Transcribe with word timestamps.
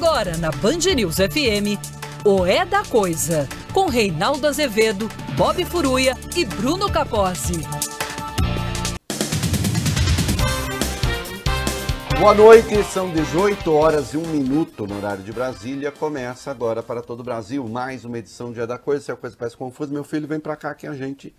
Agora 0.00 0.36
na 0.36 0.52
Band 0.52 0.94
News 0.94 1.16
FM, 1.16 1.74
o 2.24 2.46
É 2.46 2.64
da 2.64 2.84
Coisa, 2.84 3.48
com 3.74 3.86
Reinaldo 3.88 4.46
Azevedo, 4.46 5.08
Bob 5.36 5.64
Furuia 5.64 6.16
e 6.36 6.44
Bruno 6.44 6.88
Capozzi. 6.88 7.66
Boa 12.16 12.32
noite, 12.32 12.80
são 12.84 13.10
18 13.10 13.72
horas 13.72 14.14
e 14.14 14.16
1 14.16 14.22
minuto 14.28 14.86
no 14.86 14.98
horário 14.98 15.24
de 15.24 15.32
Brasília. 15.32 15.90
Começa 15.90 16.52
agora 16.52 16.80
para 16.80 17.02
todo 17.02 17.18
o 17.18 17.24
Brasil 17.24 17.68
mais 17.68 18.04
uma 18.04 18.18
edição 18.18 18.52
de 18.52 18.60
É 18.60 18.66
da 18.68 18.78
Coisa. 18.78 19.04
Se 19.04 19.10
a 19.10 19.16
coisa 19.16 19.36
parece 19.36 19.56
confusa, 19.56 19.92
meu 19.92 20.04
filho, 20.04 20.28
vem 20.28 20.38
para 20.38 20.54
cá 20.54 20.76
que 20.76 20.86
a 20.86 20.92
gente 20.92 21.34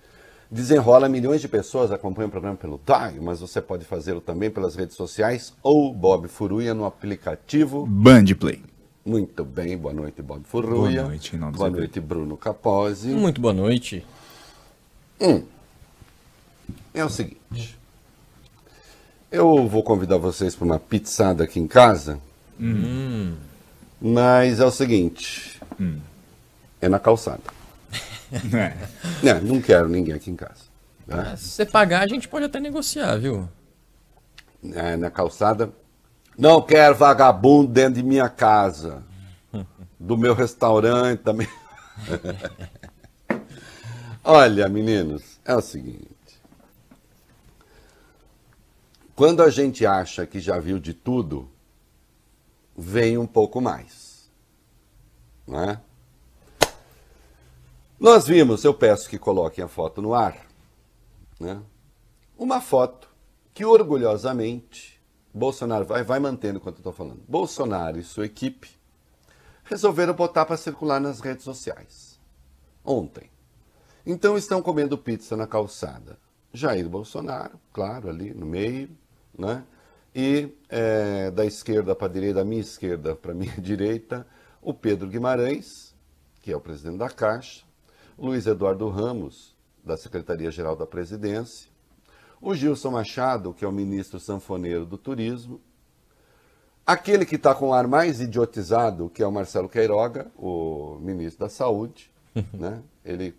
desenrola. 0.50 1.08
Milhões 1.10 1.42
de 1.42 1.48
pessoas 1.48 1.92
acompanham 1.92 2.28
o 2.28 2.32
programa 2.32 2.58
pelo 2.58 2.78
TAG, 2.78 3.20
mas 3.20 3.40
você 3.40 3.62
pode 3.62 3.86
fazê-lo 3.86 4.22
também 4.22 4.50
pelas 4.50 4.76
redes 4.76 4.96
sociais 4.96 5.54
ou 5.62 5.94
Bob 5.94 6.28
Furuia 6.28 6.74
no 6.74 6.86
aplicativo 6.86 7.86
Bandplay. 7.86 8.62
Muito 9.06 9.44
bem, 9.46 9.78
boa 9.78 9.94
noite, 9.94 10.22
Bob 10.22 10.44
Furuia. 10.44 11.02
Boa 11.02 11.10
noite, 11.10 11.32
Reinaldo 11.32 11.58
Boa 11.58 11.70
noite, 11.70 12.00
Bruno 12.00 12.38
Capozzi. 12.38 13.10
Muito 13.10 13.40
boa 13.42 13.54
noite. 13.54 14.06
É 16.94 17.04
o 17.04 17.10
seguinte. 17.10 17.78
Eu 19.32 19.68
vou 19.68 19.84
convidar 19.84 20.18
vocês 20.18 20.56
para 20.56 20.66
uma 20.66 20.80
pizzada 20.80 21.44
aqui 21.44 21.60
em 21.60 21.68
casa. 21.68 22.20
Mas 24.02 24.60
é 24.60 24.66
o 24.66 24.72
seguinte. 24.72 25.60
É 26.82 26.88
na 26.90 27.00
calçada. 27.00 27.59
É. 28.32 28.88
Não, 29.24 29.42
não 29.42 29.62
quero 29.62 29.90
ninguém 29.90 30.14
aqui 30.14 30.30
em 30.30 30.36
casa. 30.36 30.64
tá? 31.08 31.36
Se 31.36 31.50
você 31.50 31.66
pagar, 31.66 32.04
a 32.04 32.08
gente 32.08 32.28
pode 32.28 32.46
até 32.46 32.60
negociar, 32.60 33.18
viu? 33.18 33.50
É, 34.74 34.96
na 34.96 35.10
calçada. 35.10 35.72
Não 36.38 36.62
quero 36.62 36.96
vagabundo 36.96 37.72
dentro 37.72 37.96
de 37.96 38.04
minha 38.04 38.30
casa. 38.30 39.04
Do 40.00 40.18
meu 40.18 40.34
restaurante 40.34 41.22
também. 41.22 41.48
Olha, 44.24 44.70
meninos, 44.70 45.40
é 45.44 45.56
o 45.56 45.62
seguinte. 45.62 46.08
Quando 49.16 49.44
a 49.44 49.50
gente 49.50 49.86
acha 49.86 50.26
que 50.26 50.40
já 50.40 50.60
viu 50.60 50.80
de 50.80 50.94
tudo, 50.94 51.50
vem 52.78 53.18
um 53.18 53.28
pouco 53.28 53.60
mais. 53.60 54.30
Não 55.46 55.62
é? 55.62 55.82
Nós 58.00 58.26
vimos, 58.26 58.64
eu 58.64 58.74
peço 58.74 59.10
que 59.10 59.20
coloquem 59.20 59.62
a 59.62 59.68
foto 59.68 60.02
no 60.02 60.14
ar, 60.14 60.48
né? 61.38 61.62
uma 62.38 62.62
foto 62.62 63.10
que 63.54 63.66
orgulhosamente 63.66 65.02
Bolsonaro 65.34 65.86
vai, 65.86 66.02
vai 66.02 66.18
mantendo 66.18 66.60
enquanto 66.60 66.76
eu 66.76 66.80
estou 66.80 66.94
falando. 66.94 67.22
Bolsonaro 67.28 68.00
e 68.00 68.04
sua 68.04 68.26
equipe 68.26 68.70
resolveram 69.66 70.14
botar 70.14 70.46
para 70.46 70.56
circular 70.56 71.02
nas 71.02 71.20
redes 71.20 71.44
sociais 71.44 72.18
ontem. 72.86 73.30
Então 74.06 74.38
estão 74.38 74.62
comendo 74.62 74.98
pizza 74.98 75.36
na 75.36 75.46
calçada. 75.46 76.18
Jair 76.54 76.88
Bolsonaro, 76.88 77.60
claro, 77.72 78.10
ali 78.10 78.34
no 78.34 78.46
meio, 78.46 78.90
né? 79.38 79.64
E 80.16 80.56
eh, 80.70 81.30
da 81.32 81.46
esquerda 81.46 81.94
para 81.94 82.08
a 82.08 82.10
direita, 82.10 82.36
da 82.36 82.46
minha 82.46 82.62
esquerda 82.62 83.16
para 83.16 83.34
a 83.34 83.36
minha 83.36 83.60
direita, 83.60 84.26
o 84.62 84.74
Pedro 84.74 85.08
Guimarães, 85.08 85.94
que 86.42 86.52
é 86.52 86.56
o 86.56 86.62
presidente 86.62 86.98
da 86.98 87.10
Caixa, 87.10 87.69
Luiz 88.20 88.46
Eduardo 88.46 88.90
Ramos, 88.90 89.56
da 89.82 89.96
Secretaria-Geral 89.96 90.76
da 90.76 90.86
Presidência, 90.86 91.70
o 92.42 92.54
Gilson 92.54 92.92
Machado, 92.92 93.54
que 93.54 93.64
é 93.64 93.68
o 93.68 93.72
ministro 93.72 94.20
sanfoneiro 94.20 94.86
do 94.86 94.98
Turismo, 94.98 95.62
aquele 96.86 97.26
que 97.26 97.36
está 97.36 97.56
com 97.56 97.70
o 97.70 97.74
ar 97.74 97.88
mais 97.88 98.20
idiotizado, 98.20 99.10
que 99.10 99.24
é 99.24 99.28
o 99.28 99.32
Marcelo 99.32 99.70
Queiroga, 99.70 100.30
o 100.36 100.98
ministro 101.00 101.46
da 101.46 101.50
Saúde, 101.50 102.12
né? 102.54 102.84
Ele 103.06 103.34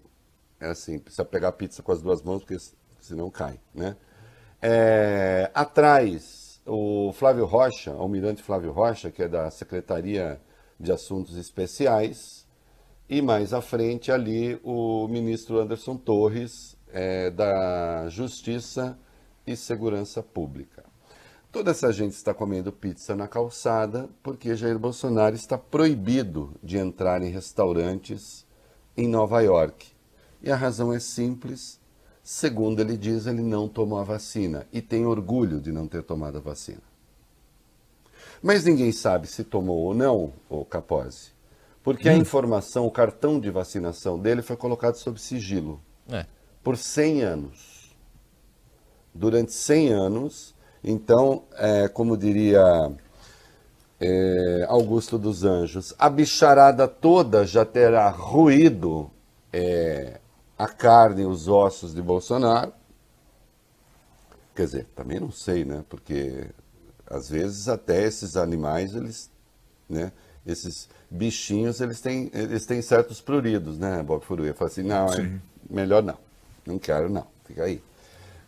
é 0.59 0.71
assim, 0.71 0.99
precisa 0.99 1.27
pegar 1.27 1.49
a 1.49 1.53
pizza 1.53 1.83
com 1.83 1.93
as 1.93 2.01
duas 2.01 2.23
mãos, 2.23 2.43
porque 2.43 2.57
senão 3.01 3.31
cai, 3.31 3.61
né? 3.75 3.97
É, 4.63 5.51
atrás, 5.55 6.63
o 6.65 7.13
Flávio 7.13 7.45
Rocha, 7.45 7.93
o 7.93 8.01
almirante 8.01 8.43
Flávio 8.43 8.73
Rocha, 8.73 9.11
que 9.11 9.23
é 9.23 9.29
da 9.29 9.51
Secretaria 9.51 10.41
de 10.79 10.91
Assuntos 10.91 11.37
Especiais, 11.37 12.47
e 13.11 13.21
mais 13.21 13.53
à 13.53 13.61
frente 13.61 14.13
ali 14.13 14.61
o 14.63 15.09
ministro 15.09 15.59
Anderson 15.59 15.97
Torres, 15.97 16.77
é, 16.93 17.29
da 17.29 18.09
Justiça 18.09 18.97
e 19.45 19.57
Segurança 19.57 20.23
Pública. 20.23 20.85
Toda 21.51 21.73
essa 21.73 21.93
gente 21.93 22.13
está 22.13 22.33
comendo 22.33 22.71
pizza 22.71 23.17
na 23.17 23.27
calçada 23.27 24.09
porque 24.23 24.55
Jair 24.55 24.79
Bolsonaro 24.79 25.35
está 25.35 25.59
proibido 25.59 26.55
de 26.63 26.79
entrar 26.79 27.21
em 27.21 27.31
restaurantes 27.31 28.47
em 28.97 29.09
Nova 29.09 29.41
York. 29.41 29.89
E 30.41 30.49
a 30.49 30.55
razão 30.55 30.93
é 30.93 31.01
simples. 31.01 31.81
Segundo 32.23 32.79
ele 32.79 32.97
diz, 32.97 33.27
ele 33.27 33.43
não 33.43 33.69
tomou 33.69 33.99
a 33.99 34.05
vacina 34.05 34.69
e 34.73 34.81
tem 34.81 35.05
orgulho 35.05 35.61
de 35.61 35.73
não 35.73 35.89
ter 35.89 36.05
tomado 36.05 36.39
a 36.39 36.41
vacina. 36.41 36.83
Mas 38.41 38.65
ninguém 38.65 38.93
sabe 38.93 39.27
se 39.27 39.43
tomou 39.43 39.79
ou 39.79 39.95
não, 39.95 40.33
o 40.49 40.65
Capozzi, 40.65 41.33
porque 41.83 42.09
a 42.09 42.15
informação, 42.15 42.87
o 42.87 42.91
cartão 42.91 43.41
de 43.41 43.51
vacinação 43.51 44.19
dele 44.19 44.43
foi 44.43 44.57
colocado 44.57 44.97
sob 44.97 45.21
sigilo 45.21 45.81
É. 46.09 46.27
por 46.63 46.77
100 46.77 47.23
anos. 47.23 47.97
Durante 49.15 49.53
100 49.53 49.93
anos, 49.93 50.55
então, 50.85 51.45
é, 51.57 51.89
como 51.89 52.17
diria 52.17 52.63
é, 54.01 54.65
Augusto 54.69 55.19
dos 55.19 55.45
Anjos, 55.45 55.95
a 55.99 56.09
bicharada 56.09 56.89
toda 56.89 57.45
já 57.47 57.65
terá 57.65 58.09
ruído 58.09 59.11
é, 59.53 60.21
a 60.57 60.69
carne 60.69 61.23
e 61.23 61.27
os 61.27 61.49
ossos 61.49 61.95
de 61.95 62.01
Bolsonaro. 62.01 62.73
Quer 64.55 64.65
dizer, 64.67 64.87
também 64.95 65.21
não 65.21 65.31
sei, 65.31 65.65
né? 65.65 65.85
Porque 65.89 66.49
às 67.07 67.29
vezes 67.29 67.69
até 67.69 68.05
esses 68.05 68.37
animais, 68.37 68.95
eles, 68.95 69.31
né? 69.89 70.13
Esses 70.51 70.89
bichinhos, 71.11 71.81
eles 71.81 72.01
têm, 72.01 72.31
eles 72.33 72.67
têm 72.67 72.83
certos 72.83 73.21
pruridos, 73.21 73.79
né, 73.79 74.03
Bob 74.03 74.25
Furuia? 74.25 74.55
Fala 74.55 74.71
assim, 74.71 74.83
não, 74.83 75.13
é 75.13 75.31
melhor 75.69 76.03
não. 76.03 76.19
Não 76.67 76.79
quero 76.79 77.09
não, 77.09 77.27
fica 77.45 77.65
aí. 77.65 77.83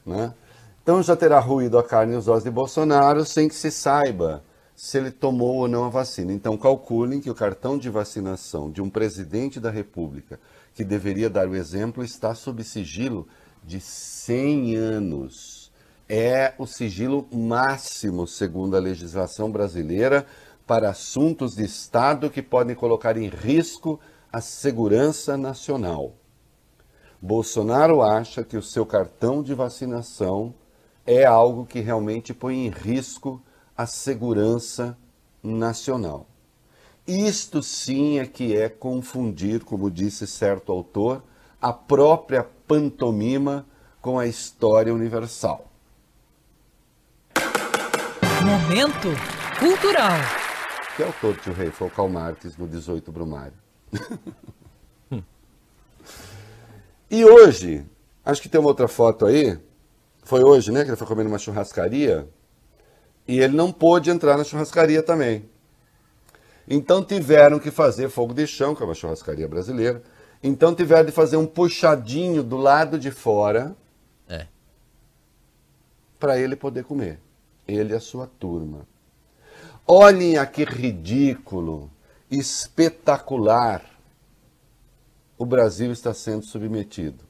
Né? 0.04 0.32
Então 0.82 1.02
já 1.02 1.14
terá 1.14 1.38
ruído 1.38 1.78
a 1.78 1.82
carne 1.82 2.14
e 2.14 2.16
os 2.16 2.28
ossos 2.28 2.44
de 2.44 2.50
Bolsonaro 2.50 3.24
sem 3.24 3.48
que 3.48 3.54
se 3.54 3.70
saiba 3.70 4.42
se 4.74 4.98
ele 4.98 5.10
tomou 5.10 5.58
ou 5.58 5.68
não 5.68 5.84
a 5.84 5.88
vacina. 5.88 6.32
Então 6.32 6.56
calculem 6.56 7.20
que 7.20 7.30
o 7.30 7.34
cartão 7.34 7.78
de 7.78 7.88
vacinação 7.88 8.70
de 8.70 8.82
um 8.82 8.90
presidente 8.90 9.60
da 9.60 9.70
República 9.70 10.40
que 10.74 10.82
deveria 10.82 11.30
dar 11.30 11.48
o 11.48 11.54
exemplo 11.54 12.02
está 12.02 12.34
sob 12.34 12.64
sigilo 12.64 13.28
de 13.62 13.80
100 13.80 14.76
anos. 14.76 15.70
É 16.08 16.52
o 16.58 16.66
sigilo 16.66 17.26
máximo, 17.32 18.26
segundo 18.26 18.76
a 18.76 18.80
legislação 18.80 19.50
brasileira, 19.50 20.26
para 20.72 20.88
assuntos 20.88 21.54
de 21.54 21.64
Estado 21.64 22.30
que 22.30 22.40
podem 22.40 22.74
colocar 22.74 23.18
em 23.18 23.28
risco 23.28 24.00
a 24.32 24.40
segurança 24.40 25.36
nacional. 25.36 26.14
Bolsonaro 27.20 28.00
acha 28.00 28.42
que 28.42 28.56
o 28.56 28.62
seu 28.62 28.86
cartão 28.86 29.42
de 29.42 29.52
vacinação 29.52 30.54
é 31.04 31.26
algo 31.26 31.66
que 31.66 31.80
realmente 31.80 32.32
põe 32.32 32.64
em 32.64 32.70
risco 32.70 33.42
a 33.76 33.84
segurança 33.84 34.96
nacional. 35.42 36.26
Isto 37.06 37.62
sim 37.62 38.18
é 38.18 38.24
que 38.24 38.56
é 38.56 38.70
confundir, 38.70 39.64
como 39.64 39.90
disse 39.90 40.26
certo 40.26 40.72
autor, 40.72 41.22
a 41.60 41.70
própria 41.70 42.42
pantomima 42.66 43.66
com 44.00 44.18
a 44.18 44.26
história 44.26 44.94
universal. 44.94 45.70
Momento 48.42 49.08
cultural. 49.60 50.41
Que 50.96 51.02
autor, 51.02 51.36
tio 51.38 51.52
Rei? 51.52 51.70
Foi 51.70 51.88
o 51.88 51.90
Karl 51.90 52.08
Marx 52.08 52.56
no 52.56 52.66
18 52.68 53.10
Brumário. 53.10 53.54
e 57.10 57.24
hoje, 57.24 57.86
acho 58.24 58.42
que 58.42 58.48
tem 58.48 58.60
uma 58.60 58.68
outra 58.68 58.88
foto 58.88 59.24
aí. 59.26 59.58
Foi 60.22 60.42
hoje, 60.44 60.70
né? 60.70 60.84
Que 60.84 60.90
ele 60.90 60.96
foi 60.96 61.06
comer 61.06 61.24
numa 61.24 61.38
churrascaria. 61.38 62.28
E 63.26 63.38
ele 63.40 63.56
não 63.56 63.72
pôde 63.72 64.10
entrar 64.10 64.36
na 64.36 64.44
churrascaria 64.44 65.02
também. 65.02 65.48
Então 66.68 67.02
tiveram 67.02 67.58
que 67.58 67.70
fazer 67.70 68.08
fogo 68.08 68.34
de 68.34 68.46
chão, 68.46 68.74
que 68.74 68.82
é 68.82 68.84
uma 68.86 68.94
churrascaria 68.94 69.48
brasileira. 69.48 70.02
Então 70.42 70.74
tiveram 70.74 71.06
de 71.06 71.12
fazer 71.12 71.36
um 71.36 71.46
puxadinho 71.46 72.42
do 72.42 72.56
lado 72.56 72.98
de 72.98 73.10
fora 73.10 73.76
É. 74.28 74.46
para 76.18 76.38
ele 76.38 76.54
poder 76.56 76.84
comer. 76.84 77.18
Ele 77.66 77.92
e 77.92 77.96
a 77.96 78.00
sua 78.00 78.26
turma. 78.26 78.86
Olhem 79.94 80.38
a 80.38 80.46
que 80.46 80.64
ridículo, 80.64 81.90
espetacular 82.30 83.84
o 85.36 85.44
Brasil 85.44 85.92
está 85.92 86.14
sendo 86.14 86.46
submetido. 86.46 87.22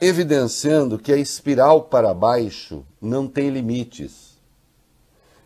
Evidenciando 0.00 0.98
que 0.98 1.12
a 1.12 1.16
espiral 1.16 1.84
para 1.84 2.12
baixo 2.12 2.84
não 3.00 3.28
tem 3.28 3.50
limites. 3.50 4.36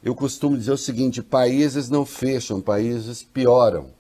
Eu 0.03 0.15
costumo 0.15 0.57
dizer 0.57 0.73
o 0.73 0.79
seguinte: 0.79 1.23
países 1.23 1.91
não 1.91 2.07
fecham, 2.07 2.59
países 2.59 3.23
pioram. 3.23 3.91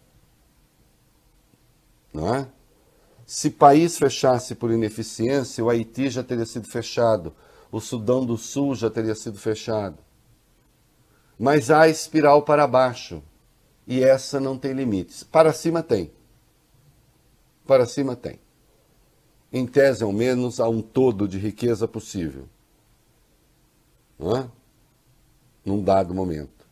Não 2.10 2.34
é? 2.34 2.48
Se 3.26 3.50
país 3.50 3.98
fechasse 3.98 4.54
por 4.54 4.70
ineficiência, 4.70 5.62
o 5.62 5.68
Haiti 5.68 6.08
já 6.08 6.22
teria 6.22 6.46
sido 6.46 6.66
fechado, 6.66 7.34
o 7.70 7.82
Sudão 7.82 8.24
do 8.24 8.38
Sul 8.38 8.74
já 8.74 8.88
teria 8.88 9.14
sido 9.14 9.38
fechado. 9.38 10.05
Mas 11.38 11.70
há 11.70 11.88
espiral 11.88 12.42
para 12.42 12.66
baixo 12.66 13.22
e 13.86 14.02
essa 14.02 14.40
não 14.40 14.58
tem 14.58 14.72
limites. 14.72 15.22
Para 15.22 15.52
cima 15.52 15.82
tem. 15.82 16.10
Para 17.66 17.86
cima 17.86 18.16
tem. 18.16 18.40
Em 19.52 19.66
tese, 19.66 20.02
ao 20.02 20.12
menos, 20.12 20.60
há 20.60 20.68
um 20.68 20.82
todo 20.82 21.28
de 21.28 21.38
riqueza 21.38 21.86
possível. 21.86 22.48
Não 24.18 24.36
é? 24.36 24.50
Num 25.64 25.82
dado 25.82 26.14
momento. 26.14 26.66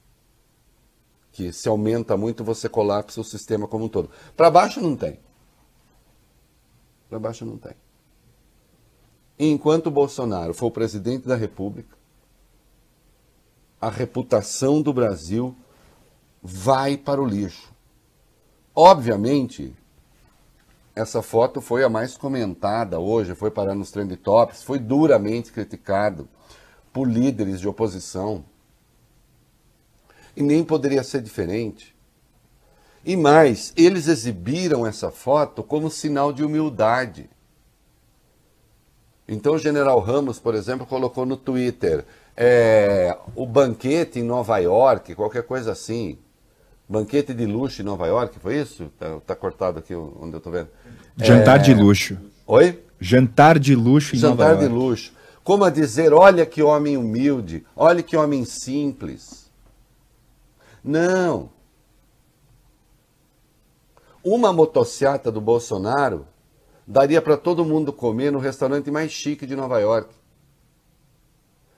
Que 1.31 1.53
se 1.53 1.69
aumenta 1.69 2.17
muito, 2.17 2.45
você 2.45 2.69
colapsa 2.69 3.21
o 3.21 3.25
sistema 3.25 3.69
como 3.69 3.85
um 3.85 3.89
todo. 3.89 4.11
Para 4.37 4.51
baixo 4.51 4.81
não 4.81 4.97
tem. 4.97 5.19
Para 7.09 7.19
baixo 7.19 7.45
não 7.45 7.57
tem. 7.57 7.75
enquanto 9.39 9.91
Bolsonaro 9.91 10.55
for 10.55 10.71
presidente 10.71 11.27
da 11.27 11.37
República, 11.37 11.94
a 13.85 13.91
reputação 13.91 14.81
do 14.81 14.95
Brasil 14.95 15.55
vai 16.43 16.97
para 16.97 17.21
o 17.21 17.27
lixo. 17.27 17.71
Obviamente, 18.75 19.77
essa 20.97 21.21
foto 21.21 21.61
foi 21.61 21.85
a 21.85 21.89
mais 21.91 22.17
comentada 22.17 22.99
hoje, 22.99 23.35
foi 23.35 23.51
parar 23.51 23.75
nos 23.75 23.91
trend 23.91 24.17
tops, 24.17 24.63
foi 24.63 24.79
duramente 24.79 25.53
criticado 25.53 26.27
por 26.95 27.07
líderes 27.07 27.61
de 27.61 27.69
oposição. 27.69 28.43
E 30.35 30.43
nem 30.43 30.65
poderia 30.65 31.05
ser 31.05 31.21
diferente. 31.21 31.95
E 33.05 33.19
mais, 33.19 33.75
eles 33.77 34.09
exibiram 34.09 34.87
essa 34.87 35.11
foto 35.11 35.63
como 35.63 35.91
sinal 35.91 36.33
de 36.33 36.43
humildade. 36.43 37.29
Então 39.29 39.57
o 39.57 39.59
general 39.59 40.01
Ramos, 40.01 40.39
por 40.39 40.55
exemplo, 40.55 40.87
colocou 40.87 41.27
no 41.27 41.37
Twitter 41.37 42.07
é, 42.37 43.17
o 43.35 43.47
banquete 43.47 44.19
em 44.19 44.23
Nova 44.23 44.59
York, 44.59 45.15
qualquer 45.15 45.45
coisa 45.45 45.73
assim. 45.73 46.19
Banquete 46.89 47.33
de 47.33 47.47
luxo 47.47 47.81
em 47.81 47.85
Nova 47.85 48.07
York, 48.07 48.39
foi 48.39 48.57
isso? 48.61 48.91
Tá, 48.99 49.19
tá 49.27 49.37
cortado 49.37 49.79
aqui 49.79 49.95
onde 49.95 50.35
eu 50.35 50.41
tô 50.41 50.51
vendo. 50.51 50.69
Jantar 51.17 51.61
é... 51.61 51.63
de 51.63 51.75
luxo. 51.75 52.19
Oi? 52.47 52.83
Jantar 53.01 53.59
de 53.59 53.75
luxo 53.75 54.17
em 54.17 54.19
Jantar 54.19 54.51
Nova 54.51 54.63
York. 54.63 54.69
de 54.69 54.75
luxo. 54.75 55.13
Como 55.43 55.65
a 55.65 55.71
dizer, 55.71 56.13
olha 56.13 56.45
que 56.45 56.63
homem 56.63 56.97
humilde, 56.97 57.65
olha 57.77 58.03
que 58.03 58.17
homem 58.17 58.45
simples. 58.45 59.51
Não. 60.83 61.51
Uma 64.23 64.53
motociata 64.53 65.31
do 65.31 65.41
Bolsonaro 65.41 66.27
daria 66.87 67.21
para 67.23 67.37
todo 67.37 67.65
mundo 67.65 67.93
comer 67.93 68.31
no 68.31 68.39
restaurante 68.39 68.91
mais 68.91 69.11
chique 69.11 69.47
de 69.47 69.55
Nova 69.55 69.79
York 69.81 70.15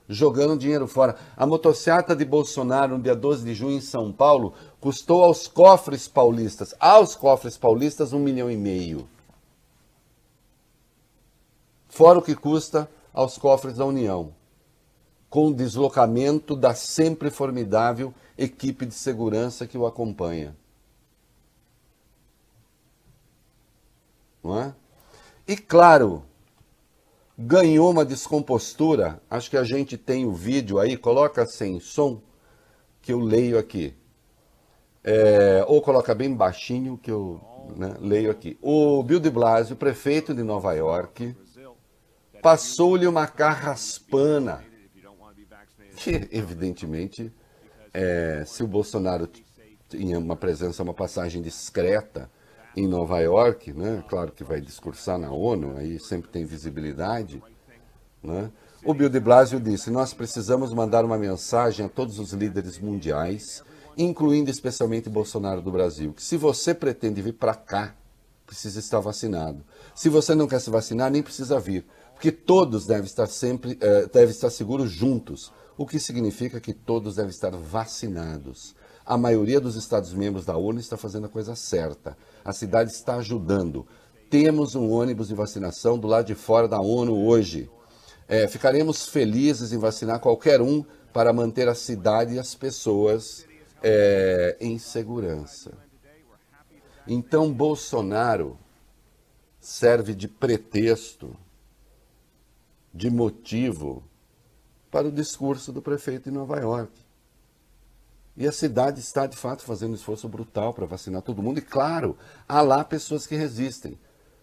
jogando 0.07 0.57
dinheiro 0.57 0.87
fora. 0.87 1.17
A 1.35 1.45
motocicleta 1.45 2.15
de 2.15 2.23
Bolsonaro, 2.23 2.97
no 2.97 3.03
dia 3.03 3.15
12 3.15 3.43
de 3.43 3.53
junho, 3.53 3.77
em 3.77 3.81
São 3.81 4.11
Paulo, 4.11 4.53
custou 4.79 5.23
aos 5.23 5.47
cofres 5.47 6.07
paulistas, 6.07 6.73
aos 6.79 7.15
cofres 7.15 7.57
paulistas, 7.57 8.13
um 8.13 8.19
milhão 8.19 8.49
e 8.49 8.57
meio. 8.57 9.07
Fora 11.87 12.19
o 12.19 12.21
que 12.21 12.35
custa 12.35 12.89
aos 13.13 13.37
cofres 13.37 13.77
da 13.77 13.85
União, 13.85 14.33
com 15.29 15.47
o 15.47 15.53
deslocamento 15.53 16.55
da 16.55 16.73
sempre 16.73 17.29
formidável 17.29 18.13
equipe 18.37 18.85
de 18.85 18.93
segurança 18.93 19.65
que 19.65 19.77
o 19.77 19.85
acompanha. 19.85 20.55
Não 24.43 24.59
é? 24.59 24.75
E 25.47 25.57
claro, 25.57 26.23
ganhou 27.37 27.91
uma 27.91 28.03
descompostura. 28.03 29.21
Acho 29.29 29.49
que 29.49 29.57
a 29.57 29.63
gente 29.63 29.97
tem 29.97 30.25
o 30.25 30.31
vídeo 30.31 30.79
aí, 30.79 30.97
coloca 30.97 31.45
sem 31.45 31.79
som, 31.79 32.21
que 33.01 33.13
eu 33.13 33.19
leio 33.19 33.59
aqui. 33.59 33.93
É, 35.03 35.63
ou 35.67 35.81
coloca 35.81 36.15
bem 36.15 36.33
baixinho, 36.33 36.97
que 36.97 37.11
eu 37.11 37.39
né, 37.75 37.95
leio 37.99 38.31
aqui. 38.31 38.57
O 38.61 39.03
Bill 39.03 39.19
de 39.19 39.29
Blasio, 39.29 39.75
prefeito 39.75 40.33
de 40.33 40.41
Nova 40.41 40.73
York, 40.73 41.35
passou-lhe 42.41 43.05
uma 43.05 43.27
carraspana. 43.27 44.65
Que, 45.95 46.27
evidentemente, 46.31 47.33
é, 47.93 48.43
se 48.45 48.63
o 48.63 48.67
Bolsonaro 48.67 49.27
tinha 49.89 50.19
uma 50.19 50.35
presença, 50.35 50.83
uma 50.83 50.93
passagem 50.93 51.41
discreta, 51.41 52.29
em 52.77 52.87
Nova 52.87 53.19
York, 53.19 53.73
né? 53.73 54.03
claro 54.07 54.31
que 54.31 54.43
vai 54.43 54.61
discursar 54.61 55.17
na 55.17 55.31
ONU, 55.31 55.75
aí 55.77 55.99
sempre 55.99 56.29
tem 56.29 56.45
visibilidade. 56.45 57.41
Né? 58.23 58.51
O 58.85 58.93
Bill 58.93 59.09
de 59.09 59.19
Blasio 59.19 59.59
disse: 59.59 59.89
Nós 59.89 60.13
precisamos 60.13 60.71
mandar 60.71 61.03
uma 61.03 61.17
mensagem 61.17 61.87
a 61.87 61.89
todos 61.89 62.19
os 62.19 62.33
líderes 62.33 62.77
mundiais, 62.77 63.63
incluindo 63.97 64.51
especialmente 64.51 65.09
Bolsonaro 65.09 65.59
do 65.59 65.71
Brasil, 65.71 66.13
que 66.13 66.21
se 66.21 66.37
você 66.37 66.71
pretende 66.71 67.19
vir 67.19 67.33
para 67.33 67.55
cá, 67.55 67.95
precisa 68.45 68.79
estar 68.79 68.99
vacinado. 68.99 69.65
Se 69.95 70.07
você 70.07 70.35
não 70.35 70.47
quer 70.47 70.61
se 70.61 70.69
vacinar, 70.69 71.09
nem 71.09 71.23
precisa 71.23 71.59
vir, 71.59 71.83
porque 72.13 72.31
todos 72.31 72.85
devem 72.85 73.05
estar 73.05 73.25
sempre, 73.25 73.75
eh, 73.81 74.07
devem 74.13 74.29
estar 74.29 74.51
seguros 74.51 74.91
juntos, 74.91 75.51
o 75.75 75.85
que 75.85 75.99
significa 75.99 76.59
que 76.59 76.73
todos 76.73 77.15
devem 77.15 77.31
estar 77.31 77.51
vacinados. 77.51 78.75
A 79.07 79.17
maioria 79.17 79.61
dos 79.61 79.77
Estados-membros 79.77 80.45
da 80.45 80.57
ONU 80.57 80.81
está 80.81 80.97
fazendo 80.97 81.27
a 81.27 81.29
coisa 81.29 81.55
certa. 81.55 82.17
A 82.47 82.53
cidade 82.53 82.91
está 82.91 83.17
ajudando. 83.17 83.85
Temos 84.29 84.73
um 84.73 84.89
ônibus 84.89 85.27
de 85.27 85.35
vacinação 85.35 85.99
do 85.99 86.07
lado 86.07 86.27
de 86.27 86.33
fora 86.33 86.65
da 86.65 86.79
ONU 86.79 87.27
hoje. 87.27 87.69
É, 88.25 88.47
ficaremos 88.47 89.09
felizes 89.09 89.73
em 89.73 89.77
vacinar 89.77 90.21
qualquer 90.21 90.61
um 90.61 90.81
para 91.11 91.33
manter 91.33 91.67
a 91.67 91.75
cidade 91.75 92.35
e 92.35 92.39
as 92.39 92.55
pessoas 92.55 93.45
é, 93.83 94.55
em 94.61 94.79
segurança. 94.79 95.77
Então, 97.05 97.51
Bolsonaro 97.51 98.57
serve 99.59 100.15
de 100.15 100.29
pretexto, 100.29 101.35
de 102.93 103.09
motivo 103.09 104.01
para 104.89 105.09
o 105.09 105.11
discurso 105.11 105.73
do 105.73 105.81
prefeito 105.81 106.29
de 106.29 106.31
Nova 106.31 106.57
York. 106.61 107.06
E 108.37 108.47
a 108.47 108.51
cidade 108.51 108.99
está, 108.99 109.25
de 109.25 109.35
fato, 109.35 109.63
fazendo 109.63 109.91
um 109.91 109.95
esforço 109.95 110.29
brutal 110.29 110.71
para 110.71 110.85
vacinar 110.85 111.23
todo 111.23 111.41
mundo. 111.41 111.57
E, 111.57 111.61
claro, 111.61 112.15
há 112.47 112.61
lá 112.61 112.83
pessoas 112.83 113.25
que 113.25 113.35
resistem. 113.35 113.97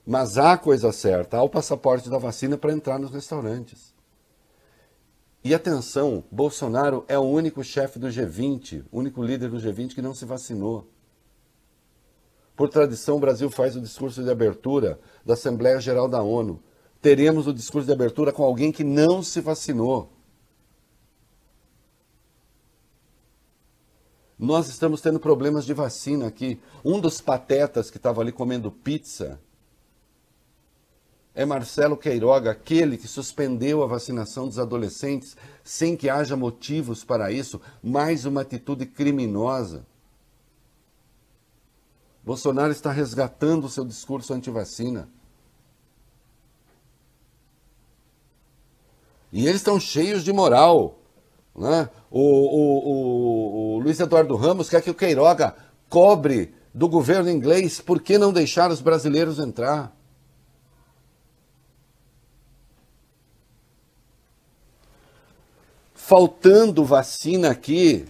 Mas 0.04 0.36
há 0.36 0.58
coisa 0.58 0.90
certa, 0.92 1.36
há 1.38 1.42
o 1.42 1.48
passaporte 1.48 2.10
da 2.10 2.18
vacina 2.18 2.58
para 2.58 2.72
entrar 2.72 2.98
nos 2.98 3.12
restaurantes. 3.12 3.94
E 5.44 5.54
atenção, 5.54 6.24
Bolsonaro 6.30 7.04
é 7.06 7.18
o 7.18 7.22
único 7.22 7.62
chefe 7.62 7.98
do 7.98 8.08
G20, 8.08 8.84
o 8.90 8.98
único 8.98 9.22
líder 9.22 9.48
do 9.48 9.58
G20 9.58 9.94
que 9.94 10.02
não 10.02 10.14
se 10.14 10.24
vacinou. 10.24 10.88
Por 12.56 12.68
tradição, 12.68 13.16
o 13.16 13.20
Brasil 13.20 13.50
faz 13.50 13.76
o 13.76 13.80
discurso 13.80 14.22
de 14.22 14.30
abertura 14.30 14.98
da 15.24 15.34
Assembleia 15.34 15.80
Geral 15.80 16.08
da 16.08 16.22
ONU. 16.22 16.62
Teremos 17.00 17.46
o 17.46 17.52
discurso 17.52 17.86
de 17.86 17.92
abertura 17.92 18.32
com 18.32 18.42
alguém 18.42 18.72
que 18.72 18.82
não 18.82 19.22
se 19.22 19.40
vacinou. 19.40 20.13
Nós 24.38 24.68
estamos 24.68 25.00
tendo 25.00 25.20
problemas 25.20 25.64
de 25.64 25.72
vacina 25.72 26.26
aqui. 26.26 26.60
Um 26.84 27.00
dos 27.00 27.20
patetas 27.20 27.90
que 27.90 27.96
estava 27.96 28.20
ali 28.20 28.32
comendo 28.32 28.70
pizza 28.70 29.40
é 31.34 31.44
Marcelo 31.44 31.96
Queiroga, 31.96 32.52
aquele 32.52 32.96
que 32.96 33.08
suspendeu 33.08 33.82
a 33.82 33.86
vacinação 33.86 34.46
dos 34.46 34.58
adolescentes 34.58 35.36
sem 35.64 35.96
que 35.96 36.08
haja 36.08 36.36
motivos 36.36 37.04
para 37.04 37.32
isso. 37.32 37.60
Mais 37.82 38.24
uma 38.24 38.42
atitude 38.42 38.86
criminosa. 38.86 39.84
Bolsonaro 42.24 42.72
está 42.72 42.90
resgatando 42.90 43.64
o 43.64 43.68
seu 43.68 43.84
discurso 43.84 44.32
anti-vacina. 44.32 45.08
E 49.32 49.46
eles 49.46 49.56
estão 49.56 49.78
cheios 49.78 50.24
de 50.24 50.32
moral. 50.32 50.98
Né? 51.56 51.88
O, 52.10 52.20
o, 52.20 52.88
o, 52.88 53.74
o 53.74 53.78
Luiz 53.78 54.00
Eduardo 54.00 54.34
Ramos 54.34 54.68
quer 54.68 54.82
que 54.82 54.90
o 54.90 54.94
Queiroga 54.94 55.54
cobre 55.88 56.54
do 56.74 56.88
governo 56.88 57.30
inglês 57.30 57.80
por 57.80 58.02
que 58.02 58.18
não 58.18 58.32
deixar 58.32 58.70
os 58.70 58.80
brasileiros 58.80 59.38
entrar. 59.38 59.94
Faltando 65.94 66.84
vacina 66.84 67.50
aqui, 67.50 68.04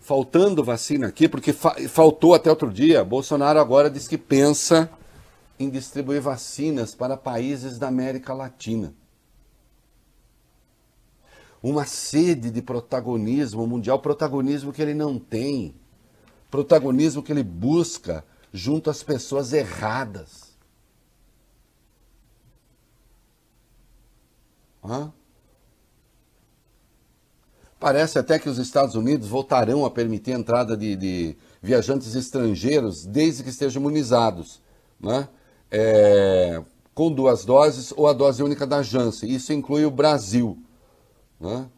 faltando 0.00 0.62
vacina 0.62 1.08
aqui, 1.08 1.28
porque 1.28 1.52
fa 1.52 1.74
faltou 1.88 2.34
até 2.34 2.48
outro 2.48 2.70
dia, 2.70 3.02
Bolsonaro 3.02 3.58
agora 3.58 3.90
diz 3.90 4.06
que 4.06 4.16
pensa 4.16 4.88
em 5.58 5.68
distribuir 5.68 6.20
vacinas 6.20 6.94
para 6.94 7.16
países 7.16 7.78
da 7.78 7.88
América 7.88 8.32
Latina. 8.32 8.94
Uma 11.68 11.84
sede 11.84 12.48
de 12.48 12.62
protagonismo 12.62 13.66
mundial, 13.66 13.98
protagonismo 13.98 14.72
que 14.72 14.80
ele 14.80 14.94
não 14.94 15.18
tem, 15.18 15.74
protagonismo 16.48 17.24
que 17.24 17.32
ele 17.32 17.42
busca 17.42 18.24
junto 18.52 18.88
às 18.88 19.02
pessoas 19.02 19.52
erradas. 19.52 20.56
Hã? 24.84 25.12
Parece 27.80 28.16
até 28.18 28.38
que 28.38 28.48
os 28.48 28.58
Estados 28.58 28.94
Unidos 28.94 29.26
voltarão 29.26 29.84
a 29.84 29.90
permitir 29.90 30.34
a 30.34 30.38
entrada 30.38 30.76
de, 30.76 30.94
de 30.94 31.36
viajantes 31.60 32.14
estrangeiros 32.14 33.04
desde 33.04 33.42
que 33.42 33.50
estejam 33.50 33.82
imunizados, 33.82 34.62
né? 35.00 35.28
É, 35.68 36.62
com 36.94 37.10
duas 37.12 37.44
doses 37.44 37.92
ou 37.96 38.06
a 38.06 38.12
dose 38.12 38.40
única 38.40 38.64
da 38.64 38.84
Janssen. 38.84 39.28
Isso 39.28 39.52
inclui 39.52 39.84
o 39.84 39.90
Brasil. 39.90 40.62
Né? 41.40 41.68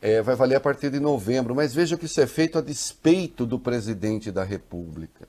É, 0.00 0.20
vai 0.22 0.34
valer 0.36 0.56
a 0.56 0.60
partir 0.60 0.90
de 0.90 1.00
novembro. 1.00 1.54
Mas 1.54 1.74
veja 1.74 1.96
que 1.96 2.06
isso 2.06 2.20
é 2.20 2.26
feito 2.26 2.58
a 2.58 2.60
despeito 2.60 3.46
do 3.46 3.58
presidente 3.58 4.30
da 4.30 4.44
República. 4.44 5.28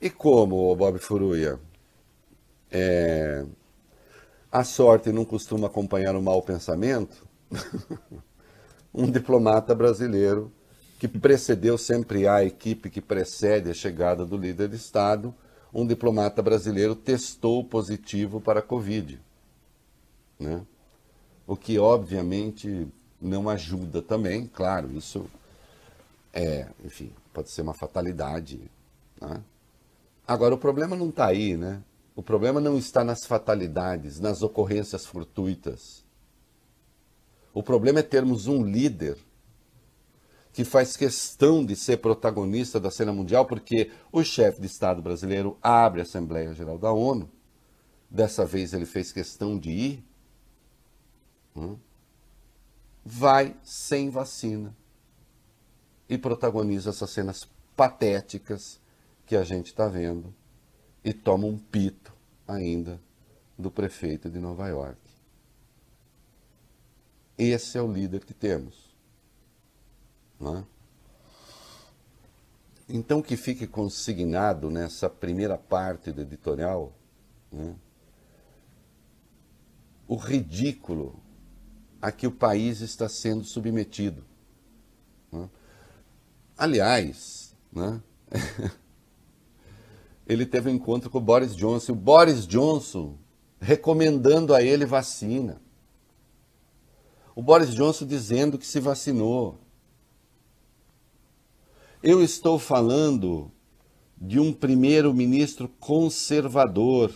E 0.00 0.08
como, 0.08 0.74
Bob 0.76 0.98
Furuia? 0.98 1.58
É, 2.70 3.44
a 4.50 4.62
sorte 4.62 5.10
não 5.10 5.24
costuma 5.24 5.66
acompanhar 5.66 6.14
o 6.14 6.22
mau 6.22 6.40
pensamento. 6.40 7.26
um 8.94 9.10
diplomata 9.10 9.74
brasileiro 9.74 10.52
que 10.98 11.06
precedeu 11.06 11.78
sempre 11.78 12.26
a 12.26 12.44
equipe 12.44 12.90
que 12.90 13.00
precede 13.00 13.70
a 13.70 13.74
chegada 13.74 14.24
do 14.26 14.36
líder 14.36 14.68
de 14.68 14.76
Estado, 14.76 15.34
um 15.72 15.86
diplomata 15.86 16.42
brasileiro 16.42 16.96
testou 16.96 17.62
positivo 17.64 18.40
para 18.40 18.60
a 18.60 18.62
Covid. 18.62 19.20
Né? 20.38 20.64
O 21.46 21.56
que, 21.56 21.78
obviamente, 21.78 22.86
não 23.20 23.48
ajuda 23.48 24.00
também, 24.00 24.46
claro, 24.46 24.92
isso 24.92 25.28
é, 26.32 26.68
enfim, 26.84 27.10
pode 27.32 27.50
ser 27.50 27.62
uma 27.62 27.74
fatalidade. 27.74 28.70
Né? 29.20 29.42
Agora, 30.26 30.54
o 30.54 30.58
problema 30.58 30.94
não 30.94 31.08
está 31.08 31.26
aí, 31.26 31.56
né? 31.56 31.82
O 32.14 32.22
problema 32.22 32.60
não 32.60 32.76
está 32.76 33.04
nas 33.04 33.24
fatalidades, 33.24 34.20
nas 34.20 34.42
ocorrências 34.42 35.06
fortuitas. 35.06 36.04
O 37.54 37.62
problema 37.62 38.00
é 38.00 38.02
termos 38.02 38.46
um 38.46 38.62
líder 38.64 39.16
que 40.52 40.64
faz 40.64 40.96
questão 40.96 41.64
de 41.64 41.76
ser 41.76 41.98
protagonista 41.98 42.80
da 42.80 42.90
cena 42.90 43.12
mundial, 43.12 43.46
porque 43.46 43.90
o 44.10 44.24
chefe 44.24 44.60
de 44.60 44.66
Estado 44.66 45.00
brasileiro 45.00 45.56
abre 45.62 46.00
a 46.00 46.02
Assembleia 46.02 46.52
Geral 46.52 46.78
da 46.78 46.92
ONU. 46.92 47.30
Dessa 48.10 48.44
vez 48.44 48.72
ele 48.72 48.86
fez 48.86 49.12
questão 49.12 49.58
de 49.58 49.70
ir. 49.70 50.04
Hum, 51.58 51.76
vai 53.04 53.56
sem 53.64 54.10
vacina 54.10 54.76
e 56.08 56.16
protagoniza 56.16 56.90
essas 56.90 57.10
cenas 57.10 57.48
patéticas 57.74 58.80
que 59.26 59.34
a 59.34 59.42
gente 59.42 59.66
está 59.66 59.88
vendo 59.88 60.32
e 61.04 61.12
toma 61.12 61.46
um 61.46 61.58
pito 61.58 62.14
ainda 62.46 63.00
do 63.58 63.70
prefeito 63.70 64.30
de 64.30 64.38
Nova 64.38 64.68
York. 64.68 65.00
Esse 67.36 67.76
é 67.76 67.82
o 67.82 67.92
líder 67.92 68.24
que 68.24 68.34
temos. 68.34 68.94
É? 70.40 70.64
Então, 72.88 73.20
que 73.20 73.36
fique 73.36 73.66
consignado 73.66 74.70
nessa 74.70 75.10
primeira 75.10 75.58
parte 75.58 76.12
do 76.12 76.22
editorial 76.22 76.92
né, 77.50 77.74
o 80.06 80.16
ridículo 80.16 81.20
a 82.00 82.12
que 82.12 82.26
o 82.26 82.32
país 82.32 82.80
está 82.80 83.08
sendo 83.08 83.44
submetido. 83.44 84.24
Né? 85.32 85.48
Aliás, 86.56 87.54
né, 87.72 88.00
ele 90.26 90.46
teve 90.46 90.70
um 90.70 90.74
encontro 90.74 91.10
com 91.10 91.18
o 91.18 91.22
Boris 91.22 91.54
Johnson. 91.54 91.92
O 91.92 91.96
Boris 91.96 92.46
Johnson 92.46 93.16
recomendando 93.60 94.54
a 94.54 94.62
ele 94.62 94.86
vacina. 94.86 95.60
O 97.34 97.42
Boris 97.42 97.74
Johnson 97.74 98.06
dizendo 98.06 98.58
que 98.58 98.66
se 98.66 98.80
vacinou. 98.80 99.58
Eu 102.02 102.22
estou 102.22 102.58
falando 102.58 103.50
de 104.16 104.38
um 104.38 104.52
primeiro-ministro 104.52 105.68
conservador. 105.80 107.12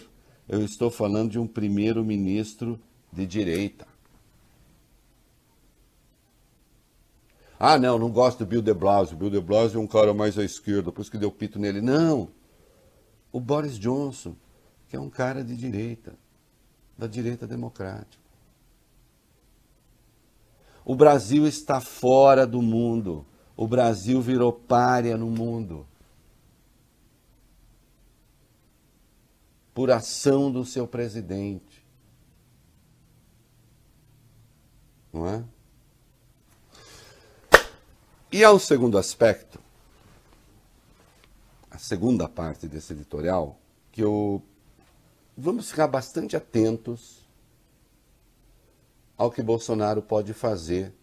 Eu 0.48 0.64
estou 0.64 0.90
falando 0.90 1.30
de 1.30 1.38
um 1.38 1.46
primeiro-ministro 1.46 2.80
de 3.12 3.26
direita. 3.26 3.91
Ah, 7.64 7.78
não, 7.78 7.96
não 7.96 8.10
gosto 8.10 8.40
do 8.40 8.46
Bill 8.46 8.60
de 8.60 8.74
Blasio. 8.74 9.16
Bill 9.16 9.30
de 9.30 9.40
Blasio 9.40 9.78
é 9.78 9.82
um 9.82 9.86
cara 9.86 10.12
mais 10.12 10.36
à 10.36 10.42
esquerda, 10.42 10.90
por 10.90 11.00
isso 11.00 11.10
que 11.10 11.16
deu 11.16 11.30
pito 11.30 11.60
nele. 11.60 11.80
Não 11.80 12.28
o 13.32 13.40
Boris 13.40 13.78
Johnson, 13.78 14.36
que 14.88 14.94
é 14.94 15.00
um 15.00 15.08
cara 15.08 15.42
de 15.42 15.56
direita, 15.56 16.14
da 16.98 17.06
direita 17.06 17.46
democrática. 17.46 18.22
O 20.84 20.94
Brasil 20.94 21.46
está 21.46 21.80
fora 21.80 22.46
do 22.46 22.60
mundo. 22.60 23.24
O 23.56 23.66
Brasil 23.66 24.20
virou 24.20 24.52
párea 24.52 25.16
no 25.16 25.30
mundo. 25.30 25.86
Por 29.72 29.90
ação 29.90 30.52
do 30.52 30.64
seu 30.64 30.86
presidente. 30.86 31.82
Não 35.12 35.26
é? 35.26 35.44
E 38.34 38.42
ao 38.42 38.58
segundo 38.58 38.96
aspecto, 38.96 39.60
a 41.70 41.76
segunda 41.76 42.26
parte 42.26 42.66
desse 42.66 42.94
editorial, 42.94 43.58
que 43.90 44.02
eu 44.02 44.42
vamos 45.36 45.68
ficar 45.68 45.86
bastante 45.86 46.34
atentos 46.34 47.28
ao 49.18 49.30
que 49.30 49.42
Bolsonaro 49.42 50.00
pode 50.00 50.32
fazer 50.32 50.94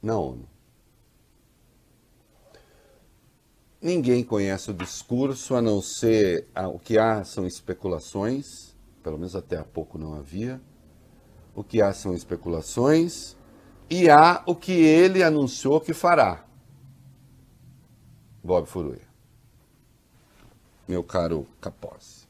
na 0.00 0.16
ONU. 0.16 0.48
Ninguém 3.82 4.22
conhece 4.22 4.70
o 4.70 4.74
discurso, 4.74 5.56
a 5.56 5.60
não 5.60 5.82
ser 5.82 6.46
ah, 6.54 6.68
o 6.68 6.78
que 6.78 6.98
há 6.98 7.24
são 7.24 7.48
especulações, 7.48 8.76
pelo 9.02 9.18
menos 9.18 9.34
até 9.34 9.56
há 9.56 9.64
pouco 9.64 9.98
não 9.98 10.14
havia. 10.14 10.60
O 11.52 11.64
que 11.64 11.82
há 11.82 11.92
são 11.92 12.14
especulações, 12.14 13.36
e 13.90 14.10
há 14.10 14.42
o 14.46 14.54
que 14.54 14.72
ele 14.72 15.22
anunciou 15.22 15.80
que 15.80 15.94
fará. 15.94 16.44
Bob 18.42 18.66
Furuia 18.66 19.08
meu 20.88 21.04
caro 21.04 21.46
Capozzi. 21.60 22.26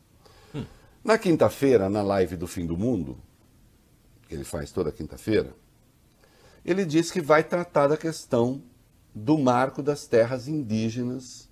Hum. 0.52 0.66
Na 1.04 1.16
quinta-feira, 1.16 1.88
na 1.88 2.02
live 2.02 2.36
do 2.36 2.48
Fim 2.48 2.66
do 2.66 2.76
Mundo, 2.76 3.16
que 4.28 4.34
ele 4.34 4.44
faz 4.44 4.72
toda 4.72 4.90
quinta-feira, 4.90 5.54
ele 6.64 6.84
diz 6.84 7.10
que 7.10 7.20
vai 7.20 7.44
tratar 7.44 7.86
da 7.86 7.96
questão 7.96 8.60
do 9.14 9.38
marco 9.38 9.80
das 9.80 10.06
terras 10.06 10.48
indígenas 10.48 11.48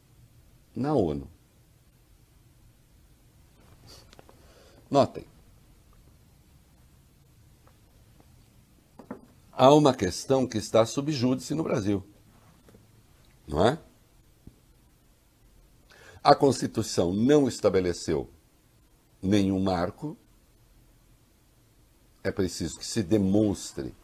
na 0.75 0.93
ONU. 0.93 1.31
Notem. 4.91 5.25
Há 9.59 9.73
uma 9.73 9.95
questão 9.95 10.47
que 10.47 10.59
está 10.59 10.85
sob 10.85 11.11
júdice 11.11 11.55
no 11.55 11.63
Brasil. 11.63 12.05
Não 13.49 13.67
é? 13.67 13.79
A 16.23 16.35
Constituição 16.35 17.15
não 17.15 17.49
estabeleceu 17.49 18.29
nenhum 19.23 19.59
marco. 19.59 20.15
É 22.23 22.31
preciso 22.31 22.79
que 22.79 22.85
se 22.85 23.03
demonstre 23.03 23.95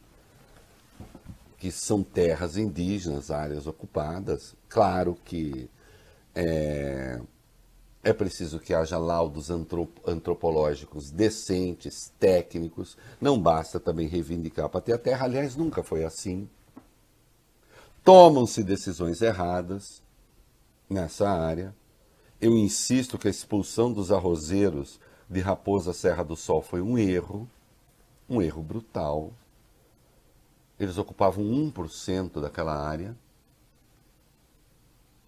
que 1.58 1.70
são 1.70 2.02
terras 2.02 2.56
indígenas, 2.56 3.30
áreas 3.30 3.66
ocupadas. 3.66 4.56
Claro 4.70 5.18
que 5.22 5.68
é, 6.34 7.20
é 8.04 8.12
preciso 8.12 8.58
que 8.58 8.74
haja 8.74 8.98
laudos 8.98 9.48
antropológicos 9.48 11.10
decentes, 11.12 12.12
técnicos. 12.18 12.96
Não 13.20 13.40
basta 13.40 13.78
também 13.78 14.08
reivindicar 14.08 14.68
para 14.68 14.80
ter 14.80 14.94
a 14.94 14.98
terra. 14.98 15.24
Aliás, 15.26 15.54
nunca 15.54 15.84
foi 15.84 16.02
assim. 16.02 16.48
Tomam-se 18.02 18.64
decisões 18.64 19.22
erradas 19.22 20.02
nessa 20.90 21.30
área. 21.30 21.72
Eu 22.40 22.58
insisto 22.58 23.16
que 23.16 23.28
a 23.28 23.30
expulsão 23.30 23.92
dos 23.92 24.10
arrozeiros 24.10 24.98
de 25.30 25.38
Raposa 25.38 25.92
Serra 25.92 26.24
do 26.24 26.34
Sol 26.34 26.60
foi 26.60 26.82
um 26.82 26.98
erro, 26.98 27.48
um 28.28 28.42
erro 28.42 28.64
brutal. 28.64 29.32
Eles 30.76 30.98
ocupavam 30.98 31.44
1% 31.44 32.40
daquela 32.40 32.76
área, 32.76 33.16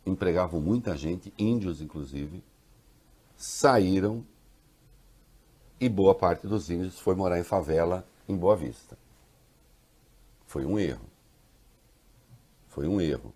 empregavam 0.05 0.61
muita 0.61 0.97
gente, 0.97 1.33
índios 1.39 1.81
inclusive, 1.81 2.43
saíram 3.37 4.25
e 5.81 5.89
boa 5.89 6.15
parte 6.15 6.47
dos 6.47 6.71
índios 6.71 6.99
foi 6.99 7.15
morar 7.15 7.39
em 7.39 7.43
favela 7.43 8.07
em 8.29 8.37
Boa 8.37 8.57
Vista. 8.57 8.97
Foi 10.47 10.65
um 10.65 10.79
erro. 10.79 11.07
Foi 12.69 12.87
um 12.87 13.01
erro. 13.01 13.35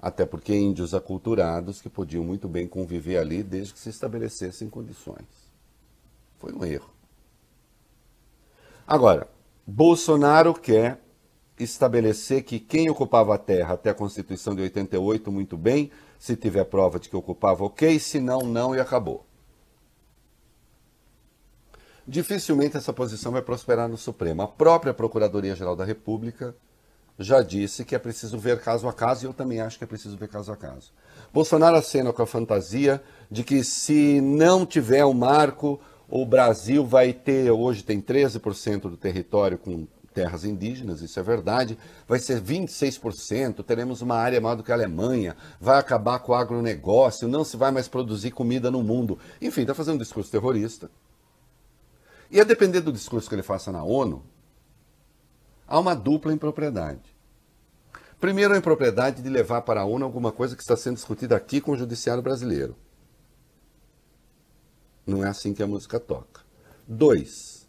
Até 0.00 0.26
porque 0.26 0.54
índios 0.54 0.94
aculturados 0.94 1.80
que 1.80 1.88
podiam 1.88 2.24
muito 2.24 2.48
bem 2.48 2.66
conviver 2.66 3.18
ali 3.18 3.42
desde 3.42 3.72
que 3.72 3.78
se 3.78 3.90
estabelecessem 3.90 4.68
condições. 4.68 5.52
Foi 6.38 6.52
um 6.52 6.64
erro. 6.64 6.90
Agora, 8.86 9.28
Bolsonaro 9.66 10.52
quer 10.52 11.00
estabelecer 11.58 12.42
que 12.42 12.58
quem 12.58 12.90
ocupava 12.90 13.34
a 13.34 13.38
terra 13.38 13.74
até 13.74 13.90
a 13.90 13.94
Constituição 13.94 14.54
de 14.54 14.62
88, 14.62 15.30
muito 15.30 15.56
bem, 15.56 15.90
se 16.18 16.36
tiver 16.36 16.64
prova 16.64 16.98
de 16.98 17.08
que 17.08 17.16
ocupava, 17.16 17.64
ok, 17.64 17.98
se 17.98 18.20
não, 18.20 18.40
não 18.40 18.74
e 18.74 18.80
acabou. 18.80 19.24
Dificilmente 22.06 22.76
essa 22.76 22.92
posição 22.92 23.32
vai 23.32 23.40
prosperar 23.40 23.88
no 23.88 23.96
Supremo. 23.96 24.42
A 24.42 24.48
própria 24.48 24.92
Procuradoria-Geral 24.92 25.74
da 25.74 25.84
República 25.84 26.54
já 27.18 27.40
disse 27.40 27.84
que 27.84 27.94
é 27.94 27.98
preciso 27.98 28.38
ver 28.38 28.60
caso 28.60 28.88
a 28.88 28.92
caso, 28.92 29.24
e 29.24 29.28
eu 29.28 29.32
também 29.32 29.60
acho 29.60 29.78
que 29.78 29.84
é 29.84 29.86
preciso 29.86 30.16
ver 30.16 30.28
caso 30.28 30.52
a 30.52 30.56
caso. 30.56 30.92
Bolsonaro 31.32 31.76
acena 31.76 32.12
com 32.12 32.22
a 32.22 32.26
fantasia 32.26 33.02
de 33.30 33.42
que 33.42 33.64
se 33.64 34.20
não 34.20 34.66
tiver 34.66 35.04
o 35.04 35.10
um 35.10 35.14
marco, 35.14 35.80
o 36.08 36.26
Brasil 36.26 36.84
vai 36.84 37.12
ter, 37.12 37.50
hoje 37.50 37.82
tem 37.82 38.00
13% 38.00 38.82
do 38.82 38.96
território 38.96 39.56
com 39.56 39.86
terras 40.12 40.44
indígenas, 40.44 41.00
isso 41.00 41.18
é 41.18 41.22
verdade, 41.22 41.76
vai 42.06 42.18
ser 42.20 42.40
26%, 42.40 43.64
teremos 43.64 44.00
uma 44.00 44.16
área 44.16 44.40
maior 44.40 44.54
do 44.54 44.62
que 44.62 44.70
a 44.70 44.74
Alemanha, 44.74 45.36
vai 45.60 45.78
acabar 45.78 46.20
com 46.20 46.32
o 46.32 46.34
agronegócio, 46.34 47.26
não 47.26 47.42
se 47.42 47.56
vai 47.56 47.72
mais 47.72 47.88
produzir 47.88 48.30
comida 48.30 48.70
no 48.70 48.82
mundo. 48.82 49.18
Enfim, 49.42 49.62
está 49.62 49.74
fazendo 49.74 49.96
um 49.96 49.98
discurso 49.98 50.30
terrorista. 50.30 50.88
E 52.30 52.40
a 52.40 52.44
depender 52.44 52.80
do 52.80 52.92
discurso 52.92 53.28
que 53.28 53.34
ele 53.34 53.42
faça 53.42 53.70
na 53.70 53.82
ONU, 53.82 54.24
há 55.66 55.78
uma 55.78 55.94
dupla 55.94 56.32
impropriedade. 56.32 57.14
Primeiro, 58.20 58.54
a 58.54 58.58
impropriedade 58.58 59.22
de 59.22 59.28
levar 59.28 59.62
para 59.62 59.82
a 59.82 59.84
ONU 59.84 60.04
alguma 60.04 60.32
coisa 60.32 60.56
que 60.56 60.62
está 60.62 60.76
sendo 60.76 60.96
discutida 60.96 61.36
aqui 61.36 61.60
com 61.60 61.72
o 61.72 61.76
judiciário 61.76 62.22
brasileiro. 62.22 62.76
Não 65.06 65.24
é 65.24 65.28
assim 65.28 65.52
que 65.52 65.62
a 65.62 65.66
música 65.66 66.00
toca. 66.00 66.42
Dois, 66.88 67.68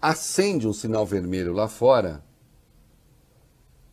acende 0.00 0.68
um 0.68 0.72
sinal 0.72 1.06
vermelho 1.06 1.52
lá 1.52 1.68
fora 1.68 2.22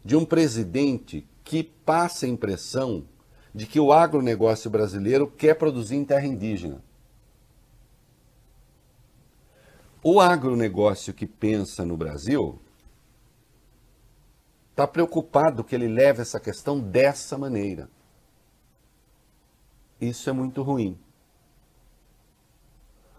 de 0.04 0.16
um 0.16 0.26
presidente 0.26 1.28
que 1.44 1.64
passa 1.64 2.26
a 2.26 2.30
impressão 2.30 3.06
de 3.54 3.66
que 3.66 3.80
o 3.80 3.92
agronegócio 3.92 4.70
brasileiro 4.70 5.28
quer 5.28 5.56
produzir 5.56 5.96
em 5.96 6.06
terra 6.06 6.26
indígena. 6.26 6.84
O 10.10 10.22
agronegócio 10.22 11.14
que 11.14 11.28
pensa 11.28 11.84
no 11.84 11.98
Brasil 11.98 12.62
está 14.70 14.88
preocupado 14.88 15.66
que 15.66 15.76
ele 15.76 15.90
leve 15.90 16.22
essa 16.22 16.40
questão 16.40 16.80
dessa 16.80 17.38
maneira. 17.38 17.90
Isso 20.00 20.30
é 20.30 20.32
muito 20.32 20.64
ruim. 20.64 20.98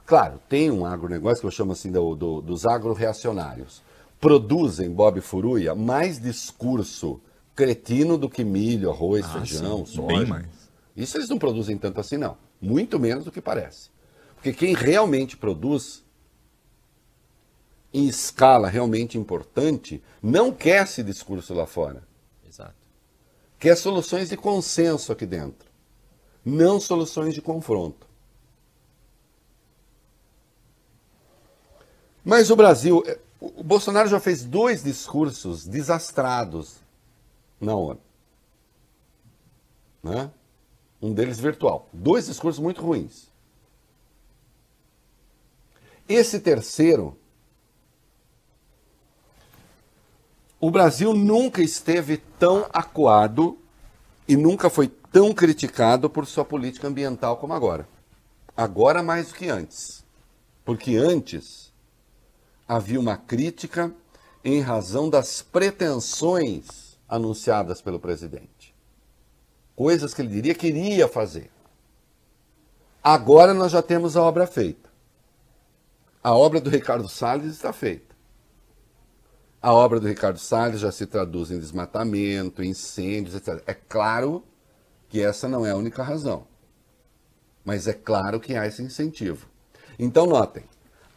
Claro, 0.06 0.40
tem 0.48 0.70
um 0.70 0.86
agronegócio 0.86 1.42
que 1.42 1.46
eu 1.46 1.50
chamo 1.50 1.72
assim 1.72 1.92
do, 1.92 2.14
do, 2.14 2.40
dos 2.40 2.64
agro-reacionários. 2.64 3.82
Produzem, 4.18 4.90
Bob 4.90 5.20
Furuia, 5.20 5.74
mais 5.74 6.18
discurso 6.18 7.20
cretino 7.54 8.16
do 8.16 8.30
que 8.30 8.42
milho, 8.42 8.90
arroz, 8.90 9.26
ah, 9.26 9.40
feijão, 9.40 9.84
sim, 9.84 9.96
soja. 9.96 10.06
Bem 10.06 10.24
mais. 10.24 10.70
Isso 10.96 11.18
eles 11.18 11.28
não 11.28 11.38
produzem 11.38 11.76
tanto 11.76 12.00
assim, 12.00 12.16
não. 12.16 12.38
Muito 12.58 12.98
menos 12.98 13.26
do 13.26 13.30
que 13.30 13.42
parece. 13.42 13.90
Porque 14.36 14.54
quem 14.54 14.72
realmente 14.72 15.36
produz 15.36 16.07
em 17.92 18.06
escala 18.06 18.68
realmente 18.68 19.16
importante 19.16 20.02
não 20.22 20.52
quer 20.52 20.84
esse 20.84 21.02
discurso 21.02 21.54
lá 21.54 21.66
fora. 21.66 22.02
Exato. 22.46 22.74
Quer 23.58 23.76
soluções 23.76 24.28
de 24.28 24.36
consenso 24.36 25.12
aqui 25.12 25.26
dentro, 25.26 25.68
não 26.44 26.78
soluções 26.78 27.34
de 27.34 27.40
confronto. 27.40 28.06
Mas 32.24 32.50
o 32.50 32.56
Brasil, 32.56 33.02
é, 33.06 33.18
o 33.40 33.64
Bolsonaro 33.64 34.08
já 34.08 34.20
fez 34.20 34.44
dois 34.44 34.82
discursos 34.82 35.66
desastrados 35.66 36.76
na 37.58 37.74
ONU. 37.74 38.00
Né? 40.02 40.30
Um 41.00 41.14
deles 41.14 41.40
virtual. 41.40 41.88
Dois 41.92 42.26
discursos 42.26 42.62
muito 42.62 42.82
ruins. 42.82 43.28
Esse 46.08 46.40
terceiro, 46.40 47.16
o 50.60 50.70
Brasil 50.70 51.14
nunca 51.14 51.62
esteve 51.62 52.16
tão 52.38 52.66
acuado 52.72 53.56
e 54.26 54.36
nunca 54.36 54.68
foi 54.68 54.88
tão 54.88 55.32
criticado 55.32 56.10
por 56.10 56.26
sua 56.26 56.44
política 56.44 56.88
ambiental 56.88 57.36
como 57.36 57.52
agora. 57.52 57.88
Agora 58.56 59.02
mais 59.02 59.28
do 59.28 59.34
que 59.34 59.48
antes. 59.48 60.04
Porque 60.64 60.96
antes 60.96 61.72
havia 62.66 62.98
uma 62.98 63.16
crítica 63.16 63.92
em 64.44 64.60
razão 64.60 65.08
das 65.08 65.40
pretensões 65.40 66.98
anunciadas 67.08 67.80
pelo 67.80 68.00
presidente. 68.00 68.74
Coisas 69.76 70.12
que 70.12 70.20
ele 70.20 70.28
diria 70.28 70.54
que 70.54 70.66
iria 70.66 71.06
fazer. 71.06 71.50
Agora 73.02 73.54
nós 73.54 73.72
já 73.72 73.80
temos 73.80 74.16
a 74.16 74.22
obra 74.22 74.46
feita. 74.46 74.90
A 76.22 76.34
obra 76.34 76.60
do 76.60 76.68
Ricardo 76.68 77.08
Salles 77.08 77.52
está 77.52 77.72
feita. 77.72 78.07
A 79.60 79.72
obra 79.72 79.98
do 79.98 80.06
Ricardo 80.06 80.38
Salles 80.38 80.80
já 80.80 80.92
se 80.92 81.06
traduz 81.06 81.50
em 81.50 81.58
desmatamento, 81.58 82.62
incêndios, 82.62 83.34
etc. 83.34 83.62
É 83.66 83.74
claro 83.74 84.44
que 85.08 85.20
essa 85.20 85.48
não 85.48 85.66
é 85.66 85.70
a 85.70 85.76
única 85.76 86.02
razão. 86.02 86.46
Mas 87.64 87.86
é 87.86 87.92
claro 87.92 88.38
que 88.38 88.54
há 88.54 88.66
esse 88.66 88.82
incentivo. 88.82 89.46
Então, 89.98 90.26
notem, 90.26 90.64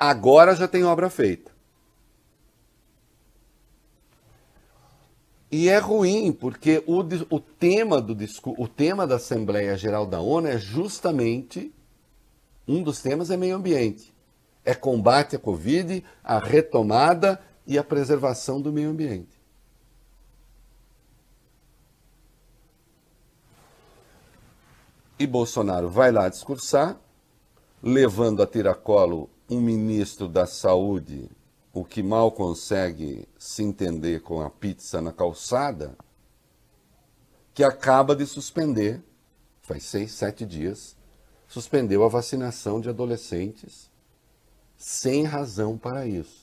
Agora 0.01 0.55
já 0.55 0.67
tem 0.67 0.83
obra 0.83 1.11
feita. 1.11 1.51
E 5.51 5.69
é 5.69 5.77
ruim, 5.77 6.31
porque 6.31 6.83
o, 6.87 7.01
o, 7.29 7.39
tema 7.39 8.01
do 8.01 8.17
o 8.57 8.67
tema 8.67 9.05
da 9.05 9.17
Assembleia 9.17 9.77
Geral 9.77 10.07
da 10.07 10.19
ONU 10.19 10.47
é 10.47 10.57
justamente 10.57 11.71
um 12.67 12.81
dos 12.81 12.99
temas 12.99 13.29
é 13.29 13.37
meio 13.37 13.57
ambiente. 13.57 14.11
É 14.65 14.73
combate 14.73 15.35
à 15.35 15.39
Covid, 15.39 16.03
a 16.23 16.39
retomada 16.39 17.39
e 17.65 17.77
a 17.77 17.83
preservação 17.83 18.61
do 18.61 18.71
meio 18.71 18.89
ambiente. 18.89 19.39
E 25.19 25.27
Bolsonaro 25.27 25.89
vai 25.89 26.11
lá 26.11 26.27
discursar, 26.27 26.99
levando 27.81 28.41
a 28.41 28.47
tiracolo 28.47 29.29
um 29.47 29.61
ministro 29.61 30.27
da 30.27 30.47
Saúde, 30.47 31.29
o 31.73 31.85
que 31.85 32.01
mal 32.01 32.31
consegue 32.31 33.27
se 33.37 33.61
entender 33.61 34.21
com 34.21 34.41
a 34.41 34.49
pizza 34.49 34.99
na 34.99 35.11
calçada, 35.11 35.95
que 37.53 37.63
acaba 37.63 38.15
de 38.15 38.25
suspender, 38.25 39.03
faz 39.61 39.83
seis, 39.83 40.11
sete 40.13 40.45
dias, 40.45 40.95
suspendeu 41.47 42.03
a 42.03 42.09
vacinação 42.09 42.81
de 42.81 42.89
adolescentes 42.89 43.91
sem 44.77 45.23
razão 45.23 45.77
para 45.77 46.07
isso. 46.07 46.40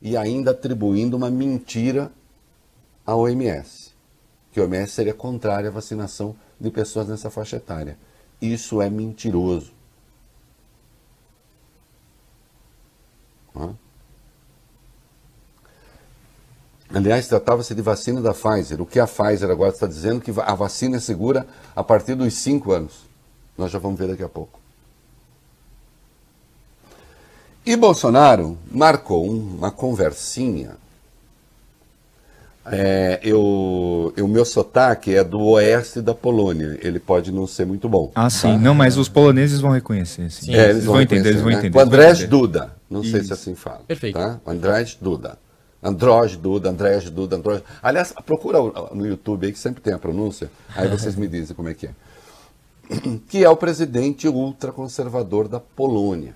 E 0.00 0.16
ainda 0.16 0.52
atribuindo 0.52 1.16
uma 1.16 1.30
mentira 1.30 2.10
à 3.04 3.14
OMS, 3.14 3.92
que 4.52 4.60
a 4.60 4.64
OMS 4.64 4.92
seria 4.92 5.14
contrária 5.14 5.68
à 5.68 5.72
vacinação 5.72 6.34
de 6.58 6.70
pessoas 6.70 7.08
nessa 7.08 7.30
faixa 7.30 7.56
etária. 7.56 7.98
Isso 8.40 8.80
é 8.80 8.88
mentiroso. 8.88 9.72
Aliás, 16.92 17.28
tratava-se 17.28 17.74
de 17.74 17.82
vacina 17.82 18.20
da 18.20 18.32
Pfizer. 18.32 18.80
O 18.80 18.86
que 18.86 18.98
a 18.98 19.06
Pfizer 19.06 19.50
agora 19.50 19.70
está 19.70 19.86
dizendo 19.86 20.20
que 20.20 20.32
a 20.40 20.54
vacina 20.54 20.96
é 20.96 21.00
segura 21.00 21.46
a 21.74 21.84
partir 21.84 22.14
dos 22.14 22.34
5 22.34 22.72
anos. 22.72 23.08
Nós 23.56 23.70
já 23.70 23.78
vamos 23.78 23.98
ver 23.98 24.08
daqui 24.08 24.22
a 24.22 24.28
pouco. 24.28 24.59
E 27.64 27.76
Bolsonaro 27.76 28.58
marcou 28.70 29.28
uma 29.28 29.70
conversinha. 29.70 30.78
É, 32.66 33.18
eu, 33.22 34.12
o 34.16 34.28
meu 34.28 34.44
sotaque 34.44 35.14
é 35.14 35.24
do 35.24 35.40
oeste 35.40 36.00
da 36.00 36.14
Polônia. 36.14 36.78
Ele 36.82 37.00
pode 37.00 37.32
não 37.32 37.46
ser 37.46 37.66
muito 37.66 37.88
bom. 37.88 38.12
Ah, 38.14 38.30
sim. 38.30 38.52
Tá? 38.52 38.58
Não, 38.58 38.74
mas 38.74 38.96
os 38.96 39.08
poloneses 39.08 39.60
vão 39.60 39.72
reconhecer. 39.72 40.30
Sim. 40.30 40.54
É, 40.54 40.70
eles, 40.70 40.84
vão, 40.84 40.94
vão 40.94 41.02
entender, 41.02 41.30
eles 41.30 41.40
vão 41.40 41.50
né? 41.50 41.58
entender. 41.58 41.76
O 41.76 41.80
Andrés 41.80 42.28
Duda. 42.28 42.74
Não 42.88 43.02
Isso. 43.02 43.12
sei 43.12 43.24
se 43.24 43.32
assim 43.32 43.54
fala. 43.54 43.80
Perfeito. 43.86 44.18
Tá? 44.18 44.40
Andrés 44.46 44.96
Duda. 45.00 45.38
Andróge 45.82 46.36
Duda, 46.36 46.68
Andrés 46.68 47.08
Duda, 47.08 47.36
Andróge. 47.36 47.62
Aliás, 47.82 48.12
procura 48.26 48.58
no 48.92 49.06
YouTube 49.06 49.46
aí 49.46 49.52
que 49.52 49.58
sempre 49.58 49.80
tem 49.80 49.94
a 49.94 49.98
pronúncia, 49.98 50.50
aí 50.76 50.88
vocês 50.88 51.16
me 51.16 51.26
dizem 51.26 51.56
como 51.56 51.68
é 51.68 51.74
que 51.74 51.86
é. 51.86 51.94
Que 53.28 53.44
é 53.44 53.48
o 53.48 53.56
presidente 53.56 54.28
ultraconservador 54.28 55.48
da 55.48 55.60
Polônia, 55.60 56.34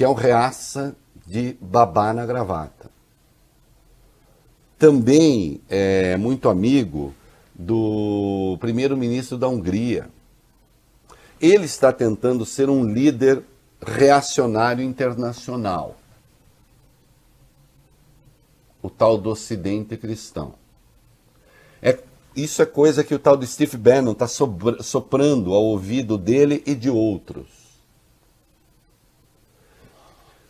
que 0.00 0.04
é 0.04 0.08
um 0.08 0.14
reaça 0.14 0.96
de 1.26 1.58
babá 1.60 2.14
na 2.14 2.24
gravata. 2.24 2.90
Também 4.78 5.60
é 5.68 6.16
muito 6.16 6.48
amigo 6.48 7.14
do 7.54 8.56
primeiro-ministro 8.60 9.36
da 9.36 9.46
Hungria. 9.46 10.08
Ele 11.38 11.66
está 11.66 11.92
tentando 11.92 12.46
ser 12.46 12.70
um 12.70 12.82
líder 12.82 13.42
reacionário 13.78 14.82
internacional. 14.82 15.98
O 18.82 18.88
tal 18.88 19.18
do 19.18 19.28
Ocidente 19.28 19.98
cristão. 19.98 20.54
É, 21.82 21.98
isso 22.34 22.62
é 22.62 22.64
coisa 22.64 23.04
que 23.04 23.14
o 23.14 23.18
tal 23.18 23.36
de 23.36 23.46
Steve 23.46 23.76
Bannon 23.76 24.12
está 24.12 24.26
soprando 24.26 25.52
ao 25.52 25.62
ouvido 25.62 26.16
dele 26.16 26.62
e 26.64 26.74
de 26.74 26.88
outros. 26.88 27.59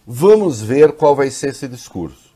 Vamos 0.07 0.61
ver 0.61 0.93
qual 0.93 1.15
vai 1.15 1.31
ser 1.31 1.51
esse 1.51 1.69
discurso. 1.69 2.31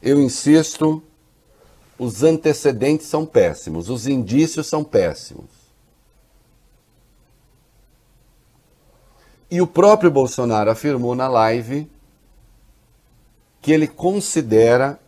Eu 0.00 0.20
insisto, 0.20 1.02
os 1.98 2.22
antecedentes 2.22 3.06
são 3.06 3.26
péssimos, 3.26 3.88
os 3.88 4.06
indícios 4.06 4.66
são 4.66 4.84
péssimos. 4.84 5.50
E 9.50 9.60
o 9.60 9.66
próprio 9.66 10.10
Bolsonaro 10.10 10.70
afirmou 10.70 11.14
na 11.14 11.26
live 11.26 11.90
que 13.60 13.72
ele 13.72 13.88
considera 13.88 15.00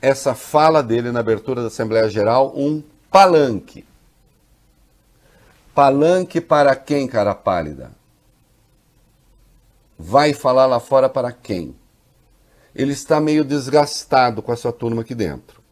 essa 0.00 0.34
fala 0.34 0.82
dele 0.82 1.10
na 1.10 1.20
abertura 1.20 1.62
da 1.62 1.68
Assembleia 1.68 2.08
Geral 2.08 2.52
um 2.54 2.82
palanque. 3.10 3.84
Palanque 5.74 6.40
para 6.40 6.76
quem, 6.76 7.08
cara 7.08 7.34
pálida? 7.34 7.90
Vai 9.98 10.32
falar 10.32 10.66
lá 10.66 10.80
fora 10.80 11.08
para 11.08 11.32
quem? 11.32 11.74
Ele 12.74 12.92
está 12.92 13.20
meio 13.20 13.44
desgastado 13.44 14.42
com 14.42 14.50
a 14.50 14.56
sua 14.56 14.72
turma 14.72 15.02
aqui 15.02 15.14
dentro. 15.14 15.62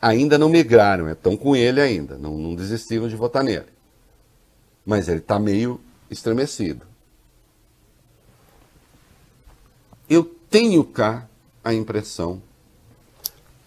Ainda 0.00 0.38
não 0.38 0.48
migraram, 0.48 1.10
estão 1.10 1.36
com 1.36 1.54
ele 1.54 1.80
ainda, 1.80 2.16
não, 2.16 2.36
não 2.36 2.54
desistiram 2.54 3.08
de 3.08 3.16
votar 3.16 3.44
nele. 3.44 3.66
Mas 4.84 5.08
ele 5.08 5.18
está 5.18 5.38
meio 5.38 5.80
estremecido. 6.10 6.86
Eu 10.08 10.24
tenho 10.24 10.84
cá 10.84 11.28
a 11.62 11.74
impressão 11.74 12.40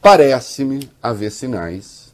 Parece-me 0.02 0.90
haver 1.04 1.30
sinais 1.30 2.14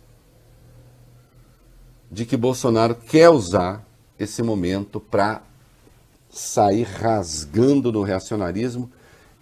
de 2.09 2.25
que 2.25 2.35
Bolsonaro 2.35 2.95
quer 2.95 3.29
usar 3.29 3.85
esse 4.17 4.41
momento 4.41 4.99
para 4.99 5.43
sair 6.35 6.83
rasgando 6.83 7.93
no 7.93 8.03
reacionarismo 8.03 8.91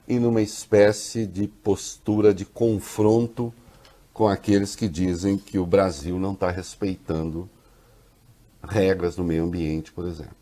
e 0.08 0.20
numa 0.20 0.44
espécie 0.44 1.26
de 1.26 1.48
postura 1.48 2.32
de 2.32 2.46
confronto 2.46 3.52
com 4.14 4.28
aqueles 4.28 4.76
que 4.76 4.88
dizem 4.88 5.36
que 5.36 5.58
o 5.58 5.66
Brasil 5.66 6.20
não 6.20 6.34
está 6.34 6.52
respeitando 6.52 7.50
regras 8.64 9.18
no 9.18 9.24
meio 9.24 9.44
ambiente, 9.44 9.92
por 9.92 10.06
exemplo. 10.06 10.36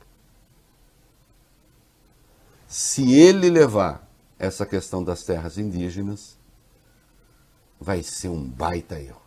Se 2.67 3.13
ele 3.13 3.49
levar 3.49 4.05
essa 4.37 4.65
questão 4.65 5.01
das 5.01 5.23
terras 5.23 5.57
indígenas, 5.57 6.37
vai 7.79 8.03
ser 8.03 8.27
um 8.27 8.43
baita 8.43 8.99
erro. 8.99 9.21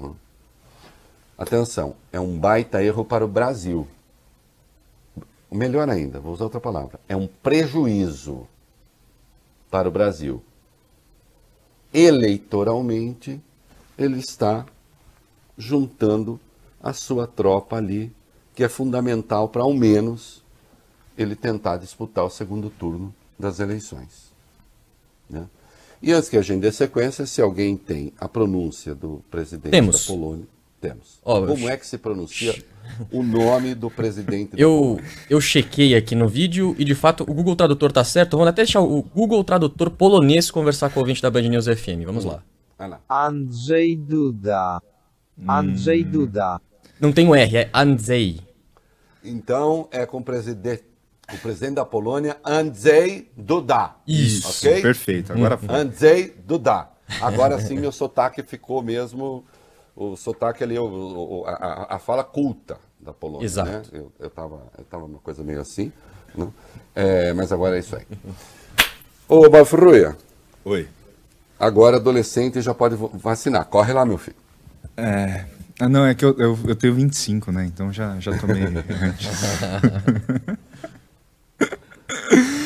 Hum. 0.00 0.14
Atenção, 1.36 1.94
é 2.10 2.18
um 2.18 2.38
baita 2.38 2.82
erro 2.82 3.04
para 3.04 3.22
o 3.22 3.28
Brasil. 3.28 3.86
Melhor 5.50 5.88
ainda, 5.90 6.20
vou 6.20 6.32
usar 6.32 6.44
outra 6.44 6.60
palavra. 6.60 7.00
É 7.08 7.16
um 7.16 7.26
prejuízo 7.26 8.46
para 9.70 9.88
o 9.88 9.90
Brasil. 9.90 10.42
Eleitoralmente, 11.92 13.40
ele 13.98 14.20
está 14.20 14.64
juntando 15.58 16.38
a 16.80 16.92
sua 16.92 17.26
tropa 17.26 17.76
ali, 17.76 18.12
que 18.54 18.62
é 18.62 18.68
fundamental 18.68 19.48
para, 19.48 19.62
ao 19.62 19.74
menos, 19.74 20.42
ele 21.18 21.34
tentar 21.34 21.76
disputar 21.76 22.24
o 22.24 22.30
segundo 22.30 22.70
turno 22.70 23.14
das 23.38 23.58
eleições. 23.60 24.32
Né? 25.28 25.46
E 26.00 26.12
antes 26.12 26.30
que 26.30 26.36
a 26.36 26.42
gente 26.42 26.62
dê 26.62 26.72
sequência, 26.72 27.26
se 27.26 27.42
alguém 27.42 27.76
tem 27.76 28.12
a 28.18 28.28
pronúncia 28.28 28.94
do 28.94 29.22
presidente 29.30 29.72
temos. 29.72 30.06
da 30.06 30.12
Polônia, 30.14 30.46
temos. 30.80 31.20
Oh, 31.24 31.46
Como 31.46 31.68
é 31.68 31.76
que 31.76 31.86
se 31.86 31.98
pronuncia 31.98 32.54
o 33.12 33.22
nome 33.22 33.74
do 33.74 33.90
presidente 33.90 34.56
da 34.56 34.58
eu, 34.58 34.70
Polônia? 34.70 35.04
Eu 35.28 35.40
chequei 35.40 35.94
aqui 35.94 36.14
no 36.14 36.28
vídeo 36.28 36.74
e 36.78 36.84
de 36.84 36.94
fato 36.94 37.22
o 37.22 37.34
Google 37.34 37.54
Tradutor 37.54 37.92
tá 37.92 38.02
certo. 38.02 38.36
Vamos 38.36 38.48
até 38.48 38.62
deixar 38.62 38.80
o 38.80 39.02
Google 39.02 39.44
Tradutor 39.44 39.90
polonês 39.90 40.50
conversar 40.50 40.90
com 40.90 41.00
o 41.00 41.02
ouvinte 41.02 41.22
da 41.22 41.30
Band 41.30 41.42
News 41.42 41.66
FM. 41.66 42.04
Vamos 42.06 42.24
lá. 42.24 42.42
Andrzej 43.08 43.96
Duda. 43.96 44.80
Andrzej 45.46 46.04
hum. 46.04 46.10
Duda. 46.10 46.60
Não 46.98 47.12
tem 47.12 47.28
o 47.28 47.34
R, 47.34 47.56
é 47.56 47.70
Andrzej. 47.74 48.40
Então 49.22 49.88
é 49.92 50.06
com 50.06 50.18
o 50.18 50.24
presidente 50.24 50.84
o 51.32 51.38
presidente 51.38 51.74
da 51.74 51.84
Polônia, 51.84 52.38
Andrzej 52.44 53.30
Duda. 53.36 53.94
Isso, 54.06 54.66
okay? 54.66 54.82
perfeito. 54.82 55.32
Agora 55.32 55.56
foi. 55.56 55.72
Andrzej 55.72 56.34
Duda. 56.44 56.88
Agora 57.20 57.58
sim, 57.60 57.78
meu 57.78 57.92
sotaque 57.92 58.42
ficou 58.42 58.82
mesmo. 58.82 59.44
O 60.02 60.16
sotaque 60.16 60.64
ali, 60.64 60.78
o, 60.78 60.84
o, 60.86 61.44
a, 61.46 61.96
a, 61.96 61.98
fala 61.98 62.24
culta 62.24 62.78
da 62.98 63.12
Polônia. 63.12 63.44
Exato. 63.44 63.70
Né? 63.70 63.82
Eu, 63.92 64.10
eu, 64.18 64.30
tava, 64.30 64.62
eu 64.78 64.84
tava 64.84 65.04
uma 65.04 65.18
coisa 65.18 65.44
meio 65.44 65.60
assim. 65.60 65.92
Né? 66.34 66.48
É, 66.94 67.34
mas 67.34 67.52
agora 67.52 67.76
é 67.76 67.80
isso 67.80 67.94
aí. 67.94 68.06
Ô, 69.28 69.46
Bafruia. 69.50 70.16
Oi. 70.64 70.88
Agora 71.58 71.98
adolescente 71.98 72.62
já 72.62 72.72
pode 72.72 72.96
vacinar. 73.12 73.66
Corre 73.66 73.92
lá, 73.92 74.06
meu 74.06 74.16
filho. 74.16 74.38
É. 74.96 75.44
Ah, 75.78 75.86
não, 75.86 76.06
é 76.06 76.14
que 76.14 76.24
eu, 76.24 76.34
eu, 76.38 76.58
eu 76.68 76.76
tenho 76.76 76.94
25, 76.94 77.52
né? 77.52 77.66
Então 77.66 77.92
já, 77.92 78.18
já 78.20 78.38
tomei 78.38 78.62
antes. 78.64 79.28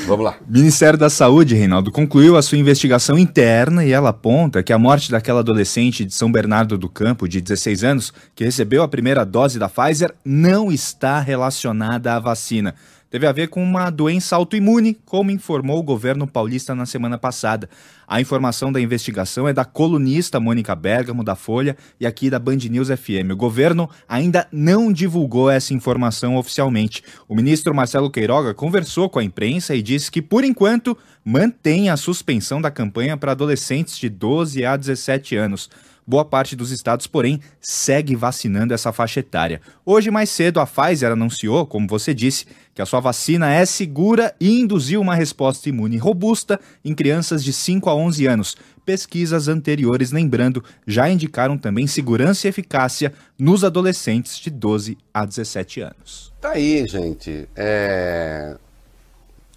Vamos 0.06 0.24
lá. 0.24 0.36
Ministério 0.46 0.98
da 0.98 1.08
Saúde, 1.08 1.54
Reinaldo, 1.54 1.90
concluiu 1.90 2.36
a 2.36 2.42
sua 2.42 2.58
investigação 2.58 3.18
interna 3.18 3.84
e 3.84 3.92
ela 3.92 4.10
aponta 4.10 4.62
que 4.62 4.72
a 4.72 4.78
morte 4.78 5.10
daquela 5.10 5.40
adolescente 5.40 6.04
de 6.04 6.12
São 6.12 6.30
Bernardo 6.30 6.76
do 6.76 6.88
Campo, 6.88 7.26
de 7.26 7.40
16 7.40 7.84
anos, 7.84 8.12
que 8.34 8.44
recebeu 8.44 8.82
a 8.82 8.88
primeira 8.88 9.24
dose 9.24 9.58
da 9.58 9.68
Pfizer, 9.68 10.14
não 10.24 10.70
está 10.70 11.20
relacionada 11.20 12.14
à 12.14 12.18
vacina 12.18 12.74
teve 13.14 13.28
a 13.28 13.32
ver 13.32 13.46
com 13.46 13.62
uma 13.62 13.90
doença 13.90 14.34
autoimune, 14.34 14.98
como 15.06 15.30
informou 15.30 15.78
o 15.78 15.84
governo 15.84 16.26
paulista 16.26 16.74
na 16.74 16.84
semana 16.84 17.16
passada. 17.16 17.70
A 18.08 18.20
informação 18.20 18.72
da 18.72 18.80
investigação 18.80 19.46
é 19.46 19.52
da 19.52 19.64
colunista 19.64 20.40
Mônica 20.40 20.74
Bergamo, 20.74 21.22
da 21.22 21.36
Folha, 21.36 21.76
e 22.00 22.08
aqui 22.08 22.28
da 22.28 22.40
Band 22.40 22.56
News 22.68 22.88
FM. 22.88 23.30
O 23.30 23.36
governo 23.36 23.88
ainda 24.08 24.48
não 24.50 24.92
divulgou 24.92 25.48
essa 25.48 25.72
informação 25.72 26.34
oficialmente. 26.34 27.04
O 27.28 27.36
ministro 27.36 27.72
Marcelo 27.72 28.10
Queiroga 28.10 28.52
conversou 28.52 29.08
com 29.08 29.20
a 29.20 29.24
imprensa 29.24 29.76
e 29.76 29.80
disse 29.80 30.10
que, 30.10 30.20
por 30.20 30.42
enquanto, 30.42 30.98
mantém 31.24 31.90
a 31.90 31.96
suspensão 31.96 32.60
da 32.60 32.68
campanha 32.68 33.16
para 33.16 33.30
adolescentes 33.30 33.96
de 33.96 34.08
12 34.08 34.64
a 34.64 34.76
17 34.76 35.36
anos. 35.36 35.70
Boa 36.06 36.24
parte 36.24 36.54
dos 36.54 36.70
estados, 36.70 37.06
porém, 37.06 37.40
segue 37.60 38.14
vacinando 38.14 38.74
essa 38.74 38.92
faixa 38.92 39.20
etária. 39.20 39.60
Hoje, 39.86 40.10
mais 40.10 40.28
cedo, 40.28 40.60
a 40.60 40.66
Pfizer 40.66 41.12
anunciou, 41.12 41.66
como 41.66 41.88
você 41.88 42.12
disse, 42.12 42.46
que 42.74 42.82
a 42.82 42.86
sua 42.86 43.00
vacina 43.00 43.50
é 43.50 43.64
segura 43.64 44.34
e 44.38 44.60
induziu 44.60 45.00
uma 45.00 45.14
resposta 45.14 45.68
imune 45.68 45.96
robusta 45.96 46.60
em 46.84 46.94
crianças 46.94 47.42
de 47.42 47.54
5 47.54 47.88
a 47.88 47.94
11 47.94 48.26
anos. 48.26 48.56
Pesquisas 48.84 49.48
anteriores, 49.48 50.12
lembrando, 50.12 50.62
já 50.86 51.08
indicaram 51.08 51.56
também 51.56 51.86
segurança 51.86 52.46
e 52.46 52.50
eficácia 52.50 53.12
nos 53.38 53.64
adolescentes 53.64 54.38
de 54.38 54.50
12 54.50 54.98
a 55.12 55.24
17 55.24 55.80
anos. 55.80 56.34
Tá 56.38 56.50
aí, 56.50 56.86
gente. 56.86 57.48
É... 57.56 58.58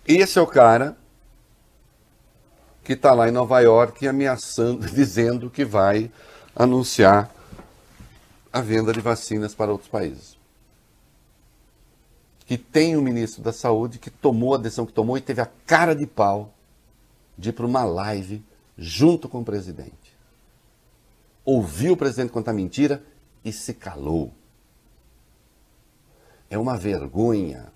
Esse 0.07 0.39
é 0.39 0.41
o 0.41 0.47
cara 0.47 0.95
que 2.85 2.93
está 2.93 3.13
lá 3.13 3.27
em 3.27 3.33
Nova 3.33 3.59
York 3.59 4.07
ameaçando, 4.07 4.87
dizendo 4.95 5.49
que 5.49 5.65
vai 5.65 6.09
anunciar 6.57 7.31
a 8.51 8.61
venda 8.61 8.91
de 8.91 8.99
vacinas 8.99 9.53
para 9.53 9.71
outros 9.71 9.89
países. 9.89 10.35
Que 12.45 12.57
tem 12.57 12.95
o 12.95 12.99
um 12.99 13.03
ministro 13.03 13.43
da 13.43 13.53
Saúde 13.53 13.99
que 13.99 14.09
tomou 14.09 14.55
a 14.55 14.57
decisão 14.57 14.85
que 14.85 14.93
tomou 14.93 15.17
e 15.17 15.21
teve 15.21 15.41
a 15.41 15.45
cara 15.45 15.93
de 15.93 16.07
pau 16.07 16.53
de 17.37 17.49
ir 17.49 17.53
para 17.53 17.65
uma 17.65 17.83
live 17.83 18.43
junto 18.75 19.29
com 19.29 19.41
o 19.41 19.45
presidente. 19.45 20.17
Ouviu 21.45 21.93
o 21.93 21.97
presidente 21.97 22.31
contar 22.31 22.53
mentira 22.53 23.03
e 23.45 23.51
se 23.51 23.73
calou. 23.73 24.33
É 26.49 26.57
uma 26.57 26.75
vergonha. 26.75 27.71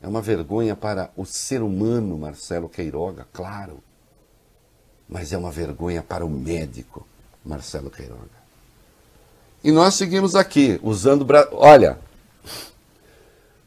É 0.00 0.06
uma 0.06 0.22
vergonha 0.22 0.76
para 0.76 1.10
o 1.16 1.24
ser 1.24 1.62
humano, 1.62 2.18
Marcelo 2.18 2.68
Queiroga, 2.68 3.26
claro. 3.32 3.82
Mas 5.08 5.32
é 5.32 5.38
uma 5.38 5.50
vergonha 5.50 6.02
para 6.02 6.24
o 6.24 6.30
médico 6.30 7.06
Marcelo 7.44 7.90
Queiroga. 7.90 8.42
E 9.64 9.70
nós 9.70 9.94
seguimos 9.94 10.34
aqui, 10.34 10.78
usando. 10.82 11.26
Olha, 11.52 11.98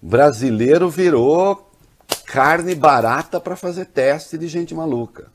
Brasileiro 0.01 0.89
virou 0.89 1.71
carne 2.25 2.75
barata 2.75 3.39
para 3.39 3.55
fazer 3.55 3.85
teste 3.85 4.37
de 4.37 4.47
gente 4.47 4.75
maluca. 4.75 5.31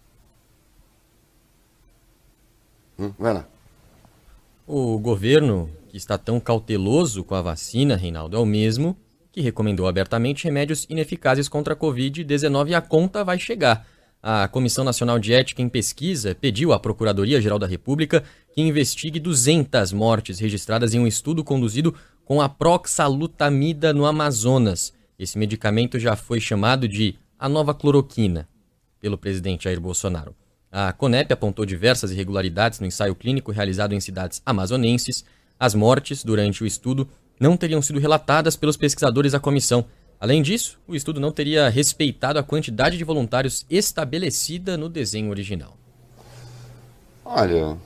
Hum, 2.98 3.12
vai 3.18 3.34
lá. 3.34 3.46
O 4.66 4.98
governo, 4.98 5.68
que 5.88 5.96
está 5.96 6.16
tão 6.16 6.38
cauteloso 6.38 7.24
com 7.24 7.34
a 7.34 7.42
vacina, 7.42 7.96
Reinaldo, 7.96 8.36
é 8.36 8.40
o 8.40 8.46
mesmo 8.46 8.96
que 9.32 9.40
recomendou 9.40 9.88
abertamente 9.88 10.44
remédios 10.44 10.86
ineficazes 10.88 11.48
contra 11.48 11.74
a 11.74 11.76
Covid-19 11.76 12.68
e 12.68 12.74
a 12.74 12.80
conta 12.80 13.24
vai 13.24 13.38
chegar. 13.38 13.86
A 14.22 14.46
Comissão 14.48 14.84
Nacional 14.84 15.18
de 15.18 15.32
Ética 15.32 15.62
em 15.62 15.68
Pesquisa 15.68 16.34
pediu 16.34 16.72
à 16.72 16.78
Procuradoria-Geral 16.78 17.58
da 17.58 17.66
República 17.66 18.22
que 18.52 18.60
investigue 18.60 19.18
200 19.18 19.92
mortes 19.92 20.38
registradas 20.38 20.92
em 20.92 21.00
um 21.00 21.06
estudo 21.06 21.42
conduzido 21.42 21.94
com 22.22 22.42
a 22.42 22.48
proxalutamida 22.48 23.94
no 23.94 24.04
Amazonas. 24.04 24.92
Esse 25.18 25.38
medicamento 25.38 25.98
já 25.98 26.16
foi 26.16 26.38
chamado 26.38 26.86
de 26.86 27.16
a 27.38 27.48
nova 27.48 27.72
cloroquina 27.72 28.46
pelo 29.00 29.16
presidente 29.16 29.64
Jair 29.64 29.80
Bolsonaro. 29.80 30.34
A 30.70 30.92
CONEP 30.92 31.32
apontou 31.32 31.64
diversas 31.64 32.12
irregularidades 32.12 32.78
no 32.78 32.86
ensaio 32.86 33.14
clínico 33.14 33.50
realizado 33.50 33.94
em 33.94 34.00
cidades 34.00 34.42
amazonenses. 34.44 35.24
As 35.58 35.74
mortes 35.74 36.22
durante 36.22 36.62
o 36.62 36.66
estudo 36.66 37.08
não 37.40 37.56
teriam 37.56 37.80
sido 37.80 37.98
relatadas 37.98 38.54
pelos 38.54 38.76
pesquisadores 38.76 39.32
da 39.32 39.40
comissão. 39.40 39.86
Além 40.20 40.42
disso, 40.42 40.78
o 40.86 40.94
estudo 40.94 41.18
não 41.18 41.32
teria 41.32 41.70
respeitado 41.70 42.38
a 42.38 42.42
quantidade 42.42 42.98
de 42.98 43.04
voluntários 43.04 43.64
estabelecida 43.70 44.76
no 44.76 44.86
desenho 44.86 45.30
original. 45.30 45.78
Olha, 47.24 47.78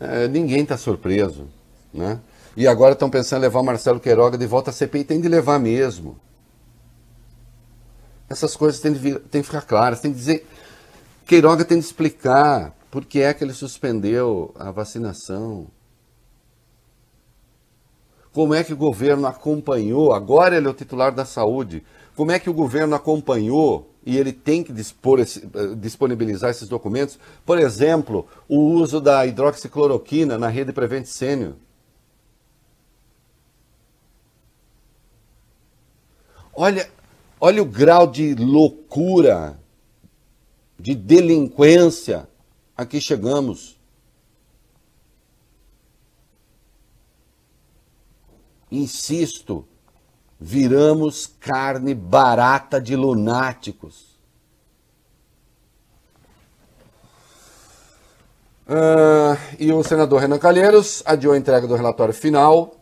é, 0.00 0.26
ninguém 0.26 0.62
está 0.62 0.76
surpreso, 0.76 1.46
né? 1.94 2.18
E 2.56 2.66
agora 2.66 2.94
estão 2.94 3.08
pensando 3.08 3.40
em 3.40 3.42
levar 3.42 3.60
o 3.60 3.64
Marcelo 3.64 4.00
Queiroga 4.00 4.36
de 4.36 4.46
volta 4.46 4.70
à 4.70 4.72
CPI. 4.72 5.04
Tem 5.04 5.20
de 5.20 5.28
levar 5.28 5.60
mesmo. 5.60 6.18
Essas 8.28 8.56
coisas 8.56 8.80
têm 8.80 8.92
de, 8.92 8.98
vir, 8.98 9.20
têm 9.20 9.42
de 9.42 9.46
ficar 9.46 9.60
claras. 9.60 10.00
Tem 10.00 10.10
que 10.10 10.16
dizer. 10.16 10.46
Queiroga 11.26 11.64
tem 11.64 11.78
de 11.78 11.84
explicar 11.84 12.74
por 12.90 13.04
que 13.04 13.20
é 13.20 13.34
que 13.34 13.44
ele 13.44 13.52
suspendeu 13.52 14.54
a 14.58 14.70
vacinação. 14.70 15.68
Como 18.36 18.52
é 18.52 18.62
que 18.62 18.74
o 18.74 18.76
governo 18.76 19.26
acompanhou? 19.26 20.12
Agora 20.12 20.58
ele 20.58 20.66
é 20.66 20.70
o 20.70 20.74
titular 20.74 21.10
da 21.10 21.24
saúde. 21.24 21.82
Como 22.14 22.30
é 22.30 22.38
que 22.38 22.50
o 22.50 22.52
governo 22.52 22.94
acompanhou 22.94 23.94
e 24.04 24.18
ele 24.18 24.30
tem 24.30 24.62
que 24.62 24.74
esse, 25.20 25.42
eh, 25.54 25.74
disponibilizar 25.74 26.50
esses 26.50 26.68
documentos? 26.68 27.18
Por 27.46 27.58
exemplo, 27.58 28.28
o 28.46 28.58
uso 28.58 29.00
da 29.00 29.24
hidroxicloroquina 29.24 30.36
na 30.36 30.48
rede 30.48 30.70
Prevent 30.70 31.06
Senior. 31.06 31.54
Olha, 36.52 36.86
olha 37.40 37.62
o 37.62 37.64
grau 37.64 38.06
de 38.06 38.34
loucura, 38.34 39.58
de 40.78 40.94
delinquência 40.94 42.28
a 42.76 42.84
que 42.84 43.00
chegamos. 43.00 43.75
Insisto, 48.76 49.66
viramos 50.38 51.26
carne 51.26 51.94
barata 51.94 52.80
de 52.80 52.94
lunáticos. 52.94 54.16
Uh, 58.68 59.38
e 59.58 59.72
o 59.72 59.82
senador 59.82 60.20
Renan 60.20 60.38
Calheiros 60.38 61.02
adiou 61.06 61.32
a 61.32 61.38
entrega 61.38 61.66
do 61.66 61.76
relatório 61.76 62.12
final 62.12 62.74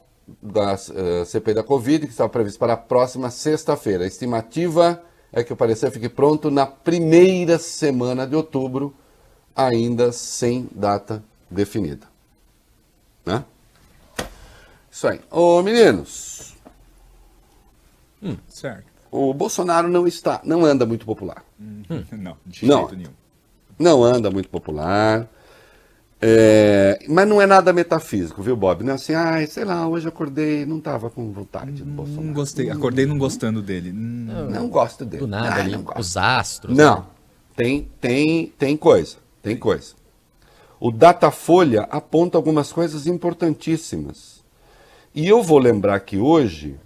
da 0.42 0.74
uh, 0.74 1.20
eh, 1.20 1.24
CPI 1.26 1.54
da 1.54 1.62
Covid, 1.62 2.06
que 2.06 2.12
estava 2.12 2.30
previsto 2.30 2.58
para 2.58 2.72
a 2.72 2.76
próxima 2.78 3.30
sexta-feira. 3.30 4.04
A 4.04 4.06
estimativa 4.06 5.02
é 5.30 5.44
que 5.44 5.52
o 5.52 5.56
parecer 5.56 5.90
fique 5.90 6.08
pronto 6.08 6.50
na 6.50 6.66
primeira 6.66 7.58
semana 7.58 8.26
de 8.26 8.34
outubro, 8.34 8.94
ainda 9.54 10.10
sem 10.10 10.66
data 10.74 11.22
definida. 11.50 12.06
Né? 13.26 13.44
Isso 14.94 15.08
aí. 15.08 15.20
Ô, 15.28 15.60
meninos. 15.60 16.54
Hum, 18.22 18.36
certo. 18.48 18.84
O 19.10 19.34
Bolsonaro 19.34 19.88
não 19.88 20.06
está, 20.06 20.40
não 20.44 20.64
anda 20.64 20.86
muito 20.86 21.04
popular. 21.04 21.44
Hum, 21.60 21.82
não, 22.12 22.36
de 22.46 22.64
não, 22.64 22.78
jeito 22.78 22.96
nenhum. 22.96 23.10
Não 23.76 24.04
anda 24.04 24.30
muito 24.30 24.48
popular. 24.48 25.28
É, 26.22 27.00
mas 27.08 27.26
não 27.26 27.42
é 27.42 27.46
nada 27.46 27.72
metafísico, 27.72 28.40
viu, 28.40 28.56
Bob? 28.56 28.84
Não 28.84 28.92
é 28.92 28.94
assim, 28.94 29.14
ai, 29.14 29.48
sei 29.48 29.64
lá, 29.64 29.84
hoje 29.88 30.06
acordei, 30.06 30.64
não 30.64 30.78
estava 30.78 31.10
com 31.10 31.32
vontade 31.32 31.82
do 31.82 31.90
Bolsonaro. 31.90 32.26
Não 32.26 32.32
gostei, 32.32 32.70
acordei 32.70 33.04
não 33.04 33.18
gostando 33.18 33.60
dele. 33.60 33.90
Hum. 33.90 34.26
Não, 34.28 34.48
não 34.48 34.68
gosto 34.68 35.04
dele. 35.04 35.22
Do 35.22 35.26
nada 35.26 35.56
Ai, 35.56 35.60
ali, 35.62 35.72
não 35.72 35.82
gosto. 35.82 35.98
os 35.98 36.16
astros. 36.16 36.76
Não, 36.76 37.00
né? 37.00 37.06
tem, 37.56 37.88
tem, 38.00 38.46
tem 38.56 38.76
coisa, 38.76 39.16
tem 39.42 39.56
coisa. 39.56 39.94
O 40.78 40.92
Datafolha 40.92 41.82
aponta 41.90 42.38
algumas 42.38 42.72
coisas 42.72 43.08
importantíssimas. 43.08 44.43
E 45.14 45.28
eu 45.28 45.42
vou 45.42 45.58
lembrar 45.58 46.00
que 46.00 46.18
hoje, 46.18 46.78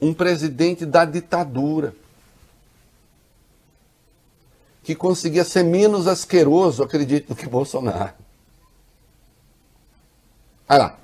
um 0.00 0.14
presidente 0.14 0.86
da 0.86 1.04
ditadura, 1.04 1.94
que 4.84 4.94
conseguia 4.94 5.44
ser 5.44 5.64
menos 5.64 6.06
asqueroso, 6.06 6.82
acredito, 6.82 7.28
do 7.28 7.36
que 7.36 7.46
Bolsonaro. 7.46 8.14
Olha 10.68 10.78
lá. 10.78 11.01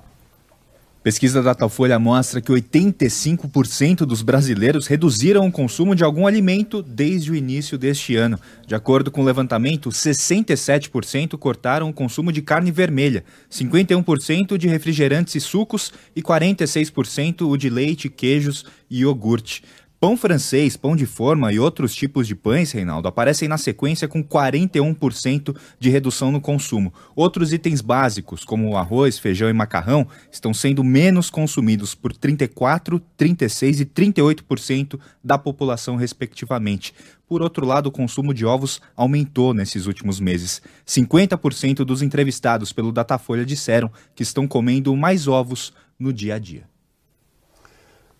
Pesquisa 1.09 1.41
da 1.41 1.53
Datafolha 1.53 1.97
mostra 1.97 2.39
que 2.39 2.51
85% 2.51 4.05
dos 4.05 4.21
brasileiros 4.21 4.85
reduziram 4.85 5.47
o 5.47 5.51
consumo 5.51 5.95
de 5.95 6.03
algum 6.03 6.27
alimento 6.27 6.83
desde 6.83 7.31
o 7.31 7.35
início 7.35 7.79
deste 7.79 8.15
ano. 8.15 8.39
De 8.67 8.75
acordo 8.75 9.09
com 9.09 9.21
o 9.21 9.25
levantamento, 9.25 9.89
67% 9.89 11.35
cortaram 11.35 11.89
o 11.89 11.93
consumo 11.93 12.31
de 12.31 12.43
carne 12.43 12.69
vermelha, 12.69 13.23
51% 13.51 14.55
de 14.55 14.67
refrigerantes 14.67 15.33
e 15.33 15.39
sucos 15.39 15.91
e 16.15 16.21
46% 16.21 17.41
o 17.41 17.57
de 17.57 17.71
leite, 17.71 18.07
queijos 18.07 18.63
e 18.87 18.99
iogurte. 18.99 19.63
Pão 19.99 20.15
francês, 20.15 20.77
pão 20.77 20.95
de 20.95 21.05
forma 21.05 21.51
e 21.51 21.59
outros 21.59 21.93
tipos 21.93 22.25
de 22.25 22.33
pães, 22.33 22.71
Reinaldo, 22.71 23.09
aparecem 23.09 23.49
na 23.49 23.57
sequência 23.57 24.07
com 24.07 24.23
41% 24.23 25.53
de 25.77 25.89
redução 25.89 26.31
no 26.31 26.39
consumo. 26.39 26.93
Outros 27.13 27.51
itens 27.51 27.81
básicos, 27.81 28.45
como 28.45 28.77
arroz, 28.77 29.19
feijão 29.19 29.49
e 29.49 29.53
macarrão, 29.53 30.07
estão 30.31 30.53
sendo 30.53 30.85
menos 30.85 31.29
consumidos 31.29 31.95
por 31.95 32.13
34%, 32.13 33.01
36% 33.17 33.81
e 33.81 33.85
38% 33.85 34.97
da 35.21 35.37
população, 35.37 35.97
respectivamente. 35.97 36.93
Por 37.27 37.41
outro 37.41 37.65
lado, 37.65 37.87
o 37.87 37.91
consumo 37.91 38.33
de 38.33 38.45
ovos 38.45 38.81
aumentou 38.95 39.53
nesses 39.53 39.85
últimos 39.85 40.17
meses. 40.21 40.61
50% 40.87 41.83
dos 41.83 42.01
entrevistados 42.01 42.71
pelo 42.71 42.93
Datafolha 42.93 43.45
disseram 43.45 43.91
que 44.15 44.23
estão 44.23 44.47
comendo 44.47 44.95
mais 44.95 45.27
ovos 45.27 45.73
no 45.99 46.13
dia 46.13 46.35
a 46.35 46.39
dia. 46.39 46.78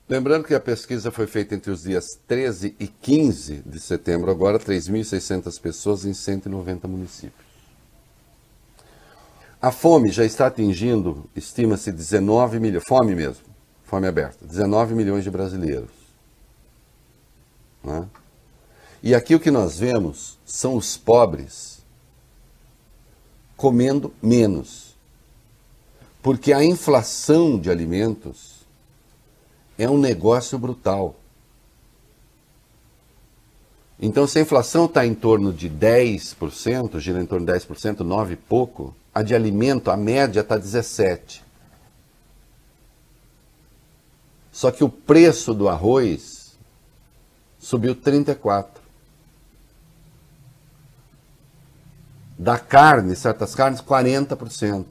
Lembrando 0.09 0.45
que 0.45 0.55
a 0.55 0.59
pesquisa 0.59 1.11
foi 1.11 1.27
feita 1.27 1.53
entre 1.53 1.69
os 1.69 1.83
dias 1.83 2.03
13 2.27 2.75
e 2.79 2.87
15 2.87 3.61
de 3.63 3.79
setembro, 3.79 4.31
agora 4.31 4.57
3.600 4.57 5.61
pessoas 5.61 6.03
em 6.03 6.15
190 6.15 6.87
municípios. 6.87 7.47
A 9.61 9.71
fome 9.71 10.09
já 10.09 10.25
está 10.25 10.47
atingindo, 10.47 11.29
estima-se, 11.35 11.91
19 11.91 12.59
milhões, 12.59 12.83
fome 12.87 13.13
mesmo, 13.13 13.43
fome 13.83 14.07
aberta, 14.07 14.43
19 14.43 14.95
milhões 14.95 15.23
de 15.23 15.29
brasileiros. 15.29 15.91
Né? 17.83 18.07
E 19.03 19.13
aqui 19.13 19.35
o 19.35 19.39
que 19.39 19.51
nós 19.51 19.77
vemos 19.77 20.39
são 20.43 20.75
os 20.75 20.97
pobres 20.97 21.83
comendo 23.55 24.11
menos. 24.23 24.95
Porque 26.23 26.51
a 26.51 26.63
inflação 26.63 27.59
de 27.59 27.69
alimentos 27.69 28.58
é 29.79 29.89
um 29.89 29.97
negócio 29.97 30.59
brutal. 30.59 31.15
Então, 33.97 34.27
se 34.27 34.37
a 34.37 34.41
inflação 34.41 34.85
está 34.85 35.05
em 35.05 35.15
torno 35.15 35.53
de 35.53 35.69
10%, 35.69 36.99
gira 36.99 37.21
em 37.21 37.25
torno 37.25 37.45
de 37.45 37.51
10%, 37.53 38.01
9 38.01 38.33
e 38.33 38.37
pouco, 38.37 38.93
a 39.15 39.23
de 39.23 39.33
alimento, 39.33 39.89
a 39.89 39.95
média 39.95 40.41
está 40.41 40.59
17%. 40.59 41.41
Só 44.51 44.71
que 44.71 44.83
o 44.83 44.89
preço 44.89 45.53
do 45.53 45.69
arroz 45.69 46.57
subiu 47.57 47.95
34%. 47.95 48.67
Da 52.37 52.57
carne, 52.57 53.15
certas 53.15 53.53
carnes, 53.55 53.81
40%. 53.81 54.85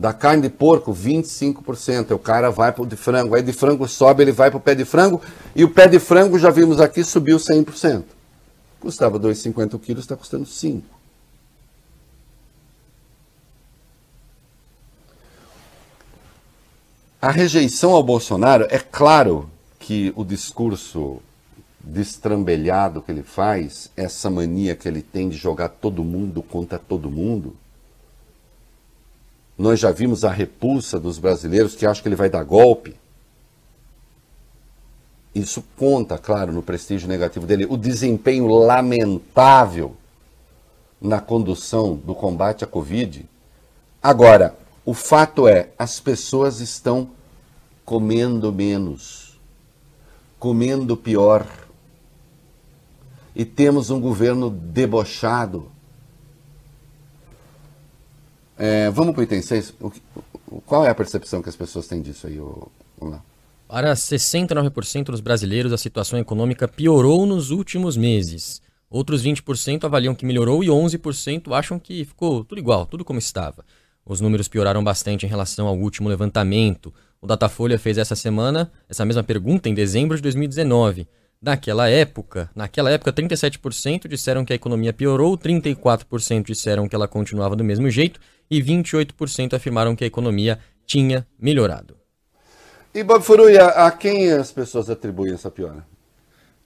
Da 0.00 0.14
carne 0.14 0.44
de 0.44 0.48
porco, 0.48 0.94
25%. 0.94 2.12
O 2.12 2.18
cara 2.18 2.50
vai 2.50 2.72
para 2.72 2.82
o 2.82 2.86
de 2.86 2.96
frango. 2.96 3.34
Aí 3.34 3.42
de 3.42 3.52
frango 3.52 3.86
sobe, 3.86 4.22
ele 4.22 4.32
vai 4.32 4.50
para 4.50 4.56
o 4.56 4.60
pé 4.60 4.74
de 4.74 4.86
frango. 4.86 5.20
E 5.54 5.62
o 5.62 5.68
pé 5.68 5.86
de 5.86 5.98
frango, 5.98 6.38
já 6.38 6.48
vimos 6.48 6.80
aqui, 6.80 7.04
subiu 7.04 7.36
100%. 7.36 8.04
Custava 8.80 9.20
2,50 9.20 9.74
o 9.74 9.78
quilo, 9.78 10.00
está 10.00 10.16
custando 10.16 10.46
5. 10.46 10.82
A 17.20 17.30
rejeição 17.30 17.90
ao 17.90 18.02
Bolsonaro, 18.02 18.66
é 18.70 18.78
claro 18.78 19.50
que 19.78 20.14
o 20.16 20.24
discurso 20.24 21.20
destrambelhado 21.78 23.02
que 23.02 23.12
ele 23.12 23.22
faz, 23.22 23.90
essa 23.94 24.30
mania 24.30 24.74
que 24.74 24.88
ele 24.88 25.02
tem 25.02 25.28
de 25.28 25.36
jogar 25.36 25.68
todo 25.68 26.02
mundo 26.02 26.42
contra 26.42 26.78
todo 26.78 27.10
mundo. 27.10 27.54
Nós 29.60 29.78
já 29.78 29.90
vimos 29.90 30.24
a 30.24 30.30
repulsa 30.30 30.98
dos 30.98 31.18
brasileiros 31.18 31.74
que 31.74 31.84
acham 31.84 32.02
que 32.02 32.08
ele 32.08 32.16
vai 32.16 32.30
dar 32.30 32.42
golpe. 32.42 32.96
Isso 35.34 35.62
conta, 35.76 36.16
claro, 36.16 36.50
no 36.50 36.62
prestígio 36.62 37.06
negativo 37.06 37.46
dele. 37.46 37.66
O 37.68 37.76
desempenho 37.76 38.46
lamentável 38.46 39.94
na 40.98 41.20
condução 41.20 41.94
do 41.94 42.14
combate 42.14 42.64
à 42.64 42.66
Covid. 42.66 43.28
Agora, 44.02 44.56
o 44.82 44.94
fato 44.94 45.46
é, 45.46 45.68
as 45.78 46.00
pessoas 46.00 46.60
estão 46.60 47.10
comendo 47.84 48.50
menos, 48.50 49.38
comendo 50.38 50.96
pior. 50.96 51.46
E 53.36 53.44
temos 53.44 53.90
um 53.90 54.00
governo 54.00 54.48
debochado. 54.48 55.70
É, 58.62 58.90
vamos 58.90 59.14
para 59.14 59.22
o 59.22 59.24
item 59.24 59.40
6. 59.40 59.72
Qual 60.66 60.84
é 60.84 60.90
a 60.90 60.94
percepção 60.94 61.40
que 61.40 61.48
as 61.48 61.56
pessoas 61.56 61.88
têm 61.88 62.02
disso 62.02 62.26
aí? 62.26 62.36
Vamos 62.36 63.14
lá. 63.14 63.22
Para 63.66 63.94
69% 63.94 65.04
dos 65.04 65.20
brasileiros, 65.20 65.72
a 65.72 65.78
situação 65.78 66.18
econômica 66.18 66.68
piorou 66.68 67.24
nos 67.24 67.50
últimos 67.50 67.96
meses. 67.96 68.60
Outros 68.90 69.24
20% 69.24 69.84
avaliam 69.84 70.14
que 70.14 70.26
melhorou 70.26 70.62
e 70.62 70.66
11% 70.66 71.56
acham 71.56 71.78
que 71.78 72.04
ficou 72.04 72.44
tudo 72.44 72.58
igual, 72.58 72.84
tudo 72.84 73.02
como 73.02 73.18
estava. 73.18 73.64
Os 74.04 74.20
números 74.20 74.46
pioraram 74.46 74.84
bastante 74.84 75.24
em 75.24 75.28
relação 75.28 75.66
ao 75.66 75.78
último 75.78 76.10
levantamento. 76.10 76.92
O 77.18 77.26
Datafolha 77.26 77.78
fez 77.78 77.96
essa 77.96 78.16
semana 78.16 78.70
essa 78.90 79.06
mesma 79.06 79.22
pergunta 79.22 79.70
em 79.70 79.74
dezembro 79.74 80.16
de 80.16 80.22
2019. 80.22 81.08
Naquela 81.42 81.88
época, 81.88 82.50
naquela 82.54 82.90
época 82.90 83.10
37% 83.10 84.06
disseram 84.06 84.44
que 84.44 84.52
a 84.52 84.56
economia 84.56 84.92
piorou, 84.92 85.38
34% 85.38 86.44
disseram 86.44 86.86
que 86.86 86.94
ela 86.94 87.08
continuava 87.08 87.56
do 87.56 87.64
mesmo 87.64 87.88
jeito 87.88 88.20
e 88.50 88.62
28% 88.62 89.54
afirmaram 89.54 89.96
que 89.96 90.04
a 90.04 90.06
economia 90.06 90.58
tinha 90.84 91.26
melhorado. 91.38 91.96
E 92.92 93.02
Bob 93.02 93.24
Furuia, 93.24 93.68
a 93.68 93.90
quem 93.90 94.30
as 94.30 94.52
pessoas 94.52 94.90
atribuem 94.90 95.32
essa 95.32 95.50
piora? 95.50 95.86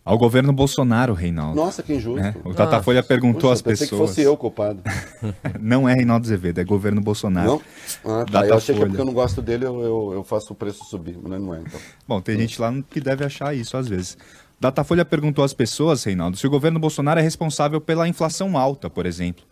Ao 0.05 0.19
governo 0.19 0.53
Bolsonaro, 0.53 1.15
Reinaldo. 1.15 1.55
Nossa, 1.55 1.83
que 1.83 1.95
injusto. 1.95 2.19
É, 2.19 2.35
o 2.45 2.53
Datafolha 2.53 2.99
Nossa. 2.99 3.09
perguntou 3.09 3.53
às 3.53 3.63
pessoas. 3.63 3.89
que 3.89 3.97
fosse 3.97 4.23
eu 4.23 4.37
culpado. 4.37 4.83
não 5.59 5.89
é 5.89 5.95
Reinaldo 5.95 6.27
Azevedo, 6.27 6.61
é 6.61 6.65
governo 6.65 7.01
Bolsonaro. 7.01 7.63
Não? 8.05 8.21
Ah, 8.21 8.25
tá. 8.25 8.47
Eu 8.47 8.57
achei 8.57 8.75
que 8.75 8.83
é 8.83 8.87
porque 8.87 9.01
eu 9.01 9.05
não 9.05 9.15
gosto 9.15 9.41
dele, 9.41 9.65
eu, 9.65 9.81
eu, 9.81 10.13
eu 10.15 10.25
faço 10.25 10.53
o 10.53 10.57
preço 10.57 10.85
subir, 10.85 11.17
mas 11.23 11.41
não 11.41 11.55
é 11.55 11.61
então. 11.61 11.81
Bom, 12.07 12.21
tem 12.21 12.37
hum. 12.37 12.41
gente 12.41 12.61
lá 12.61 12.75
que 12.91 13.01
deve 13.01 13.25
achar 13.25 13.55
isso 13.55 13.77
às 13.77 13.89
vezes. 13.89 14.19
Datafolha 14.61 15.05
perguntou 15.05 15.45
às 15.45 15.53
pessoas, 15.53 16.05
Reinaldo, 16.05 16.37
se 16.37 16.47
o 16.47 16.51
governo 16.51 16.79
Bolsonaro 16.79 17.21
é 17.21 17.23
responsável 17.23 17.81
pela 17.81 18.09
inflação 18.09 18.57
alta, 18.57 18.89
por 18.89 19.07
exemplo. 19.07 19.45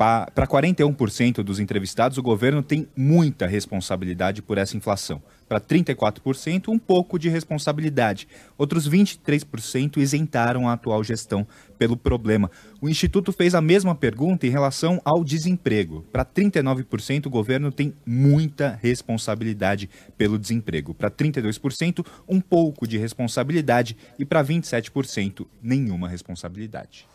Para 0.00 0.46
41% 0.46 1.42
dos 1.42 1.60
entrevistados, 1.60 2.16
o 2.16 2.22
governo 2.22 2.62
tem 2.62 2.88
muita 2.96 3.46
responsabilidade 3.46 4.40
por 4.40 4.56
essa 4.56 4.74
inflação. 4.74 5.22
Para 5.46 5.60
34%, 5.60 6.68
um 6.68 6.78
pouco 6.78 7.18
de 7.18 7.28
responsabilidade. 7.28 8.26
Outros 8.56 8.88
23% 8.88 9.98
isentaram 9.98 10.66
a 10.66 10.72
atual 10.72 11.04
gestão 11.04 11.46
pelo 11.78 11.98
problema. 11.98 12.50
O 12.80 12.88
Instituto 12.88 13.30
fez 13.30 13.54
a 13.54 13.60
mesma 13.60 13.94
pergunta 13.94 14.46
em 14.46 14.50
relação 14.50 15.02
ao 15.04 15.22
desemprego. 15.22 16.02
Para 16.10 16.24
39%, 16.24 17.26
o 17.26 17.30
governo 17.30 17.70
tem 17.70 17.92
muita 18.06 18.78
responsabilidade 18.80 19.90
pelo 20.16 20.38
desemprego. 20.38 20.94
Para 20.94 21.10
32%, 21.10 22.06
um 22.26 22.40
pouco 22.40 22.88
de 22.88 22.96
responsabilidade. 22.96 23.94
E 24.18 24.24
para 24.24 24.42
27%, 24.42 25.46
nenhuma 25.62 26.08
responsabilidade. 26.08 27.06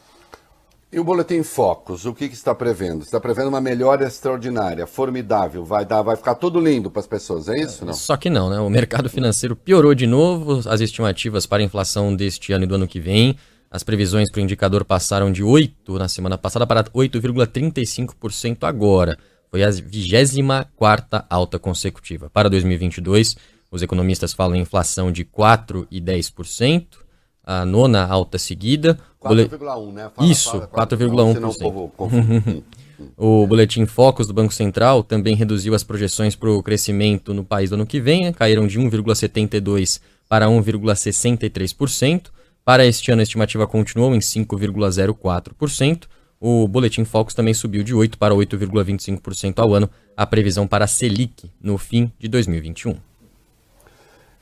E 0.95 0.99
o 0.99 1.03
Boletim 1.03 1.43
Focus, 1.43 2.05
o 2.05 2.13
que, 2.13 2.29
que 2.29 2.35
está 2.35 2.55
prevendo? 2.55 3.01
Está 3.01 3.19
prevendo 3.19 3.49
uma 3.49 3.59
melhora 3.59 4.07
extraordinária, 4.07 4.87
formidável, 4.87 5.65
vai, 5.65 5.85
dar, 5.85 6.01
vai 6.01 6.15
ficar 6.15 6.35
tudo 6.35 6.57
lindo 6.57 6.89
para 6.89 7.01
as 7.01 7.05
pessoas, 7.05 7.49
é 7.49 7.59
isso? 7.59 7.83
Não? 7.83 7.91
Só 7.91 8.15
que 8.15 8.29
não, 8.29 8.49
né? 8.49 8.61
O 8.61 8.69
mercado 8.69 9.09
financeiro 9.09 9.57
piorou 9.57 9.93
de 9.93 10.07
novo, 10.07 10.61
as 10.69 10.79
estimativas 10.79 11.45
para 11.45 11.61
a 11.61 11.65
inflação 11.65 12.15
deste 12.15 12.53
ano 12.53 12.63
e 12.63 12.67
do 12.67 12.75
ano 12.75 12.87
que 12.87 13.01
vem, 13.01 13.35
as 13.69 13.83
previsões 13.83 14.31
para 14.31 14.39
o 14.39 14.41
indicador 14.41 14.85
passaram 14.85 15.33
de 15.33 15.43
8 15.43 15.99
na 15.99 16.07
semana 16.07 16.37
passada 16.37 16.65
para 16.65 16.85
8,35% 16.85 18.59
agora. 18.63 19.17
Foi 19.51 19.65
a 19.65 19.69
24 19.69 21.25
alta 21.29 21.59
consecutiva. 21.59 22.29
Para 22.29 22.49
2022, 22.49 23.35
os 23.69 23.81
economistas 23.81 24.31
falam 24.31 24.55
em 24.55 24.61
inflação 24.61 25.11
de 25.11 25.25
4 25.25 25.89
e 25.91 25.99
10%, 25.99 26.85
a 27.43 27.65
nona 27.65 28.05
alta 28.05 28.37
seguida. 28.37 28.97
4,1, 29.33 29.93
né? 29.93 30.11
Fala, 30.13 30.31
Isso, 30.31 30.51
4,1%. 30.51 32.63
o 33.17 33.47
Boletim 33.47 33.85
Focus 33.85 34.27
do 34.27 34.33
Banco 34.33 34.53
Central 34.53 35.03
também 35.03 35.35
reduziu 35.35 35.73
as 35.73 35.83
projeções 35.83 36.35
para 36.35 36.49
o 36.49 36.63
crescimento 36.63 37.33
no 37.33 37.43
país 37.43 37.69
do 37.69 37.73
ano 37.73 37.85
que 37.85 37.99
vem, 37.99 38.31
caíram 38.31 38.67
de 38.67 38.79
1,72% 38.79 39.99
para 40.27 40.47
1,63%. 40.47 42.27
Para 42.63 42.85
este 42.85 43.11
ano, 43.11 43.19
a 43.19 43.23
estimativa 43.23 43.67
continuou 43.67 44.15
em 44.15 44.19
5,04%. 44.19 46.03
O 46.39 46.67
Boletim 46.67 47.05
Focus 47.05 47.33
também 47.33 47.53
subiu 47.53 47.83
de 47.83 47.93
8% 47.93 48.17
para 48.17 48.33
8,25% 48.33 49.59
ao 49.59 49.73
ano, 49.73 49.89
a 50.17 50.25
previsão 50.25 50.67
para 50.67 50.85
a 50.85 50.87
Selic 50.87 51.49
no 51.61 51.77
fim 51.77 52.11
de 52.19 52.27
2021. 52.27 52.95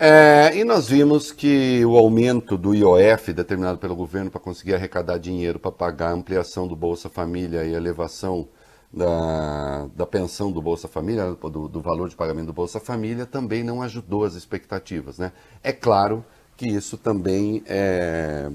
É, 0.05 0.57
e 0.57 0.65
nós 0.65 0.89
vimos 0.89 1.31
que 1.31 1.85
o 1.85 1.95
aumento 1.95 2.57
do 2.57 2.75
IOF 2.75 3.31
determinado 3.31 3.77
pelo 3.77 3.95
governo 3.95 4.29
para 4.29 4.41
conseguir 4.41 4.75
arrecadar 4.75 5.17
dinheiro 5.17 5.57
para 5.57 5.71
pagar 5.71 6.09
a 6.09 6.11
ampliação 6.11 6.67
do 6.67 6.75
Bolsa 6.75 7.07
Família 7.07 7.63
e 7.63 7.73
a 7.73 7.77
elevação 7.77 8.49
da, 8.91 9.87
da 9.95 10.05
pensão 10.05 10.51
do 10.51 10.61
Bolsa 10.61 10.89
Família, 10.89 11.31
do, 11.31 11.69
do 11.69 11.79
valor 11.79 12.09
de 12.09 12.17
pagamento 12.17 12.47
do 12.47 12.53
Bolsa 12.53 12.81
Família, 12.81 13.25
também 13.25 13.63
não 13.63 13.81
ajudou 13.81 14.25
as 14.25 14.33
expectativas. 14.33 15.17
Né? 15.17 15.31
É 15.63 15.71
claro 15.71 16.25
que 16.57 16.67
isso 16.67 16.97
também 16.97 17.63
é, 17.65 18.51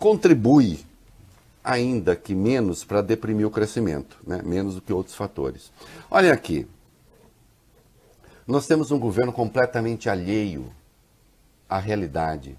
contribui, 0.00 0.80
ainda 1.62 2.16
que 2.16 2.34
menos, 2.34 2.82
para 2.82 3.02
deprimir 3.02 3.46
o 3.46 3.52
crescimento, 3.52 4.16
né? 4.26 4.42
menos 4.44 4.74
do 4.74 4.80
que 4.80 4.92
outros 4.92 5.14
fatores. 5.14 5.70
Olha 6.10 6.32
aqui, 6.32 6.66
nós 8.46 8.66
temos 8.66 8.90
um 8.90 8.98
governo 8.98 9.32
completamente 9.32 10.08
alheio 10.08 10.72
à 11.68 11.78
realidade, 11.78 12.56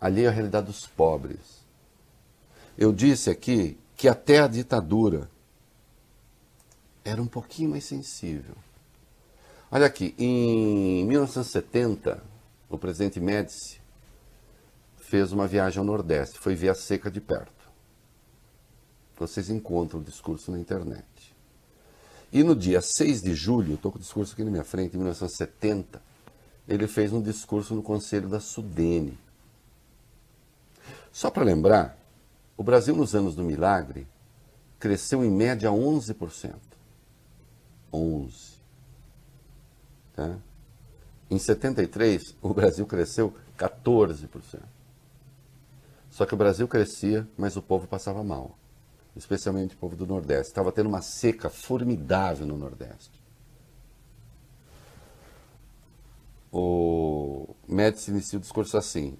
alheio 0.00 0.28
à 0.28 0.32
realidade 0.32 0.66
dos 0.66 0.86
pobres. 0.86 1.64
Eu 2.78 2.92
disse 2.92 3.30
aqui 3.30 3.76
que 3.96 4.08
até 4.08 4.38
a 4.40 4.46
ditadura 4.46 5.28
era 7.04 7.20
um 7.20 7.26
pouquinho 7.26 7.70
mais 7.70 7.84
sensível. 7.84 8.54
Olha 9.70 9.86
aqui, 9.86 10.14
em 10.16 11.04
1970, 11.04 12.22
o 12.70 12.78
presidente 12.78 13.18
Médici 13.18 13.80
fez 14.96 15.32
uma 15.32 15.48
viagem 15.48 15.80
ao 15.80 15.84
Nordeste, 15.84 16.38
foi 16.38 16.54
ver 16.54 16.68
a 16.68 16.74
seca 16.74 17.10
de 17.10 17.20
perto. 17.20 17.52
Vocês 19.16 19.50
encontram 19.50 20.00
o 20.00 20.02
discurso 20.02 20.50
na 20.50 20.58
internet. 20.58 21.33
E 22.34 22.42
no 22.42 22.56
dia 22.56 22.80
6 22.80 23.22
de 23.22 23.32
julho, 23.32 23.74
estou 23.74 23.92
com 23.92 23.98
o 23.98 24.00
discurso 24.00 24.32
aqui 24.32 24.42
na 24.42 24.50
minha 24.50 24.64
frente, 24.64 24.94
em 24.94 24.98
1970, 24.98 26.02
ele 26.66 26.88
fez 26.88 27.12
um 27.12 27.22
discurso 27.22 27.76
no 27.76 27.82
Conselho 27.82 28.28
da 28.28 28.40
Sudene. 28.40 29.16
Só 31.12 31.30
para 31.30 31.44
lembrar, 31.44 31.96
o 32.56 32.64
Brasil 32.64 32.96
nos 32.96 33.14
anos 33.14 33.36
do 33.36 33.44
milagre 33.44 34.08
cresceu 34.80 35.24
em 35.24 35.30
média 35.30 35.70
11%. 35.70 36.56
11%. 37.92 38.54
Tá? 40.16 40.36
Em 41.30 41.38
73, 41.38 42.34
o 42.42 42.52
Brasil 42.52 42.84
cresceu 42.84 43.32
14%. 43.56 44.60
Só 46.10 46.26
que 46.26 46.34
o 46.34 46.36
Brasil 46.36 46.66
crescia, 46.66 47.28
mas 47.38 47.56
o 47.56 47.62
povo 47.62 47.86
passava 47.86 48.24
mal 48.24 48.58
especialmente 49.16 49.74
o 49.74 49.78
povo 49.78 49.96
do 49.96 50.06
Nordeste. 50.06 50.48
Estava 50.48 50.72
tendo 50.72 50.88
uma 50.88 51.02
seca 51.02 51.48
formidável 51.48 52.46
no 52.46 52.56
Nordeste. 52.56 53.22
O 56.52 57.54
Médici 57.66 58.10
inicia 58.10 58.38
o 58.38 58.42
discurso 58.42 58.76
assim: 58.76 59.16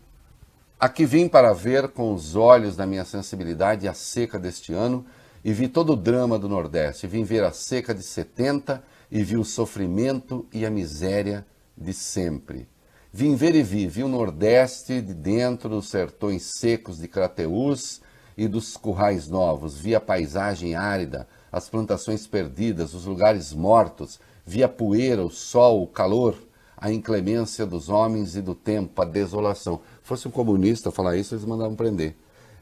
Aqui 0.78 1.05
vim 1.05 1.28
para 1.28 1.53
ver 1.53 1.88
com 1.88 2.12
os 2.12 2.36
olhos 2.36 2.76
da 2.76 2.86
minha 2.86 3.05
sensibilidade 3.05 3.88
a 3.88 3.95
seca 3.95 4.38
deste 4.38 4.72
ano 4.72 5.05
e 5.45 5.53
vi 5.53 5.68
todo 5.68 5.92
o 5.92 5.97
drama 5.97 6.38
do 6.38 6.49
Nordeste. 6.49 7.07
Vim 7.07 7.24
ver 7.24 7.45
a 7.45 7.53
seca 7.53 7.95
de 7.95 8.03
70 8.03 8.82
e 9.11 9.22
vi 9.22 9.36
o 9.36 9.45
sofrimento 9.45 10.47
e 10.53 10.64
a 10.64 10.70
miséria 10.70 11.47
de 11.76 11.92
sempre. 11.92 12.68
Vim 13.12 13.36
ver 13.36 13.55
e 13.55 13.62
vi, 13.62 13.86
vi 13.86 14.03
o 14.03 14.09
Nordeste 14.09 15.01
de 15.01 15.14
dentro 15.14 15.68
dos 15.68 15.88
sertões 15.88 16.42
secos 16.59 16.99
de 16.99 17.07
Crateús 17.07 18.01
e 18.37 18.49
dos 18.49 18.76
currais 18.76 19.28
novos, 19.28 19.78
vi 19.78 19.95
a 19.95 20.01
paisagem 20.01 20.74
árida, 20.74 21.26
as 21.53 21.68
plantações 21.68 22.26
perdidas, 22.26 22.95
os 22.95 23.05
lugares 23.05 23.53
mortos, 23.53 24.18
via 24.45 24.68
poeira, 24.68 25.24
o 25.24 25.30
sol, 25.30 25.82
o 25.82 25.87
calor, 25.87 26.37
a 26.76 26.93
inclemência 26.93 27.64
dos 27.64 27.89
homens 27.89 28.37
e 28.37 28.43
do 28.43 28.55
tempo, 28.55 29.01
a 29.01 29.05
desolação. 29.05 29.80
Se 30.03 30.09
fosse 30.09 30.28
um 30.28 30.30
comunista 30.30 30.91
falar 30.91 31.16
isso, 31.16 31.35
eles 31.35 31.45
mandavam 31.45 31.76
prender. 31.76 32.14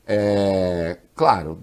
É, 0.06 0.98
claro, 1.14 1.58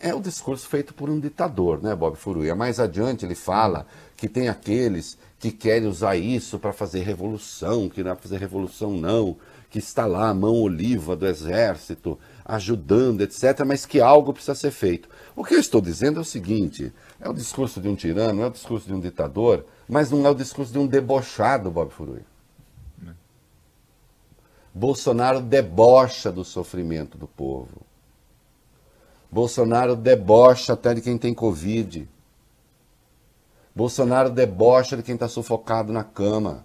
é 0.00 0.14
o 0.14 0.20
discurso 0.20 0.66
feito 0.66 0.94
por 0.94 1.10
um 1.10 1.20
ditador, 1.20 1.82
né, 1.82 1.94
Bob 1.94 2.16
Furuia? 2.16 2.54
Mais 2.54 2.80
adiante 2.80 3.24
ele 3.24 3.34
fala 3.34 3.86
que 4.16 4.28
tem 4.28 4.48
aqueles 4.48 5.18
que 5.38 5.50
querem 5.50 5.88
usar 5.88 6.16
isso 6.16 6.58
para 6.58 6.72
fazer 6.72 7.00
revolução, 7.00 7.88
que 7.88 8.02
não 8.02 8.12
é 8.12 8.16
fazer 8.16 8.38
revolução 8.38 8.92
não, 8.92 9.36
que 9.68 9.78
está 9.78 10.06
lá 10.06 10.30
a 10.30 10.34
mão 10.34 10.54
oliva 10.54 11.14
do 11.14 11.26
exército, 11.26 12.18
ajudando, 12.50 13.20
etc., 13.22 13.64
mas 13.64 13.86
que 13.86 14.00
algo 14.00 14.32
precisa 14.32 14.54
ser 14.54 14.70
feito. 14.70 15.08
O 15.36 15.44
que 15.44 15.54
eu 15.54 15.60
estou 15.60 15.80
dizendo 15.80 16.18
é 16.18 16.22
o 16.22 16.24
seguinte: 16.24 16.92
é 17.20 17.28
o 17.28 17.32
discurso 17.32 17.80
de 17.80 17.88
um 17.88 17.94
tirano, 17.94 18.42
é 18.42 18.46
o 18.46 18.50
discurso 18.50 18.86
de 18.86 18.94
um 18.94 19.00
ditador, 19.00 19.64
mas 19.88 20.10
não 20.10 20.26
é 20.26 20.30
o 20.30 20.34
discurso 20.34 20.72
de 20.72 20.78
um 20.78 20.86
debochado, 20.86 21.70
Bob 21.70 21.92
Furui. 21.92 22.22
Bolsonaro 24.74 25.40
debocha 25.40 26.30
do 26.30 26.44
sofrimento 26.44 27.18
do 27.18 27.26
povo. 27.26 27.82
Bolsonaro 29.30 29.94
debocha 29.96 30.72
até 30.72 30.94
de 30.94 31.00
quem 31.00 31.18
tem 31.18 31.34
Covid. 31.34 32.08
Bolsonaro 33.74 34.30
debocha 34.30 34.96
de 34.96 35.02
quem 35.02 35.14
está 35.14 35.28
sufocado 35.28 35.92
na 35.92 36.02
cama. 36.02 36.64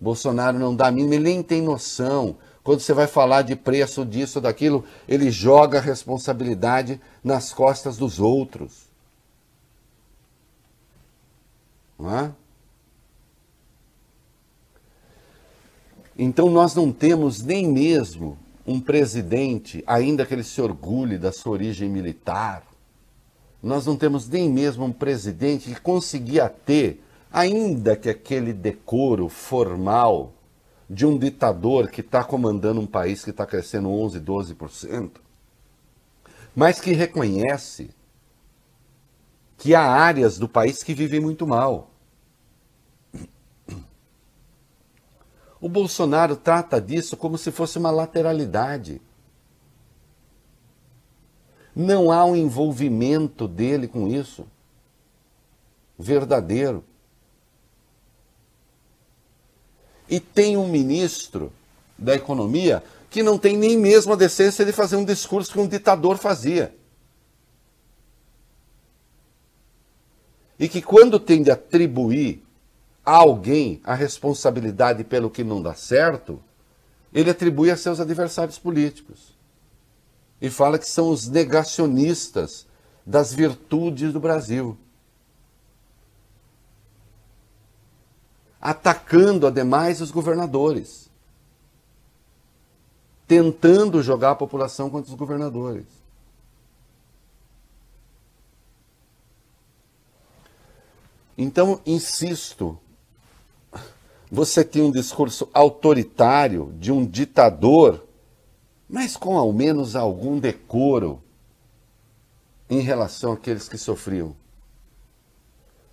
Bolsonaro 0.00 0.58
não 0.58 0.74
dá 0.74 0.86
a 0.86 0.90
mínima, 0.90 1.16
ele 1.16 1.24
nem 1.24 1.42
tem 1.42 1.60
noção. 1.60 2.36
Quando 2.62 2.80
você 2.80 2.94
vai 2.94 3.06
falar 3.06 3.42
de 3.42 3.54
preço 3.54 4.04
disso 4.04 4.40
daquilo, 4.40 4.84
ele 5.06 5.30
joga 5.30 5.78
a 5.78 5.82
responsabilidade 5.82 7.00
nas 7.22 7.52
costas 7.52 7.96
dos 7.96 8.18
outros. 8.18 8.88
Não 11.98 12.18
é? 12.18 12.32
Então 16.16 16.50
nós 16.50 16.74
não 16.74 16.92
temos 16.92 17.42
nem 17.42 17.66
mesmo 17.66 18.38
um 18.66 18.80
presidente, 18.80 19.82
ainda 19.86 20.24
que 20.24 20.34
ele 20.34 20.44
se 20.44 20.60
orgulhe 20.60 21.18
da 21.18 21.32
sua 21.32 21.52
origem 21.52 21.88
militar, 21.88 22.62
nós 23.62 23.84
não 23.84 23.96
temos 23.96 24.28
nem 24.28 24.48
mesmo 24.48 24.84
um 24.84 24.92
presidente 24.92 25.70
que 25.70 25.80
conseguia 25.80 26.48
ter 26.48 27.02
ainda 27.32 27.96
que 27.96 28.08
aquele 28.08 28.52
decoro 28.52 29.28
formal 29.28 30.32
de 30.88 31.06
um 31.06 31.16
ditador 31.16 31.88
que 31.88 32.00
está 32.00 32.24
comandando 32.24 32.80
um 32.80 32.86
país 32.86 33.22
que 33.22 33.30
está 33.30 33.46
crescendo 33.46 33.90
11, 33.90 34.20
12%, 34.20 35.10
mas 36.54 36.80
que 36.80 36.92
reconhece 36.92 37.90
que 39.56 39.74
há 39.74 39.82
áreas 39.82 40.38
do 40.38 40.48
país 40.48 40.82
que 40.82 40.94
vivem 40.94 41.20
muito 41.20 41.46
mal. 41.46 41.90
O 45.60 45.68
Bolsonaro 45.68 46.36
trata 46.36 46.80
disso 46.80 47.16
como 47.16 47.36
se 47.36 47.52
fosse 47.52 47.78
uma 47.78 47.90
lateralidade. 47.90 49.00
Não 51.76 52.10
há 52.10 52.24
um 52.24 52.34
envolvimento 52.34 53.46
dele 53.46 53.86
com 53.86 54.08
isso 54.08 54.46
verdadeiro. 56.00 56.82
E 60.10 60.18
tem 60.18 60.56
um 60.56 60.68
ministro 60.68 61.52
da 61.96 62.16
economia 62.16 62.82
que 63.08 63.22
não 63.22 63.38
tem 63.38 63.56
nem 63.56 63.78
mesmo 63.78 64.12
a 64.12 64.16
decência 64.16 64.64
de 64.64 64.72
fazer 64.72 64.96
um 64.96 65.04
discurso 65.04 65.52
que 65.52 65.60
um 65.60 65.68
ditador 65.68 66.18
fazia. 66.18 66.74
E 70.58 70.68
que 70.68 70.82
quando 70.82 71.20
tem 71.20 71.42
de 71.42 71.50
atribuir 71.50 72.42
a 73.06 73.16
alguém 73.16 73.80
a 73.84 73.94
responsabilidade 73.94 75.04
pelo 75.04 75.30
que 75.30 75.44
não 75.44 75.62
dá 75.62 75.74
certo, 75.74 76.42
ele 77.14 77.30
atribui 77.30 77.70
a 77.70 77.76
seus 77.76 78.00
adversários 78.00 78.58
políticos. 78.58 79.38
E 80.40 80.50
fala 80.50 80.78
que 80.78 80.88
são 80.88 81.10
os 81.10 81.28
negacionistas 81.28 82.66
das 83.06 83.32
virtudes 83.32 84.12
do 84.12 84.20
Brasil. 84.20 84.76
Atacando 88.60 89.46
ademais 89.46 90.00
os 90.00 90.10
governadores, 90.10 91.08
tentando 93.26 94.02
jogar 94.02 94.32
a 94.32 94.36
população 94.36 94.90
contra 94.90 95.10
os 95.10 95.16
governadores. 95.16 95.86
Então, 101.38 101.80
insisto, 101.86 102.78
você 104.30 104.62
tem 104.62 104.82
um 104.82 104.90
discurso 104.90 105.48
autoritário 105.54 106.74
de 106.78 106.92
um 106.92 107.06
ditador, 107.06 108.06
mas 108.86 109.16
com 109.16 109.38
ao 109.38 109.50
menos 109.50 109.96
algum 109.96 110.38
decoro 110.38 111.22
em 112.68 112.80
relação 112.80 113.32
àqueles 113.32 113.70
que 113.70 113.78
sofriam. 113.78 114.36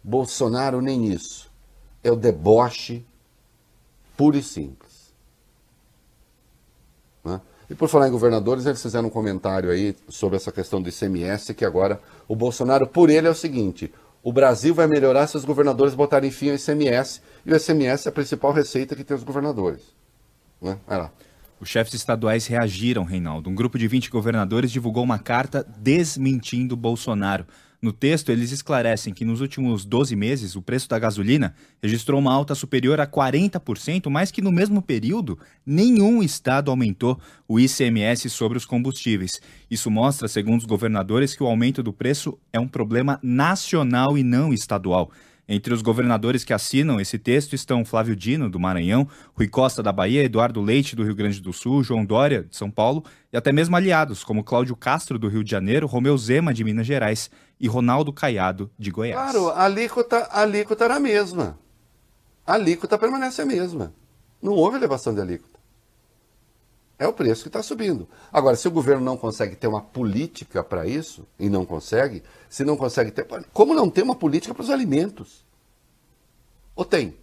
Bolsonaro 0.03 0.81
nem 0.81 1.05
isso 1.05 1.46
é 2.07 2.11
o 2.11 2.15
deboche 2.15 3.05
puro 4.15 4.37
e 4.37 4.43
simples. 4.43 5.13
Né? 7.23 7.39
E 7.69 7.75
por 7.75 7.87
falar 7.87 8.07
em 8.07 8.11
governadores, 8.11 8.65
eles 8.65 8.81
fizeram 8.81 9.07
um 9.07 9.11
comentário 9.11 9.69
aí 9.69 9.95
sobre 10.07 10.37
essa 10.37 10.51
questão 10.51 10.81
do 10.81 10.89
ICMS, 10.89 11.53
que 11.53 11.65
agora 11.65 12.01
o 12.27 12.35
Bolsonaro, 12.35 12.87
por 12.87 13.09
ele, 13.09 13.27
é 13.27 13.29
o 13.29 13.35
seguinte: 13.35 13.93
o 14.23 14.33
Brasil 14.33 14.73
vai 14.73 14.87
melhorar 14.87 15.27
se 15.27 15.37
os 15.37 15.45
governadores 15.45 15.93
botarem 15.93 16.31
fim 16.31 16.49
ao 16.49 16.55
ICMS, 16.55 17.21
e 17.45 17.51
o 17.51 17.55
ICMS 17.55 18.07
é 18.07 18.09
a 18.09 18.13
principal 18.13 18.51
receita 18.51 18.95
que 18.95 19.03
tem 19.03 19.15
os 19.15 19.23
governadores. 19.23 19.81
Né? 20.61 20.77
Vai 20.87 20.97
lá. 20.97 21.11
Os 21.59 21.69
chefes 21.69 21.93
estaduais 21.95 22.45
reagiram, 22.45 23.03
Reinaldo. 23.03 23.49
Um 23.49 23.55
grupo 23.55 23.79
de 23.79 23.87
20 23.87 24.11
governadores 24.11 24.71
divulgou 24.71 25.03
uma 25.03 25.17
carta 25.17 25.65
desmentindo 25.77 26.75
Bolsonaro. 26.75 27.47
No 27.79 27.93
texto, 27.93 28.31
eles 28.31 28.51
esclarecem 28.51 29.13
que 29.13 29.23
nos 29.23 29.39
últimos 29.39 29.85
12 29.85 30.15
meses 30.15 30.55
o 30.55 30.63
preço 30.63 30.89
da 30.89 30.97
gasolina 30.97 31.53
registrou 31.81 32.19
uma 32.19 32.33
alta 32.33 32.55
superior 32.55 32.99
a 32.99 33.05
40%, 33.05 34.09
mas 34.09 34.31
que 34.31 34.41
no 34.41 34.51
mesmo 34.51 34.81
período 34.81 35.37
nenhum 35.63 36.23
estado 36.23 36.71
aumentou 36.71 37.19
o 37.47 37.59
ICMS 37.59 38.31
sobre 38.31 38.57
os 38.57 38.65
combustíveis. 38.65 39.39
Isso 39.69 39.91
mostra, 39.91 40.27
segundo 40.27 40.61
os 40.61 40.65
governadores, 40.65 41.35
que 41.35 41.43
o 41.43 41.47
aumento 41.47 41.83
do 41.83 41.93
preço 41.93 42.39
é 42.51 42.59
um 42.59 42.67
problema 42.67 43.19
nacional 43.21 44.17
e 44.17 44.23
não 44.23 44.51
estadual. 44.51 45.11
Entre 45.49 45.73
os 45.73 45.81
governadores 45.81 46.43
que 46.43 46.51
assinam 46.51 46.99
esse 46.99 47.17
texto 47.17 47.53
estão 47.53 47.85
Flávio 47.85 48.15
Dino, 48.15 48.49
do 48.49 48.59
Maranhão, 48.59 49.07
Rui 49.33 49.47
Costa, 49.47 49.81
da 49.81 49.93
Bahia, 49.93 50.23
Eduardo 50.23 50.61
Leite, 50.61 50.95
do 50.95 51.03
Rio 51.03 51.15
Grande 51.15 51.39
do 51.39 51.53
Sul, 51.53 51.83
João 51.83 52.03
Dória, 52.03 52.43
de 52.43 52.57
São 52.57 52.69
Paulo, 52.69 53.05
e 53.31 53.37
até 53.37 53.53
mesmo 53.53 53.75
aliados, 53.75 54.25
como 54.25 54.43
Cláudio 54.43 54.75
Castro, 54.75 55.17
do 55.17 55.29
Rio 55.29 55.45
de 55.45 55.51
Janeiro, 55.51 55.87
Romeu 55.87 56.17
Zema, 56.17 56.53
de 56.53 56.65
Minas 56.65 56.85
Gerais, 56.85 57.29
e 57.59 57.67
Ronaldo 57.67 58.11
Caiado, 58.11 58.69
de 58.77 58.91
Goiás. 58.91 59.31
Claro, 59.31 59.49
a 59.49 59.63
alíquota, 59.63 60.17
a 60.29 60.41
alíquota 60.41 60.83
era 60.83 60.95
a 60.97 60.99
mesma. 60.99 61.57
A 62.45 62.53
alíquota 62.53 62.97
permanece 62.97 63.41
a 63.41 63.45
mesma. 63.45 63.93
Não 64.41 64.51
houve 64.51 64.77
elevação 64.77 65.13
de 65.13 65.21
alíquota. 65.21 65.56
É 66.99 67.07
o 67.07 67.13
preço 67.13 67.43
que 67.43 67.49
está 67.49 67.61
subindo. 67.61 68.07
Agora, 68.33 68.55
se 68.55 68.67
o 68.67 68.71
governo 68.71 69.05
não 69.05 69.17
consegue 69.17 69.55
ter 69.55 69.67
uma 69.67 69.81
política 69.81 70.63
para 70.63 70.87
isso, 70.87 71.27
e 71.37 71.47
não 71.47 71.63
consegue, 71.63 72.23
se 72.49 72.63
não 72.63 72.75
consegue 72.75 73.11
ter. 73.11 73.27
Como 73.53 73.73
não 73.75 73.89
tem 73.89 74.03
uma 74.03 74.15
política 74.15 74.53
para 74.53 74.63
os 74.63 74.71
alimentos? 74.71 75.45
Ou 76.75 76.83
tem? 76.83 77.15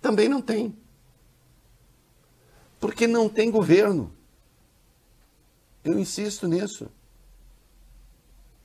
Também 0.00 0.28
não 0.28 0.42
tem. 0.42 0.76
Porque 2.78 3.06
não 3.06 3.30
tem 3.30 3.50
governo. 3.50 4.12
Eu 5.82 5.98
insisto 5.98 6.46
nisso. 6.46 6.90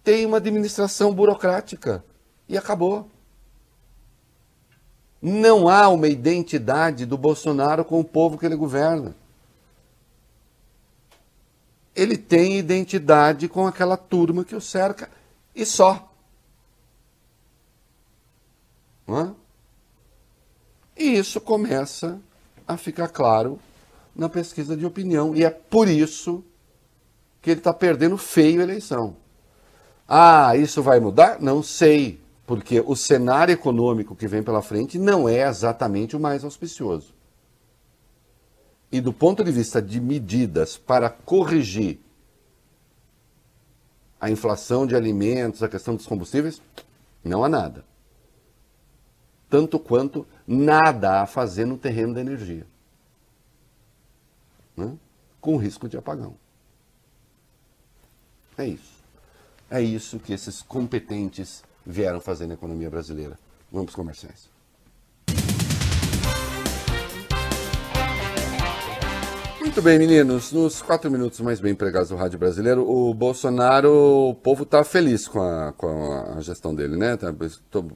Tem 0.03 0.25
uma 0.25 0.38
administração 0.38 1.13
burocrática. 1.13 2.03
E 2.49 2.57
acabou. 2.57 3.09
Não 5.21 5.69
há 5.69 5.88
uma 5.88 6.09
identidade 6.09 7.05
do 7.05 7.17
Bolsonaro 7.17 7.86
com 7.86 7.97
o 7.99 8.03
povo 8.03 8.38
que 8.38 8.45
ele 8.45 8.55
governa 8.57 9.15
ele 11.95 12.17
tem 12.17 12.57
identidade 12.57 13.47
com 13.47 13.67
aquela 13.67 13.97
turma 13.97 14.43
que 14.43 14.55
o 14.55 14.61
cerca 14.61 15.09
e 15.55 15.65
só. 15.65 16.09
É? 19.07 19.31
E 20.95 21.17
isso 21.17 21.41
começa 21.41 22.19
a 22.67 22.77
ficar 22.77 23.09
claro 23.09 23.59
na 24.15 24.29
pesquisa 24.29 24.77
de 24.77 24.85
opinião. 24.85 25.35
E 25.35 25.43
é 25.43 25.49
por 25.49 25.87
isso 25.87 26.43
que 27.41 27.49
ele 27.49 27.59
está 27.59 27.73
perdendo 27.73 28.17
feio 28.17 28.61
a 28.61 28.63
eleição. 28.63 29.17
Ah, 30.07 30.55
isso 30.55 30.81
vai 30.81 30.99
mudar? 30.99 31.41
Não 31.41 31.63
sei, 31.63 32.21
porque 32.45 32.81
o 32.85 32.95
cenário 32.95 33.53
econômico 33.53 34.15
que 34.15 34.27
vem 34.27 34.43
pela 34.43 34.61
frente 34.61 34.99
não 34.99 35.27
é 35.27 35.47
exatamente 35.47 36.15
o 36.15 36.19
mais 36.19 36.43
auspicioso. 36.43 37.13
E 38.91 38.99
do 38.99 39.13
ponto 39.13 39.43
de 39.43 39.51
vista 39.51 39.81
de 39.81 40.01
medidas 40.01 40.77
para 40.77 41.09
corrigir 41.09 41.99
a 44.19 44.29
inflação 44.29 44.85
de 44.85 44.95
alimentos, 44.95 45.63
a 45.63 45.69
questão 45.69 45.95
dos 45.95 46.05
combustíveis, 46.05 46.61
não 47.23 47.43
há 47.43 47.49
nada. 47.49 47.85
Tanto 49.49 49.79
quanto 49.79 50.27
nada 50.45 51.21
a 51.21 51.25
fazer 51.25 51.65
no 51.65 51.77
terreno 51.77 52.13
da 52.13 52.21
energia. 52.21 52.67
Né? 54.77 54.95
Com 55.39 55.57
risco 55.57 55.89
de 55.89 55.97
apagão. 55.97 56.35
É 58.57 58.65
isso. 58.65 59.01
É 59.69 59.81
isso 59.81 60.19
que 60.19 60.33
esses 60.33 60.61
competentes 60.61 61.63
vieram 61.85 62.19
fazer 62.19 62.45
na 62.45 62.53
economia 62.53 62.89
brasileira. 62.89 63.39
Vamos 63.71 63.95
comerciais. 63.95 64.49
Muito 69.72 69.84
bem, 69.84 69.97
meninos. 69.97 70.51
Nos 70.51 70.82
quatro 70.82 71.09
minutos 71.09 71.39
mais 71.39 71.61
bem 71.61 71.72
empregados 71.72 72.09
do 72.09 72.17
Rádio 72.17 72.38
Brasileiro, 72.38 72.86
o 72.86 73.13
Bolsonaro, 73.13 73.89
o 74.30 74.36
povo 74.36 74.63
está 74.63 74.84
feliz 74.84 75.30
com 75.30 75.39
a, 75.39 75.72
com 75.72 76.36
a 76.38 76.41
gestão 76.41 76.76
dele, 76.76 76.97
né? 76.97 77.15
Tá, 77.15 77.34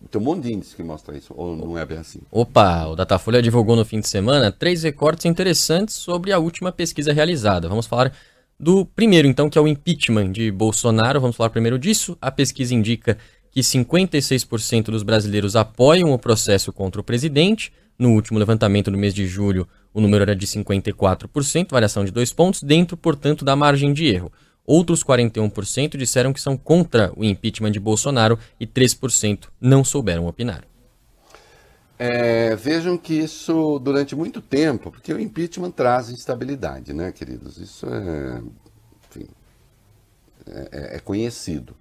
tem 0.10 0.22
um 0.22 0.24
monte 0.24 0.44
de 0.44 0.54
índice 0.54 0.74
que 0.74 0.82
mostra 0.82 1.18
isso, 1.18 1.34
ou 1.36 1.54
não 1.54 1.78
é 1.78 1.86
bem 1.86 1.98
assim? 1.98 2.22
Opa, 2.32 2.86
o 2.86 2.96
Datafolha 2.96 3.42
divulgou 3.42 3.76
no 3.76 3.84
fim 3.84 4.00
de 4.00 4.08
semana 4.08 4.54
três 4.54 4.84
recortes 4.84 5.26
interessantes 5.26 5.96
sobre 5.96 6.32
a 6.32 6.40
última 6.40 6.72
pesquisa 6.72 7.12
realizada. 7.12 7.68
Vamos 7.68 7.88
falar 7.88 8.14
do 8.58 8.86
primeiro, 8.86 9.28
então, 9.28 9.50
que 9.50 9.58
é 9.58 9.62
o 9.62 9.68
impeachment 9.68 10.32
de 10.32 10.50
Bolsonaro. 10.54 11.20
Vamos 11.20 11.36
falar 11.36 11.50
primeiro 11.50 11.78
disso. 11.78 12.18
A 12.22 12.32
pesquisa 12.32 12.74
indica 12.74 13.18
que 13.52 13.60
56% 13.60 14.86
dos 14.86 15.04
brasileiros 15.04 15.58
apoiam 15.58 16.14
o 16.14 16.18
processo 16.18 16.72
contra 16.72 17.02
o 17.02 17.04
presidente. 17.04 17.74
No 18.00 18.12
último 18.12 18.40
levantamento 18.40 18.92
do 18.92 18.98
mês 18.98 19.14
de 19.14 19.26
julho, 19.28 19.68
o 19.96 20.02
número 20.02 20.24
era 20.24 20.36
de 20.36 20.46
54%, 20.46 21.72
variação 21.72 22.04
de 22.04 22.12
dois 22.12 22.34
pontos, 22.34 22.62
dentro, 22.62 22.98
portanto, 22.98 23.46
da 23.46 23.56
margem 23.56 23.94
de 23.94 24.06
erro. 24.06 24.30
Outros 24.66 25.02
41% 25.02 25.96
disseram 25.96 26.34
que 26.34 26.42
são 26.42 26.58
contra 26.58 27.14
o 27.16 27.24
impeachment 27.24 27.72
de 27.72 27.80
Bolsonaro 27.80 28.38
e 28.60 28.68
3% 28.68 29.46
não 29.62 29.86
souberam 29.86 30.28
opinar. 30.28 30.66
É, 31.98 32.58
vejam 32.58 32.98
que 32.98 33.14
isso 33.14 33.80
durante 33.80 34.18
muito 34.18 34.42
tempo, 34.42 34.92
porque 34.92 35.14
o 35.14 35.20
impeachment 35.20 35.72
traz 35.72 36.10
instabilidade, 36.10 36.92
né, 36.92 37.14
queridos? 37.14 37.58
Isso 37.58 37.88
é, 37.88 38.42
enfim, 39.10 39.30
é, 40.46 40.70
é, 40.74 40.96
é 40.98 41.00
conhecido. 41.00 41.74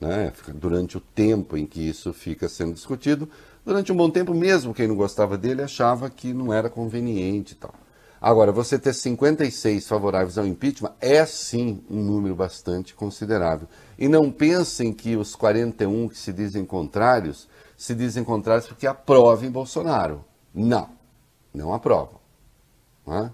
Né? 0.00 0.32
Durante 0.54 0.96
o 0.96 1.00
tempo 1.00 1.58
em 1.58 1.66
que 1.66 1.86
isso 1.86 2.10
fica 2.14 2.48
sendo 2.48 2.72
discutido, 2.72 3.28
Durante 3.64 3.90
um 3.90 3.96
bom 3.96 4.10
tempo, 4.10 4.34
mesmo 4.34 4.74
quem 4.74 4.86
não 4.86 4.94
gostava 4.94 5.38
dele 5.38 5.62
achava 5.62 6.10
que 6.10 6.34
não 6.34 6.52
era 6.52 6.68
conveniente 6.68 7.54
e 7.54 7.56
tal. 7.56 7.72
Agora, 8.20 8.52
você 8.52 8.78
ter 8.78 8.92
56 8.92 9.86
favoráveis 9.86 10.36
ao 10.36 10.46
impeachment 10.46 10.92
é 11.00 11.24
sim 11.24 11.82
um 11.90 12.02
número 12.02 12.34
bastante 12.34 12.94
considerável. 12.94 13.66
E 13.98 14.08
não 14.08 14.30
pensem 14.30 14.92
que 14.92 15.16
os 15.16 15.34
41 15.34 16.08
que 16.08 16.18
se 16.18 16.32
dizem 16.32 16.64
contrários 16.64 17.48
se 17.76 17.94
dizem 17.94 18.22
contrários 18.22 18.66
porque 18.66 18.86
aprovem 18.86 19.50
Bolsonaro. 19.50 20.24
Não, 20.54 20.88
não 21.52 21.74
aprovam. 21.74 22.20
Né? 23.06 23.30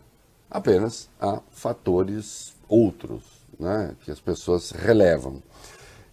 Apenas 0.50 1.08
há 1.20 1.40
fatores 1.50 2.54
outros 2.68 3.22
né, 3.58 3.94
que 4.04 4.10
as 4.10 4.20
pessoas 4.20 4.70
relevam. 4.70 5.42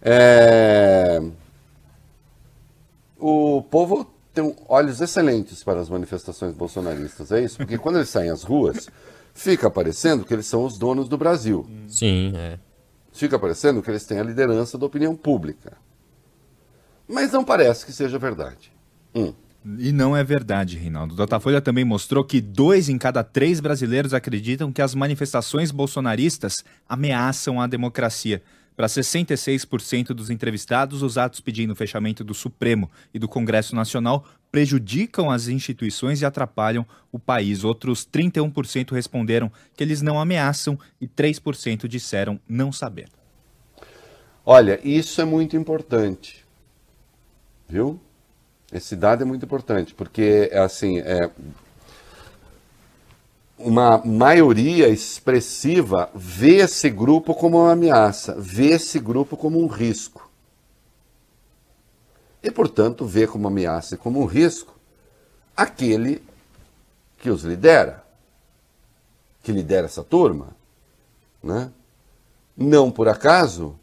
É 0.00 1.20
o 3.18 3.62
povo 3.62 4.04
tem 4.32 4.54
olhos 4.68 5.00
excelentes 5.00 5.64
para 5.64 5.80
as 5.80 5.88
manifestações 5.88 6.54
bolsonaristas, 6.54 7.32
é 7.32 7.42
isso? 7.42 7.56
Porque 7.56 7.76
quando 7.76 7.96
eles 7.96 8.08
saem 8.08 8.30
às 8.30 8.42
ruas, 8.42 8.88
fica 9.34 9.70
parecendo 9.70 10.24
que 10.24 10.32
eles 10.32 10.46
são 10.46 10.64
os 10.64 10.78
donos 10.78 11.08
do 11.08 11.18
Brasil. 11.18 11.66
Sim, 11.88 12.32
é. 12.36 12.58
Fica 13.12 13.38
parecendo 13.38 13.82
que 13.82 13.90
eles 13.90 14.04
têm 14.04 14.20
a 14.20 14.22
liderança 14.22 14.78
da 14.78 14.86
opinião 14.86 15.16
pública. 15.16 15.76
Mas 17.08 17.32
não 17.32 17.42
parece 17.42 17.84
que 17.84 17.92
seja 17.92 18.18
verdade. 18.18 18.72
Hum. 19.14 19.32
E 19.78 19.90
não 19.90 20.16
é 20.16 20.22
verdade, 20.22 20.76
Reinaldo. 20.78 21.16
Datafolha 21.16 21.60
também 21.60 21.84
mostrou 21.84 22.24
que 22.24 22.40
dois 22.40 22.88
em 22.88 22.96
cada 22.96 23.24
três 23.24 23.60
brasileiros 23.60 24.14
acreditam 24.14 24.72
que 24.72 24.80
as 24.80 24.94
manifestações 24.94 25.70
bolsonaristas 25.70 26.54
ameaçam 26.88 27.60
a 27.60 27.66
democracia. 27.66 28.42
Para 28.78 28.86
66% 28.86 30.14
dos 30.14 30.30
entrevistados, 30.30 31.02
os 31.02 31.18
atos 31.18 31.40
pedindo 31.40 31.72
o 31.72 31.74
fechamento 31.74 32.22
do 32.22 32.32
Supremo 32.32 32.88
e 33.12 33.18
do 33.18 33.26
Congresso 33.26 33.74
Nacional 33.74 34.24
prejudicam 34.52 35.32
as 35.32 35.48
instituições 35.48 36.22
e 36.22 36.24
atrapalham 36.24 36.86
o 37.10 37.18
país. 37.18 37.64
Outros 37.64 38.06
31% 38.06 38.92
responderam 38.92 39.50
que 39.76 39.82
eles 39.82 40.00
não 40.00 40.20
ameaçam 40.20 40.78
e 41.00 41.08
3% 41.08 41.88
disseram 41.88 42.38
não 42.48 42.70
saber. 42.70 43.08
Olha, 44.46 44.78
isso 44.84 45.20
é 45.20 45.24
muito 45.24 45.56
importante, 45.56 46.46
viu? 47.68 47.98
Esse 48.72 48.94
dado 48.94 49.22
é 49.22 49.24
muito 49.24 49.44
importante, 49.44 49.92
porque, 49.92 50.52
assim, 50.54 51.00
é, 51.00 51.28
uma 53.58 53.98
maioria 53.98 54.88
expressiva 54.88 56.08
vê 56.14 56.56
esse 56.56 56.88
grupo 56.88 57.34
como 57.34 57.58
uma 57.58 57.72
ameaça, 57.72 58.36
vê 58.38 58.68
esse 58.68 58.98
grupo 58.98 59.36
como 59.36 59.60
um 59.60 59.66
risco. 59.66 60.30
E, 62.42 62.50
portanto, 62.50 63.04
vê 63.04 63.26
como 63.26 63.48
ameaça 63.48 63.94
e 63.94 63.98
como 63.98 64.20
um 64.20 64.24
risco 64.24 64.78
aquele 65.56 66.22
que 67.18 67.30
os 67.30 67.42
lidera, 67.42 68.04
que 69.42 69.50
lidera 69.50 69.86
essa 69.86 70.04
turma. 70.04 70.56
Né? 71.42 71.70
Não 72.56 72.92
por 72.92 73.08
acaso, 73.08 73.76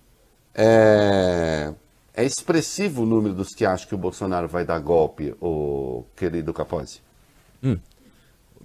é, 0.53 1.73
é 2.13 2.23
expressivo 2.23 3.03
o 3.03 3.05
número 3.05 3.33
dos 3.33 3.53
que 3.53 3.65
acham 3.65 3.89
que 3.89 3.95
o 3.95 3.97
Bolsonaro 3.97 4.47
vai 4.47 4.63
dar 4.63 4.79
golpe, 4.79 5.35
o 5.41 6.05
querido 6.15 6.53
Capozzi. 6.53 7.01
Hum. 7.61 7.77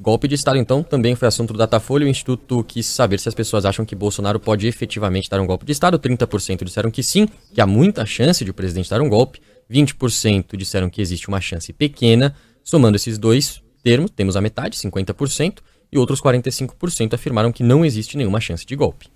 Golpe 0.02 0.26
de 0.26 0.34
Estado, 0.34 0.56
então, 0.56 0.82
também 0.82 1.14
foi 1.14 1.28
assunto 1.28 1.52
do 1.52 1.58
Datafolha. 1.58 2.06
O 2.06 2.08
Instituto 2.08 2.64
quis 2.64 2.86
saber 2.86 3.20
se 3.20 3.28
as 3.28 3.34
pessoas 3.34 3.66
acham 3.66 3.84
que 3.84 3.94
Bolsonaro 3.94 4.40
pode 4.40 4.66
efetivamente 4.66 5.28
dar 5.28 5.38
um 5.42 5.46
golpe 5.46 5.66
de 5.66 5.72
Estado. 5.72 5.98
30% 5.98 6.64
disseram 6.64 6.90
que 6.90 7.02
sim, 7.02 7.28
que 7.52 7.60
há 7.60 7.66
muita 7.66 8.06
chance 8.06 8.42
de 8.42 8.50
o 8.50 8.54
presidente 8.54 8.88
dar 8.88 9.02
um 9.02 9.10
golpe. 9.10 9.42
20% 9.70 10.56
disseram 10.56 10.88
que 10.88 11.02
existe 11.02 11.28
uma 11.28 11.38
chance 11.38 11.70
pequena. 11.74 12.34
Somando 12.64 12.96
esses 12.96 13.18
dois 13.18 13.62
termos, 13.82 14.10
temos 14.10 14.36
a 14.36 14.40
metade, 14.40 14.78
50%, 14.78 15.58
e 15.92 15.98
outros 15.98 16.18
45% 16.22 17.12
afirmaram 17.12 17.52
que 17.52 17.62
não 17.62 17.84
existe 17.84 18.16
nenhuma 18.16 18.40
chance 18.40 18.64
de 18.64 18.74
golpe. 18.74 19.08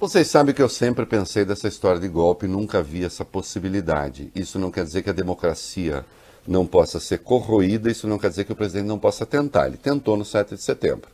Vocês 0.00 0.26
sabem 0.28 0.54
que 0.54 0.62
eu 0.62 0.70
sempre 0.70 1.04
pensei 1.04 1.44
dessa 1.44 1.68
história 1.68 2.00
de 2.00 2.08
golpe, 2.08 2.46
nunca 2.46 2.82
vi 2.82 3.04
essa 3.04 3.26
possibilidade. 3.26 4.30
Isso 4.34 4.58
não 4.58 4.70
quer 4.70 4.84
dizer 4.84 5.02
que 5.02 5.10
a 5.10 5.14
democracia 5.14 6.02
não 6.46 6.66
possa 6.66 7.00
ser 7.00 7.18
corroída, 7.18 7.90
isso 7.90 8.06
não 8.06 8.18
quer 8.18 8.30
dizer 8.30 8.44
que 8.44 8.52
o 8.52 8.56
presidente 8.56 8.86
não 8.86 8.98
possa 8.98 9.24
tentar. 9.24 9.66
Ele 9.66 9.76
tentou 9.76 10.16
no 10.16 10.24
7 10.24 10.54
de 10.54 10.62
setembro. 10.62 11.10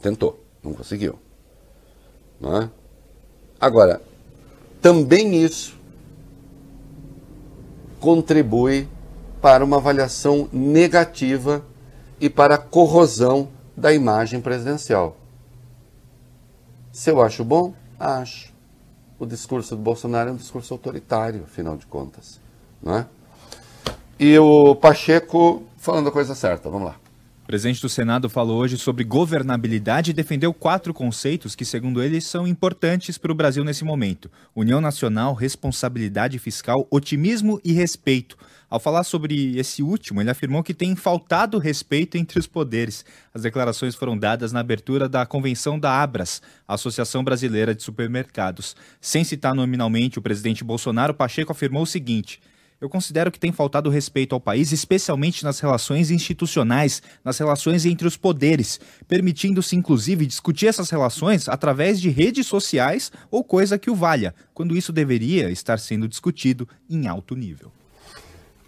Tentou, 0.00 0.42
não 0.62 0.72
conseguiu. 0.72 1.18
Não 2.40 2.62
é? 2.62 2.70
Agora, 3.60 4.00
também 4.80 5.42
isso 5.42 5.76
contribui 8.00 8.88
para 9.40 9.64
uma 9.64 9.76
avaliação 9.76 10.48
negativa 10.52 11.64
e 12.20 12.28
para 12.28 12.56
a 12.56 12.58
corrosão 12.58 13.48
da 13.76 13.92
imagem 13.92 14.40
presidencial. 14.40 15.16
Se 16.92 17.10
eu 17.10 17.20
acho 17.20 17.44
bom, 17.44 17.74
acho. 17.98 18.52
O 19.18 19.26
discurso 19.26 19.74
do 19.74 19.82
Bolsonaro 19.82 20.30
é 20.30 20.32
um 20.32 20.36
discurso 20.36 20.74
autoritário, 20.74 21.44
afinal 21.44 21.76
de 21.76 21.86
contas. 21.86 22.40
Não 22.82 22.96
é? 22.96 23.06
E 24.18 24.38
o 24.38 24.74
Pacheco 24.74 25.64
falando 25.76 26.08
a 26.08 26.12
coisa 26.12 26.34
certa. 26.34 26.70
Vamos 26.70 26.88
lá. 26.88 26.96
O 27.44 27.46
presidente 27.46 27.82
do 27.82 27.90
Senado 27.90 28.30
falou 28.30 28.58
hoje 28.58 28.78
sobre 28.78 29.04
governabilidade 29.04 30.10
e 30.12 30.14
defendeu 30.14 30.54
quatro 30.54 30.94
conceitos 30.94 31.54
que, 31.54 31.62
segundo 31.62 32.02
ele, 32.02 32.18
são 32.18 32.46
importantes 32.46 33.18
para 33.18 33.30
o 33.30 33.34
Brasil 33.34 33.62
nesse 33.62 33.84
momento: 33.84 34.30
união 34.56 34.80
nacional, 34.80 35.34
responsabilidade 35.34 36.38
fiscal, 36.38 36.86
otimismo 36.90 37.60
e 37.62 37.72
respeito. 37.72 38.38
Ao 38.70 38.80
falar 38.80 39.04
sobre 39.04 39.58
esse 39.58 39.82
último, 39.82 40.22
ele 40.22 40.30
afirmou 40.30 40.62
que 40.62 40.72
tem 40.72 40.96
faltado 40.96 41.58
respeito 41.58 42.16
entre 42.16 42.38
os 42.38 42.46
poderes. 42.46 43.04
As 43.34 43.42
declarações 43.42 43.94
foram 43.94 44.16
dadas 44.16 44.50
na 44.50 44.60
abertura 44.60 45.06
da 45.06 45.26
convenção 45.26 45.78
da 45.78 46.02
Abras, 46.02 46.40
Associação 46.66 47.22
Brasileira 47.22 47.74
de 47.74 47.82
Supermercados. 47.82 48.74
Sem 49.02 49.22
citar 49.22 49.54
nominalmente 49.54 50.18
o 50.18 50.22
presidente 50.22 50.64
Bolsonaro, 50.64 51.12
Pacheco 51.12 51.52
afirmou 51.52 51.82
o 51.82 51.86
seguinte 51.86 52.40
eu 52.80 52.88
considero 52.88 53.30
que 53.30 53.38
tem 53.38 53.52
faltado 53.52 53.88
respeito 53.88 54.34
ao 54.34 54.40
país, 54.40 54.72
especialmente 54.72 55.44
nas 55.44 55.60
relações 55.60 56.10
institucionais, 56.10 57.02
nas 57.24 57.38
relações 57.38 57.86
entre 57.86 58.06
os 58.06 58.16
poderes, 58.16 58.80
permitindo-se 59.08 59.76
inclusive 59.76 60.26
discutir 60.26 60.66
essas 60.66 60.90
relações 60.90 61.48
através 61.48 62.00
de 62.00 62.10
redes 62.10 62.46
sociais 62.46 63.10
ou 63.30 63.44
coisa 63.44 63.78
que 63.78 63.90
o 63.90 63.94
valha, 63.94 64.34
quando 64.52 64.76
isso 64.76 64.92
deveria 64.92 65.50
estar 65.50 65.78
sendo 65.78 66.08
discutido 66.08 66.68
em 66.90 67.06
alto 67.06 67.34
nível. 67.34 67.72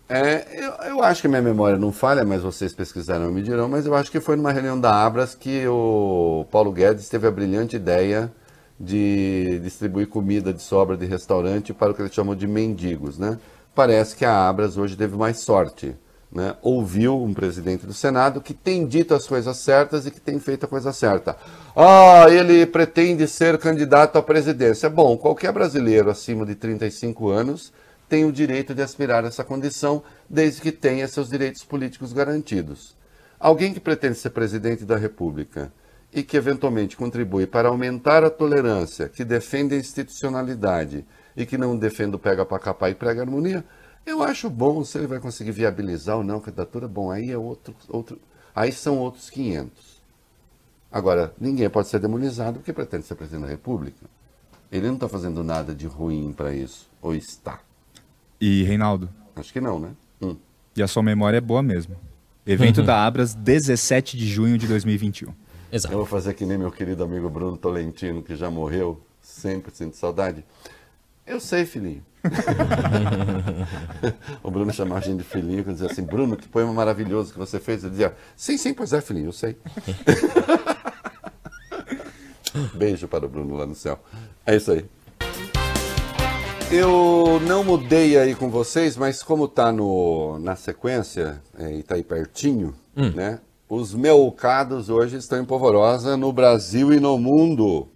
É, 0.08 0.46
eu, 0.54 0.72
eu, 0.88 1.02
acho 1.02 1.20
que 1.20 1.26
minha 1.26 1.42
memória 1.42 1.76
não 1.76 1.90
falha, 1.90 2.24
mas 2.24 2.40
vocês 2.40 2.72
pesquisaram 2.72 3.28
e 3.28 3.34
me 3.34 3.42
dirão, 3.42 3.68
mas 3.68 3.86
eu 3.86 3.94
acho 3.94 4.08
que 4.08 4.20
foi 4.20 4.36
numa 4.36 4.52
reunião 4.52 4.80
da 4.80 5.04
Abras 5.04 5.34
que 5.34 5.66
o 5.66 6.46
Paulo 6.50 6.70
Guedes 6.70 7.08
teve 7.08 7.26
a 7.26 7.30
brilhante 7.30 7.74
ideia 7.74 8.30
de 8.78 9.58
distribuir 9.64 10.06
comida 10.06 10.52
de 10.52 10.62
sobra 10.62 10.96
de 10.96 11.06
restaurante 11.06 11.72
para 11.72 11.90
o 11.90 11.94
que 11.94 12.02
eles 12.02 12.14
chamam 12.14 12.36
de 12.36 12.46
mendigos, 12.46 13.18
né? 13.18 13.36
Parece 13.76 14.16
que 14.16 14.24
a 14.24 14.48
Abras 14.48 14.78
hoje 14.78 14.96
teve 14.96 15.14
mais 15.18 15.40
sorte, 15.40 15.94
né? 16.32 16.56
Ouviu 16.62 17.22
um 17.22 17.34
presidente 17.34 17.84
do 17.84 17.92
Senado 17.92 18.40
que 18.40 18.54
tem 18.54 18.86
dito 18.86 19.12
as 19.12 19.26
coisas 19.26 19.54
certas 19.58 20.06
e 20.06 20.10
que 20.10 20.18
tem 20.18 20.40
feito 20.40 20.64
a 20.64 20.68
coisa 20.68 20.94
certa. 20.94 21.36
Ah, 21.76 22.24
ele 22.30 22.64
pretende 22.64 23.28
ser 23.28 23.58
candidato 23.58 24.16
à 24.16 24.22
presidência. 24.22 24.88
Bom, 24.88 25.18
qualquer 25.18 25.52
brasileiro 25.52 26.08
acima 26.08 26.46
de 26.46 26.54
35 26.54 27.28
anos 27.28 27.70
tem 28.08 28.24
o 28.24 28.32
direito 28.32 28.74
de 28.74 28.80
aspirar 28.80 29.26
a 29.26 29.28
essa 29.28 29.44
condição, 29.44 30.02
desde 30.26 30.62
que 30.62 30.72
tenha 30.72 31.06
seus 31.06 31.28
direitos 31.28 31.62
políticos 31.62 32.14
garantidos. 32.14 32.96
Alguém 33.38 33.74
que 33.74 33.80
pretende 33.80 34.14
ser 34.14 34.30
presidente 34.30 34.86
da 34.86 34.96
República 34.96 35.70
e 36.14 36.22
que 36.22 36.38
eventualmente 36.38 36.96
contribui 36.96 37.46
para 37.46 37.68
aumentar 37.68 38.24
a 38.24 38.30
tolerância, 38.30 39.06
que 39.06 39.22
defende 39.22 39.74
a 39.74 39.78
institucionalidade 39.78 41.04
e 41.36 41.44
que 41.44 41.58
não 41.58 41.76
defende 41.76 42.16
o 42.16 42.18
pega 42.18 42.44
para 42.44 42.58
capar 42.58 42.90
e 42.90 42.94
prega 42.94 43.20
harmonia, 43.20 43.64
eu 44.04 44.22
acho 44.22 44.48
bom 44.48 44.84
se 44.84 44.98
ele 44.98 45.06
vai 45.06 45.18
conseguir 45.18 45.50
viabilizar 45.50 46.16
ou 46.16 46.24
não 46.24 46.38
a 46.38 46.40
candidatura, 46.40 46.86
bom, 46.88 47.10
aí 47.10 47.30
é 47.30 47.36
outro, 47.36 47.74
outro 47.88 48.18
aí 48.54 48.72
são 48.72 48.98
outros 48.98 49.28
500. 49.28 49.96
Agora, 50.90 51.34
ninguém 51.38 51.68
pode 51.68 51.88
ser 51.88 51.98
demonizado 51.98 52.58
porque 52.58 52.72
pretende 52.72 53.04
ser 53.04 53.16
presidente 53.16 53.42
da 53.42 53.48
República. 53.48 54.06
Ele 54.70 54.86
não 54.86 54.94
está 54.94 55.08
fazendo 55.08 55.44
nada 55.44 55.74
de 55.74 55.86
ruim 55.86 56.32
para 56.32 56.54
isso, 56.54 56.88
ou 57.02 57.14
está? 57.14 57.60
E, 58.40 58.62
Reinaldo? 58.62 59.08
Acho 59.34 59.52
que 59.52 59.60
não, 59.60 59.78
né? 59.78 59.90
Hum. 60.22 60.36
E 60.74 60.82
a 60.82 60.88
sua 60.88 61.02
memória 61.02 61.38
é 61.38 61.40
boa 61.40 61.62
mesmo. 61.62 61.96
Evento 62.46 62.82
da 62.84 63.04
Abras, 63.04 63.34
17 63.34 64.16
de 64.16 64.26
junho 64.26 64.56
de 64.56 64.66
2021. 64.66 65.32
Exato. 65.70 65.92
Eu 65.92 65.98
vou 65.98 66.06
fazer 66.06 66.34
que 66.34 66.46
nem 66.46 66.56
meu 66.56 66.70
querido 66.70 67.02
amigo 67.02 67.28
Bruno 67.28 67.56
Tolentino, 67.56 68.22
que 68.22 68.36
já 68.36 68.50
morreu, 68.50 69.00
sempre 69.20 69.74
sinto 69.74 69.96
saudade. 69.96 70.44
Eu 71.26 71.40
sei, 71.40 71.66
filhinho. 71.66 72.04
o 74.42 74.50
Bruno 74.50 74.72
chamava 74.72 75.00
a 75.00 75.02
gente 75.02 75.18
de 75.18 75.24
filhinho, 75.24 75.64
quando 75.64 75.74
dizia 75.74 75.90
assim, 75.90 76.02
Bruno, 76.02 76.36
que 76.36 76.48
poema 76.48 76.72
maravilhoso 76.72 77.32
que 77.32 77.38
você 77.38 77.58
fez. 77.58 77.82
Ele 77.82 77.90
dizia, 77.90 78.14
sim, 78.36 78.56
sim, 78.56 78.72
pois 78.72 78.92
é, 78.92 79.00
filhinho, 79.00 79.26
eu 79.26 79.32
sei. 79.32 79.56
Beijo 82.74 83.08
para 83.08 83.26
o 83.26 83.28
Bruno 83.28 83.56
lá 83.56 83.66
no 83.66 83.74
céu. 83.74 83.98
É 84.44 84.54
isso 84.54 84.70
aí. 84.70 84.84
Eu 86.70 87.40
não 87.46 87.62
mudei 87.62 88.18
aí 88.18 88.34
com 88.34 88.50
vocês, 88.50 88.96
mas 88.96 89.22
como 89.22 89.46
tá 89.46 89.70
no, 89.70 90.38
na 90.38 90.56
sequência, 90.56 91.40
é, 91.58 91.72
e 91.72 91.82
tá 91.82 91.94
aí 91.94 92.02
pertinho, 92.02 92.74
né? 93.14 93.40
Os 93.68 93.94
melcados 93.94 94.88
hoje 94.88 95.16
estão 95.16 95.40
em 95.40 95.44
polvorosa 95.44 96.16
no 96.16 96.32
Brasil 96.32 96.92
e 96.92 97.00
no 97.00 97.18
mundo. 97.18 97.88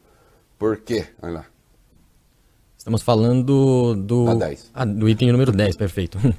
Por 0.59 0.79
quê? 0.79 1.07
Olha 1.23 1.33
lá. 1.33 1.50
Estamos 2.91 3.03
falando 3.03 3.95
do, 3.95 4.29
A 4.31 4.35
10. 4.35 4.71
Ah, 4.75 4.85
do 4.85 5.09
item 5.09 5.31
número 5.31 5.53
10, 5.53 5.77
perfeito. 5.77 6.19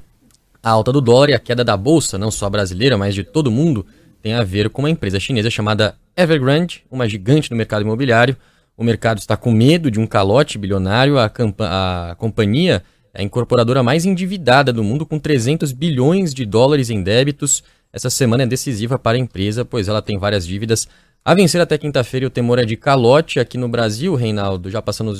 A 0.62 0.70
alta 0.70 0.92
do 0.92 1.00
dólar 1.00 1.30
e 1.30 1.34
a 1.34 1.38
queda 1.40 1.64
da 1.64 1.76
bolsa, 1.76 2.16
não 2.16 2.30
só 2.30 2.48
brasileira, 2.48 2.96
mas 2.96 3.16
de 3.16 3.24
todo 3.24 3.50
mundo, 3.50 3.84
tem 4.22 4.34
a 4.34 4.44
ver 4.44 4.70
com 4.70 4.82
uma 4.82 4.90
empresa 4.90 5.18
chinesa 5.18 5.50
chamada 5.50 5.96
Evergrande, 6.16 6.84
uma 6.88 7.08
gigante 7.08 7.50
no 7.50 7.56
mercado 7.56 7.82
imobiliário. 7.82 8.36
O 8.76 8.84
mercado 8.84 9.18
está 9.18 9.36
com 9.36 9.50
medo 9.50 9.90
de 9.90 9.98
um 9.98 10.06
calote 10.06 10.58
bilionário. 10.58 11.18
A, 11.18 11.24
a 11.24 12.14
companhia 12.16 12.84
é 13.12 13.22
a 13.22 13.24
incorporadora 13.24 13.82
mais 13.82 14.04
endividada 14.04 14.72
do 14.72 14.84
mundo, 14.84 15.04
com 15.04 15.18
300 15.18 15.72
bilhões 15.72 16.32
de 16.32 16.44
dólares 16.44 16.90
em 16.90 17.02
débitos. 17.02 17.64
Essa 17.92 18.10
semana 18.10 18.44
é 18.44 18.46
decisiva 18.46 18.98
para 18.98 19.16
a 19.16 19.20
empresa, 19.20 19.64
pois 19.64 19.88
ela 19.88 20.00
tem 20.00 20.16
várias 20.16 20.46
dívidas 20.46 20.86
a 21.24 21.34
vencer 21.34 21.60
até 21.60 21.78
quinta-feira. 21.78 22.26
O 22.26 22.30
temor 22.30 22.58
é 22.58 22.64
de 22.64 22.76
calote 22.76 23.38
aqui 23.38 23.56
no 23.56 23.68
Brasil, 23.68 24.14
Reinaldo. 24.14 24.70
Já 24.70 24.82
passando 24.82 25.14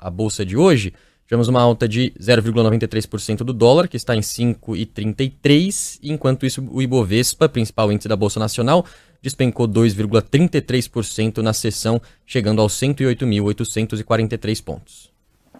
a 0.00 0.10
bolsa 0.10 0.44
de 0.44 0.56
hoje, 0.56 0.94
tivemos 1.26 1.48
uma 1.48 1.60
alta 1.60 1.88
de 1.88 2.12
0,93% 2.18 3.38
do 3.38 3.52
dólar, 3.52 3.88
que 3.88 3.96
está 3.96 4.16
em 4.16 4.20
5,33, 4.20 5.98
enquanto 6.02 6.46
isso 6.46 6.66
o 6.70 6.80
Ibovespa, 6.80 7.48
principal 7.48 7.92
índice 7.92 8.08
da 8.08 8.16
Bolsa 8.16 8.40
Nacional, 8.40 8.86
despencou 9.20 9.68
2,33% 9.68 11.38
na 11.38 11.52
sessão, 11.52 12.00
chegando 12.24 12.62
aos 12.62 12.74
108.843 12.74 14.62
pontos. 14.62 15.10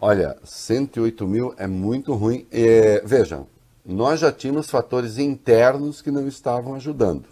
Olha, 0.00 0.36
108 0.44 1.26
mil 1.26 1.54
é 1.56 1.66
muito 1.66 2.14
ruim. 2.14 2.46
É, 2.52 3.02
vejam, 3.04 3.46
nós 3.84 4.20
já 4.20 4.30
tínhamos 4.30 4.70
fatores 4.70 5.18
internos 5.18 6.02
que 6.02 6.10
não 6.10 6.28
estavam 6.28 6.74
ajudando. 6.74 7.24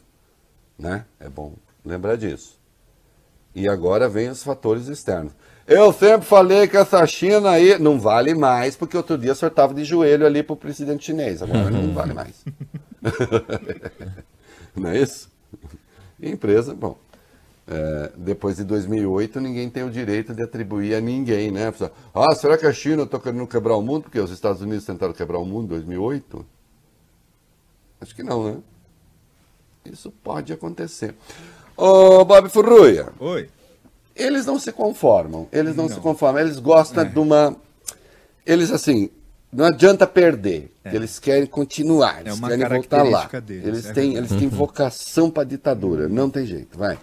Né? 0.78 1.04
É 1.20 1.28
bom 1.28 1.52
lembrar 1.84 2.16
disso. 2.16 2.58
E 3.54 3.68
agora 3.68 4.08
vem 4.08 4.28
os 4.28 4.42
fatores 4.42 4.88
externos. 4.88 5.32
Eu 5.66 5.92
sempre 5.92 6.26
falei 6.26 6.68
que 6.68 6.76
essa 6.76 7.06
China 7.06 7.50
aí 7.50 7.78
não 7.78 7.98
vale 7.98 8.34
mais, 8.34 8.76
porque 8.76 8.96
outro 8.96 9.16
dia 9.16 9.32
estava 9.32 9.72
de 9.72 9.84
joelho 9.84 10.26
ali 10.26 10.42
para 10.42 10.52
o 10.52 10.56
presidente 10.56 11.06
chinês. 11.06 11.40
Agora 11.40 11.70
não 11.70 11.94
vale 11.94 12.12
mais. 12.12 12.44
não 14.76 14.90
é 14.90 14.98
isso? 14.98 15.30
E 16.20 16.30
empresa, 16.30 16.74
bom, 16.74 16.98
é, 17.66 18.12
depois 18.16 18.56
de 18.56 18.64
2008, 18.64 19.40
ninguém 19.40 19.70
tem 19.70 19.84
o 19.84 19.90
direito 19.90 20.34
de 20.34 20.42
atribuir 20.42 20.94
a 20.94 21.00
ninguém, 21.00 21.50
né? 21.50 21.72
Ah, 22.14 22.34
será 22.34 22.58
que 22.58 22.66
a 22.66 22.72
China 22.72 23.04
está 23.04 23.18
querendo 23.18 23.46
quebrar 23.46 23.76
o 23.76 23.82
mundo? 23.82 24.02
Porque 24.02 24.20
os 24.20 24.30
Estados 24.30 24.60
Unidos 24.60 24.84
tentaram 24.84 25.14
quebrar 25.14 25.38
o 25.38 25.46
mundo 25.46 25.64
em 25.64 25.68
2008? 25.68 26.44
Acho 28.02 28.14
que 28.14 28.22
não, 28.22 28.52
né? 28.52 28.58
Isso 29.86 30.10
pode 30.10 30.52
acontecer. 30.52 31.14
Ô, 31.76 32.24
Bob 32.24 32.48
Furruia, 32.48 33.08
Oi. 33.18 33.48
eles 34.14 34.46
não 34.46 34.58
se 34.58 34.70
conformam. 34.72 35.48
Eles 35.52 35.74
não, 35.74 35.88
se 35.88 35.98
conformam. 36.00 36.40
Eles 36.40 36.58
gostam 36.58 37.04
de 37.04 37.18
uma. 37.18 37.56
Eles, 38.46 38.70
assim, 38.70 39.10
não 39.52 39.66
adianta 39.66 40.06
perder. 40.06 40.70
Eles 40.84 41.18
querem 41.18 41.46
continuar. 41.46 42.20
Eles 42.20 42.38
uma 42.38 42.48
querem 42.48 42.68
voltar 42.68 43.02
lá. 43.02 43.26
deles, 43.40 43.66
Eles 43.66 43.86
é 43.86 43.92
têm, 43.92 44.16
eles 44.16 44.30
têm 44.30 44.48
vocação 44.48 45.30
para 45.30 45.44
ditadura. 45.44 46.08
Não 46.08 46.28
tem 46.28 46.46
jeito. 46.46 46.76
Vai. 46.78 46.98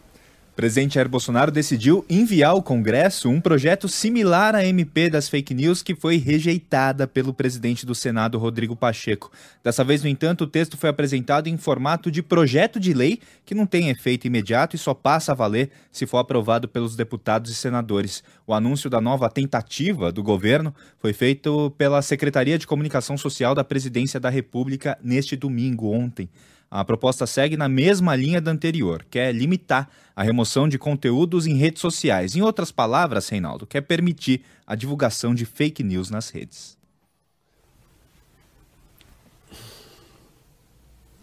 Presidente 0.62 0.94
Jair 0.94 1.10
Bolsonaro 1.10 1.52
decidiu 1.52 2.06
enviar 2.08 2.52
ao 2.52 2.62
Congresso 2.62 3.28
um 3.28 3.42
projeto 3.42 3.88
similar 3.88 4.54
à 4.54 4.64
MP 4.64 5.10
das 5.10 5.28
fake 5.28 5.56
news 5.56 5.82
que 5.82 5.96
foi 5.96 6.18
rejeitada 6.18 7.08
pelo 7.08 7.34
presidente 7.34 7.84
do 7.84 7.96
Senado, 7.96 8.38
Rodrigo 8.38 8.76
Pacheco. 8.76 9.32
Dessa 9.64 9.84
vez, 9.84 10.04
no 10.04 10.08
entanto, 10.08 10.44
o 10.44 10.48
texto 10.48 10.78
foi 10.78 10.92
apresentado 10.92 11.48
em 11.48 11.58
formato 11.58 12.12
de 12.12 12.22
projeto 12.22 12.80
de 12.80 12.94
lei 12.94 13.20
que 13.44 13.56
não 13.56 13.66
tem 13.66 13.90
efeito 13.90 14.28
imediato 14.28 14.76
e 14.76 14.80
só 14.80 14.94
passa 14.94 15.32
a 15.32 15.36
valer 15.36 15.72
se 15.92 16.06
for 16.06 16.20
aprovado 16.20 16.68
pelos 16.68 16.96
deputados 16.96 17.50
e 17.50 17.56
senadores. 17.56 18.24
O 18.46 18.54
anúncio 18.54 18.88
da 18.88 19.02
nova 19.02 19.28
tentativa 19.32 20.12
do 20.12 20.22
governo 20.22 20.76
foi 21.00 21.12
feito 21.12 21.74
pela 21.76 22.04
Secretaria 22.04 22.60
de 22.60 22.68
Comunicação 22.68 23.18
Social 23.18 23.56
da 23.56 23.64
Presidência 23.64 24.20
da 24.20 24.30
República 24.30 24.96
neste 25.02 25.36
domingo, 25.36 25.92
ontem. 25.92 26.30
A 26.74 26.86
proposta 26.86 27.28
segue 27.28 27.58
na 27.58 27.68
mesma 27.68 28.16
linha 28.16 28.40
da 28.40 28.50
anterior, 28.50 29.06
que 29.10 29.20
é 29.20 29.30
limitar 29.30 29.90
a 30.16 30.24
remoção 30.24 30.70
de 30.70 30.80
conteúdos 30.80 31.46
em 31.46 31.56
redes 31.56 31.82
sociais. 31.82 32.34
Em 32.34 32.42
outras 32.42 32.72
palavras, 32.72 33.28
Reinaldo, 33.28 33.68
quer 33.68 33.82
permitir 33.82 34.46
a 34.66 34.74
divulgação 34.74 35.36
de 35.36 35.44
fake 35.46 35.84
news 35.84 36.10
nas 36.10 36.30
redes. 36.30 36.78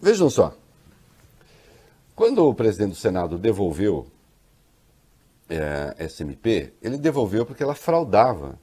Vejam 0.03 0.29
só. 0.29 0.55
Quando 2.15 2.47
o 2.47 2.55
presidente 2.55 2.91
do 2.91 2.97
Senado 2.97 3.39
devolveu 3.39 4.07
é, 5.49 5.95
essa 5.97 6.23
MP, 6.23 6.75
ele 6.83 6.99
devolveu 6.99 7.47
porque 7.47 7.63
ela 7.63 7.75
fraudava 7.75 8.61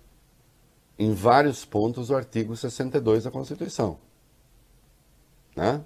em 0.99 1.13
vários 1.13 1.65
pontos 1.65 2.11
o 2.11 2.15
artigo 2.15 2.55
62 2.55 3.23
da 3.23 3.31
Constituição. 3.31 3.97
Né? 5.55 5.83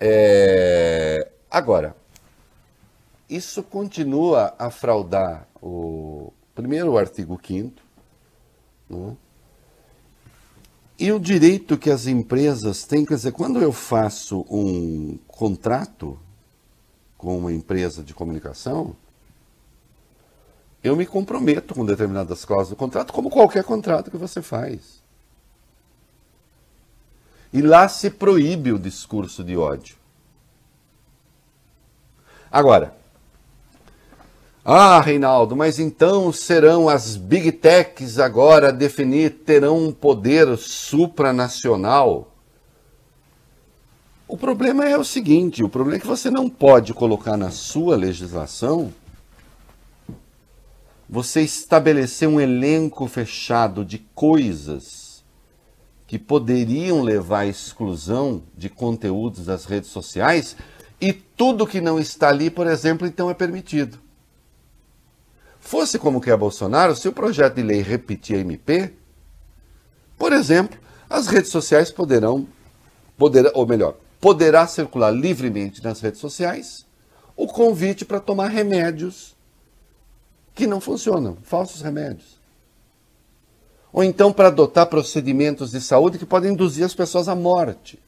É, 0.00 1.30
agora, 1.50 1.96
isso 3.28 3.62
continua 3.62 4.54
a 4.58 4.70
fraudar 4.70 5.46
o 5.60 6.32
primeiro 6.54 6.96
artigo 6.96 7.38
5 7.44 7.88
né? 8.88 9.16
E 10.98 11.12
o 11.12 11.20
direito 11.20 11.78
que 11.78 11.90
as 11.90 12.06
empresas 12.06 12.84
têm, 12.84 13.04
quer 13.04 13.14
dizer, 13.14 13.32
quando 13.32 13.62
eu 13.62 13.72
faço 13.72 14.44
um 14.50 15.16
contrato 15.28 16.18
com 17.16 17.38
uma 17.38 17.52
empresa 17.52 18.02
de 18.02 18.12
comunicação, 18.12 18.96
eu 20.82 20.96
me 20.96 21.06
comprometo 21.06 21.74
com 21.74 21.84
determinadas 21.84 22.44
cláusulas 22.44 22.70
do 22.70 22.76
contrato, 22.76 23.12
como 23.12 23.30
qualquer 23.30 23.62
contrato 23.62 24.10
que 24.10 24.16
você 24.16 24.42
faz. 24.42 24.97
E 27.52 27.62
lá 27.62 27.88
se 27.88 28.10
proíbe 28.10 28.72
o 28.72 28.78
discurso 28.78 29.42
de 29.42 29.56
ódio. 29.56 29.96
Agora, 32.50 32.94
ah, 34.64 35.00
Reinaldo, 35.00 35.56
mas 35.56 35.78
então 35.78 36.30
serão 36.30 36.88
as 36.88 37.16
big 37.16 37.52
techs 37.52 38.18
agora 38.18 38.68
a 38.68 38.70
definir, 38.70 39.30
terão 39.30 39.78
um 39.78 39.92
poder 39.92 40.58
supranacional? 40.58 42.34
O 44.26 44.36
problema 44.36 44.86
é 44.86 44.98
o 44.98 45.04
seguinte: 45.04 45.64
o 45.64 45.70
problema 45.70 45.96
é 45.96 46.00
que 46.00 46.06
você 46.06 46.30
não 46.30 46.50
pode 46.50 46.92
colocar 46.92 47.36
na 47.36 47.50
sua 47.50 47.96
legislação 47.96 48.92
você 51.08 51.40
estabelecer 51.40 52.28
um 52.28 52.38
elenco 52.38 53.06
fechado 53.06 53.82
de 53.82 53.98
coisas 54.14 55.07
que 56.08 56.18
poderiam 56.18 57.02
levar 57.02 57.40
à 57.40 57.46
exclusão 57.46 58.42
de 58.56 58.70
conteúdos 58.70 59.44
das 59.44 59.66
redes 59.66 59.90
sociais 59.90 60.56
e 60.98 61.12
tudo 61.12 61.66
que 61.66 61.82
não 61.82 62.00
está 62.00 62.30
ali, 62.30 62.48
por 62.48 62.66
exemplo, 62.66 63.06
então 63.06 63.28
é 63.28 63.34
permitido. 63.34 63.98
Fosse 65.60 65.98
como 65.98 66.18
quer 66.18 66.34
Bolsonaro, 66.38 66.96
se 66.96 67.06
o 67.06 67.12
projeto 67.12 67.56
de 67.56 67.62
lei 67.62 67.82
repetir 67.82 68.36
a 68.36 68.40
MP, 68.40 68.94
por 70.16 70.32
exemplo, 70.32 70.78
as 71.10 71.26
redes 71.26 71.50
sociais 71.50 71.90
poderão, 71.90 72.48
poderá, 73.18 73.52
ou 73.54 73.66
melhor, 73.66 73.94
poderá 74.18 74.66
circular 74.66 75.10
livremente 75.10 75.84
nas 75.84 76.00
redes 76.00 76.20
sociais 76.20 76.86
o 77.36 77.46
convite 77.46 78.06
para 78.06 78.18
tomar 78.18 78.48
remédios 78.48 79.36
que 80.54 80.66
não 80.66 80.80
funcionam, 80.80 81.36
falsos 81.42 81.82
remédios. 81.82 82.37
Ou 83.92 84.04
então 84.04 84.32
para 84.32 84.48
adotar 84.48 84.86
procedimentos 84.86 85.70
de 85.70 85.80
saúde 85.80 86.18
que 86.18 86.26
podem 86.26 86.52
induzir 86.52 86.84
as 86.84 86.94
pessoas 86.94 87.28
à 87.28 87.34
morte. 87.34 87.98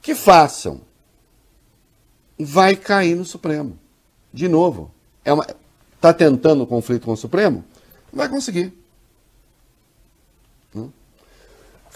Que 0.00 0.14
façam. 0.14 0.80
Vai 2.38 2.76
cair 2.76 3.16
no 3.16 3.24
Supremo. 3.24 3.78
De 4.32 4.48
novo. 4.48 4.90
É 5.24 5.32
uma, 5.32 5.46
tá 6.00 6.12
tentando 6.12 6.62
um 6.62 6.66
conflito 6.66 7.04
com 7.04 7.12
o 7.12 7.16
Supremo? 7.16 7.64
Vai 8.12 8.28
conseguir. 8.28 8.72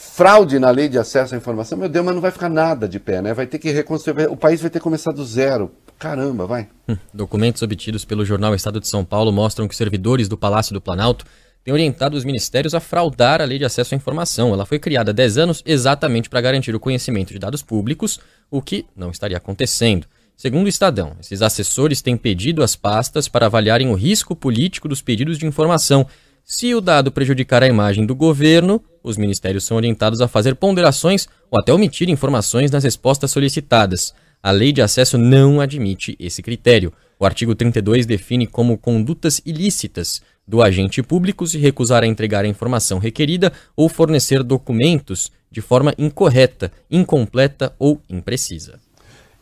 fraude 0.01 0.59
na 0.59 0.71
lei 0.71 0.89
de 0.89 0.99
acesso 0.99 1.35
à 1.35 1.39
informação, 1.39 1.79
meu 1.79 1.89
Deus, 1.89 2.05
mas 2.05 2.15
não 2.15 2.23
vai 2.23 2.31
ficar 2.31 2.49
nada 2.49 2.89
de 2.89 2.99
pé, 2.99 3.21
né? 3.21 3.35
Vai 3.35 3.47
ter 3.47 3.59
que 3.59 3.71
reconstruir, 3.71 4.31
o 4.31 4.37
país 4.37 4.61
vai 4.61 4.71
ter 4.71 4.79
que 4.79 4.83
começar 4.83 5.13
do 5.13 5.25
zero. 5.25 5.71
Caramba, 6.01 6.47
vai. 6.47 6.67
Hum, 6.89 6.97
documentos 7.13 7.61
obtidos 7.61 8.07
pelo 8.07 8.25
jornal 8.25 8.55
Estado 8.55 8.81
de 8.81 8.89
São 8.89 9.05
Paulo 9.05 9.31
mostram 9.31 9.69
que 9.69 9.77
servidores 9.77 10.29
do 10.29 10.37
Palácio 10.37 10.73
do 10.73 10.81
Planalto 10.81 11.27
têm 11.63 11.75
orientado 11.75 12.17
os 12.17 12.25
ministérios 12.25 12.75
a 12.75 12.81
fraudar 12.81 13.43
a 13.43 13.45
lei 13.45 13.59
de 13.59 13.67
acesso 13.67 13.95
à 13.95 13.97
informação. 13.97 14.55
Ela 14.55 14.65
foi 14.65 14.79
criada 14.79 15.11
há 15.11 15.15
10 15.15 15.37
anos 15.37 15.63
exatamente 15.67 16.31
para 16.31 16.41
garantir 16.41 16.75
o 16.75 16.81
conhecimento 16.81 17.35
de 17.35 17.39
dados 17.39 17.63
públicos, 17.63 18.19
o 18.51 18.63
que 18.63 18.87
não 18.97 19.11
estaria 19.11 19.37
acontecendo. 19.37 20.07
Segundo 20.35 20.65
o 20.65 20.71
Estadão, 20.71 21.17
esses 21.21 21.43
assessores 21.43 22.01
têm 22.01 22.17
pedido 22.17 22.63
às 22.63 22.75
pastas 22.75 23.29
para 23.29 23.45
avaliarem 23.45 23.91
o 23.91 23.95
risco 23.95 24.35
político 24.35 24.89
dos 24.89 25.03
pedidos 25.03 25.37
de 25.37 25.45
informação 25.45 26.07
se 26.45 26.75
o 26.75 26.81
dado 26.81 27.13
prejudicar 27.13 27.63
a 27.63 27.69
imagem 27.69 28.05
do 28.05 28.13
governo, 28.13 28.83
os 29.05 29.17
ministérios 29.17 29.65
são 29.65 29.77
orientados 29.77 30.21
a 30.21 30.27
fazer 30.27 30.57
ponderações 30.57 31.29
ou 31.49 31.61
até 31.61 31.73
omitir 31.73 32.09
informações 32.09 32.73
nas 32.73 32.83
respostas 32.83 33.31
solicitadas. 33.31 34.13
A 34.43 34.51
lei 34.51 34.73
de 34.73 34.81
acesso 34.81 35.19
não 35.19 35.61
admite 35.61 36.17
esse 36.19 36.43
critério. 36.43 36.93
O 37.19 37.27
artigo 37.27 37.55
32 37.55 38.07
define 38.07 38.47
como 38.47 38.79
condutas 38.79 39.41
ilícitas 39.45 40.23
do 40.47 40.63
agente 40.63 41.03
público 41.03 41.47
se 41.47 41.59
recusar 41.59 42.03
a 42.03 42.07
entregar 42.07 42.45
a 42.45 42.49
informação 42.49 42.99
requerida 42.99 43.53
ou 43.77 43.89
fornecer 43.89 44.43
documentos 44.43 45.31
de 45.51 45.61
forma 45.61 45.95
incorreta, 45.99 46.73
incompleta 46.91 47.75
ou 47.79 48.01
imprecisa. 48.09 48.81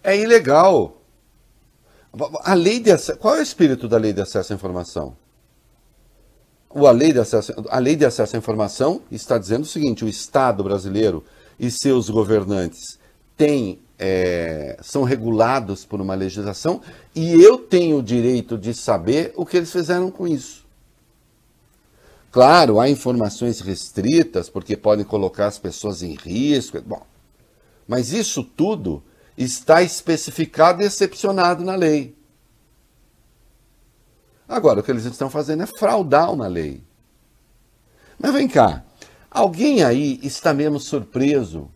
É 0.03 0.18
ilegal. 0.18 1.03
A 2.42 2.55
lei 2.55 2.80
de 2.80 2.90
qual 3.16 3.36
é 3.36 3.40
o 3.40 3.42
espírito 3.42 3.86
da 3.86 3.99
lei 3.99 4.12
de 4.12 4.20
acesso 4.20 4.53
à 4.53 4.57
informação? 4.57 5.16
a 6.86 6.90
lei, 6.90 7.12
de 7.12 7.18
acesso, 7.18 7.53
a 7.68 7.78
lei 7.78 7.96
de 7.96 8.05
acesso 8.05 8.36
à 8.36 8.38
informação 8.38 9.03
está 9.11 9.38
dizendo 9.38 9.62
o 9.62 9.66
seguinte: 9.66 10.05
o 10.05 10.09
Estado 10.09 10.62
brasileiro 10.62 11.24
e 11.59 11.70
seus 11.70 12.09
governantes 12.11 12.99
têm, 13.36 13.80
é, 13.99 14.78
são 14.80 15.03
regulados 15.03 15.84
por 15.84 16.01
uma 16.01 16.14
legislação 16.14 16.80
e 17.14 17.42
eu 17.42 17.59
tenho 17.59 17.99
o 17.99 18.03
direito 18.03 18.57
de 18.57 18.72
saber 18.72 19.32
o 19.36 19.44
que 19.44 19.57
eles 19.57 19.72
fizeram 19.72 20.11
com 20.11 20.26
isso. 20.26 20.66
Claro, 22.30 22.78
há 22.78 22.88
informações 22.88 23.61
restritas, 23.61 24.49
porque 24.51 24.76
podem 24.76 25.05
colocar 25.05 25.46
as 25.46 25.59
pessoas 25.59 26.03
em 26.03 26.14
risco. 26.14 26.80
Bom, 26.82 27.05
mas 27.86 28.12
isso 28.12 28.44
tudo 28.44 29.03
está 29.36 29.82
especificado 29.82 30.82
e 30.82 30.84
excepcionado 30.84 31.64
na 31.64 31.74
lei. 31.74 32.14
Agora, 34.46 34.80
o 34.80 34.82
que 34.82 34.90
eles 34.90 35.05
estão 35.05 35.28
fazendo 35.28 35.62
é 35.62 35.66
fraudar 35.66 36.32
uma 36.32 36.46
lei. 36.46 36.82
Mas 38.18 38.32
vem 38.32 38.49
cá, 38.49 38.84
alguém 39.30 39.82
aí 39.82 40.20
está 40.22 40.53
mesmo 40.53 40.78
surpreso 40.78 41.70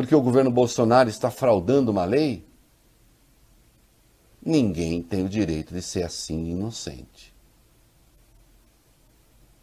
porque 0.00 0.14
o 0.14 0.22
governo 0.22 0.50
Bolsonaro 0.50 1.10
está 1.10 1.30
fraudando 1.30 1.90
uma 1.90 2.06
lei? 2.06 2.42
Ninguém 4.42 5.02
tem 5.02 5.24
o 5.24 5.28
direito 5.28 5.74
de 5.74 5.82
ser 5.82 6.04
assim 6.04 6.52
inocente. 6.52 7.34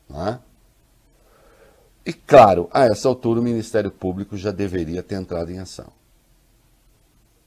Não 0.08 0.28
é? 0.28 0.40
E 2.06 2.14
claro, 2.14 2.70
a 2.72 2.86
essa 2.86 3.08
altura 3.08 3.40
o 3.40 3.44
Ministério 3.44 3.90
Público 3.90 4.38
já 4.38 4.52
deveria 4.52 5.02
ter 5.02 5.16
entrado 5.16 5.52
em 5.52 5.58
ação. 5.58 5.92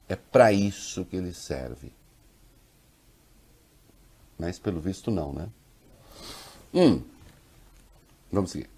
É 0.09 0.17
para 0.17 0.53
isso 0.53 1.05
que 1.05 1.15
ele 1.15 1.33
serve. 1.33 1.93
Mas 4.37 4.59
pelo 4.59 4.81
visto 4.81 5.13
não, 5.13 5.33
né? 5.33 5.49
Hum. 6.75 7.03
Vamos 8.33 8.51
seguir. 8.51 8.69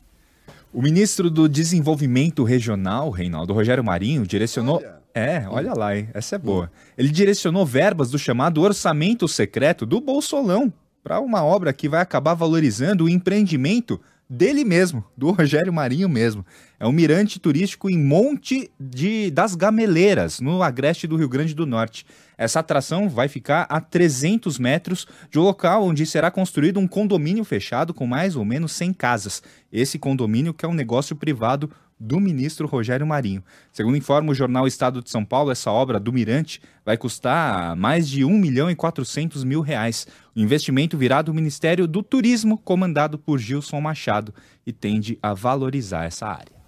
O 0.73 0.81
ministro 0.81 1.29
do 1.29 1.47
Desenvolvimento 1.47 2.45
Regional, 2.45 3.11
Reinaldo 3.11 3.53
Rogério 3.53 3.85
Marinho, 3.85 4.27
direcionou. 4.27 4.77
Olha. 4.77 5.03
É, 5.15 5.47
olha 5.47 5.75
lá, 5.75 5.95
hein? 5.95 6.09
essa 6.15 6.37
é 6.37 6.39
boa. 6.39 6.65
Hum. 6.65 6.93
Ele 6.97 7.11
direcionou 7.11 7.67
verbas 7.67 8.11
do 8.11 8.19
chamado 8.19 8.63
orçamento 8.63 9.29
secreto 9.29 9.85
do 9.85 10.01
Bolsolão 10.01 10.73
para 11.05 11.21
uma 11.21 11.45
obra 11.45 11.75
que 11.75 11.91
vai 11.91 12.01
acabar 12.01 12.33
valorizando 12.33 13.05
o 13.05 13.09
empreendimento 13.11 14.01
dele 14.29 14.65
mesmo, 14.65 15.05
do 15.17 15.31
Rogério 15.33 15.73
Marinho 15.73 16.09
mesmo. 16.09 16.45
É 16.79 16.87
um 16.87 16.93
mirante 16.93 17.39
turístico 17.39 17.89
em 17.89 17.99
Monte 17.99 18.71
de, 18.79 19.31
das 19.31 19.55
Gameleiras, 19.55 20.41
no 20.41 20.63
agreste 20.63 21.07
do 21.07 21.17
Rio 21.17 21.29
Grande 21.29 21.55
do 21.55 21.67
Norte. 21.67 22.05
Essa 22.37 22.61
atração 22.61 23.09
vai 23.09 23.29
ficar 23.29 23.67
a 23.69 23.81
300 23.81 24.59
metros 24.59 25.07
de 25.31 25.39
um 25.39 25.43
local 25.43 25.85
onde 25.85 26.05
será 26.05 26.31
construído 26.31 26.81
um 26.81 26.89
condomínio 26.89 27.45
fechado 27.45 27.95
com 27.95 28.07
mais 28.07 28.35
ou 28.35 28.45
menos 28.45 28.73
100 28.73 28.93
casas. 28.95 29.43
Esse 29.73 29.99
condomínio 29.99 30.53
que 30.53 30.65
é 30.65 30.69
um 30.69 30.75
negócio 30.75 31.15
privado 31.15 31.71
do 32.03 32.19
ministro 32.19 32.67
Rogério 32.67 33.07
Marinho. 33.07 33.45
Segundo 33.73 33.97
informa 33.97 34.33
o 34.33 34.35
jornal 34.35 34.67
Estado 34.67 35.01
de 35.01 35.09
São 35.09 35.25
Paulo, 35.25 35.53
essa 35.53 35.71
obra 35.71 36.01
do 36.01 36.13
Mirante 36.13 36.61
vai 36.85 36.97
custar 36.97 37.77
mais 37.77 38.09
de 38.09 38.25
1 38.25 38.39
milhão 38.39 38.69
e 38.69 38.75
400 38.75 39.45
mil 39.45 39.61
reais. 39.61 40.07
O 40.35 40.41
investimento 40.41 40.99
virá 40.99 41.23
do 41.23 41.33
Ministério 41.33 41.87
do 41.87 42.03
Turismo, 42.03 42.59
comandado 42.59 43.19
por 43.19 43.39
Gilson 43.39 43.81
Machado, 43.81 44.35
e 44.67 44.73
tende 44.73 45.17
a 45.23 45.33
valorizar 45.33 46.05
essa 46.05 46.27
área. 46.27 46.61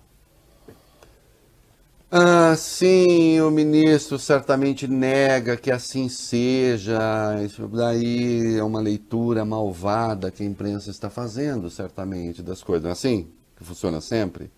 Ah, 2.16 2.54
sim, 2.56 3.40
o 3.40 3.50
ministro 3.50 4.20
certamente 4.20 4.86
nega 4.86 5.56
que 5.56 5.68
assim 5.68 6.08
seja. 6.08 7.42
Isso 7.44 7.66
daí 7.66 8.56
é 8.56 8.62
uma 8.62 8.80
leitura 8.80 9.44
malvada 9.44 10.30
que 10.30 10.44
a 10.44 10.46
imprensa 10.46 10.92
está 10.92 11.10
fazendo, 11.10 11.68
certamente, 11.68 12.40
das 12.40 12.62
coisas. 12.62 12.84
Não 12.84 12.90
é 12.90 12.92
assim 12.92 13.26
que 13.56 13.64
funciona 13.64 14.00
sempre? 14.00 14.48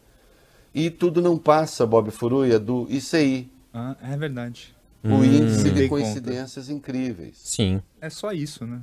E 0.76 0.90
tudo 0.90 1.22
não 1.22 1.38
passa, 1.38 1.86
Bob 1.86 2.10
Furuia, 2.10 2.60
do 2.60 2.86
ICI. 2.90 3.50
Ah, 3.72 3.96
é 4.02 4.14
verdade. 4.14 4.76
O 5.02 5.08
hum, 5.08 5.24
índice 5.24 5.70
de 5.70 5.88
coincidências 5.88 6.66
conta. 6.66 6.76
incríveis. 6.76 7.38
Sim. 7.38 7.80
É 7.98 8.10
só 8.10 8.30
isso, 8.30 8.66
né? 8.66 8.82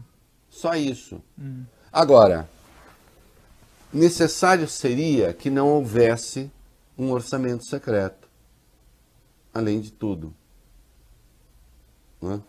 Só 0.50 0.74
isso. 0.74 1.22
Hum. 1.40 1.62
Agora, 1.92 2.50
necessário 3.94 4.68
seria 4.68 5.36
que 5.36 5.52
não 5.52 5.70
houvesse 5.70 6.50
um 6.98 7.12
orçamento 7.12 7.64
secreto. 7.64 8.28
Além 9.54 9.80
de 9.80 9.92
tudo. 9.92 10.34
Né? 12.20 12.42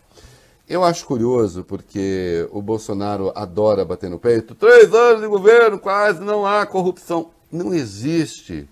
Eu 0.67 0.83
acho 0.83 1.05
curioso 1.05 1.63
porque 1.63 2.49
o 2.51 2.63
Bolsonaro 2.63 3.31
adora 3.35 3.85
bater 3.85 4.09
no 4.09 4.17
peito. 4.17 4.55
Três 4.55 4.91
anos 4.91 5.21
de 5.21 5.27
governo, 5.27 5.77
quase 5.77 6.19
não 6.19 6.47
há 6.47 6.65
corrupção. 6.65 7.29
Não 7.51 7.75
existe 7.75 8.67